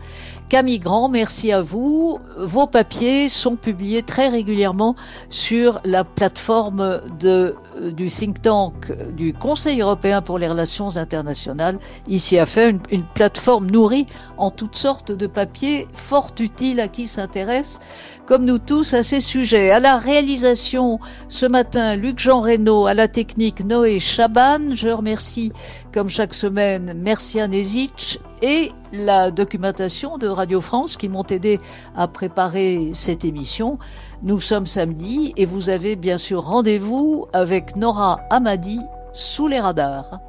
Camille 0.49 0.79
Grand, 0.79 1.09
merci 1.09 1.51
à 1.51 1.61
vous. 1.61 2.19
Vos 2.37 2.67
papiers 2.67 3.27
sont 3.27 3.57
publiés 3.57 4.01
très 4.01 4.29
régulièrement 4.29 4.95
sur 5.29 5.81
la 5.83 6.05
plateforme 6.05 7.01
de, 7.19 7.53
euh, 7.81 7.91
du 7.91 8.07
think 8.07 8.41
tank 8.41 8.73
du 9.13 9.33
Conseil 9.33 9.81
européen 9.81 10.21
pour 10.21 10.39
les 10.39 10.47
relations 10.47 10.95
internationales, 10.95 11.79
ici 12.07 12.39
à 12.39 12.45
fait 12.45 12.69
une, 12.69 12.79
une 12.91 13.03
plateforme 13.03 13.69
nourrie 13.69 14.05
en 14.37 14.49
toutes 14.49 14.77
sortes 14.77 15.11
de 15.11 15.27
papiers 15.27 15.85
fort 15.93 16.31
utiles 16.39 16.79
à 16.79 16.87
qui 16.87 17.07
s'intéresse, 17.07 17.81
comme 18.27 18.43
nous 18.43 18.59
tous, 18.59 18.93
à 18.93 19.03
ces 19.03 19.21
sujets. 19.21 19.71
À 19.71 19.79
la 19.79 19.97
réalisation 19.97 20.99
ce 21.29 21.45
matin, 21.45 21.95
Luc-Jean 21.95 22.41
Reynaud, 22.41 22.85
à 22.85 22.93
la 22.93 23.07
technique 23.07 23.63
Noé 23.63 23.99
Chaban. 24.01 24.75
Je 24.75 24.89
remercie, 24.89 25.53
comme 25.93 26.09
chaque 26.09 26.33
semaine, 26.33 26.93
Mercian 26.93 27.49
Ezich 27.51 28.19
et 28.41 28.71
la 28.91 29.31
documentation 29.31 30.17
de 30.17 30.27
Radio 30.27 30.59
France 30.59 30.97
qui 30.97 31.07
m'ont 31.07 31.23
aidé 31.23 31.61
à 31.95 32.09
préparer 32.09 32.91
cette 32.93 33.23
émission. 33.23 33.79
Nous 34.21 34.41
sommes 34.41 34.67
samedi 34.67 35.33
et 35.37 35.45
vous 35.45 35.69
avez 35.69 35.95
bien 35.95 36.17
sûr 36.17 36.43
rendez-vous 36.43 37.27
avec 37.31 37.77
Nora 37.77 38.19
Amadi 38.29 38.81
sous 39.13 39.47
les 39.47 39.61
radars. 39.61 40.19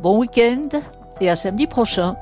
Bon 0.00 0.18
week-end 0.18 0.68
et 1.20 1.28
à 1.28 1.36
samedi 1.36 1.66
prochain. 1.66 2.16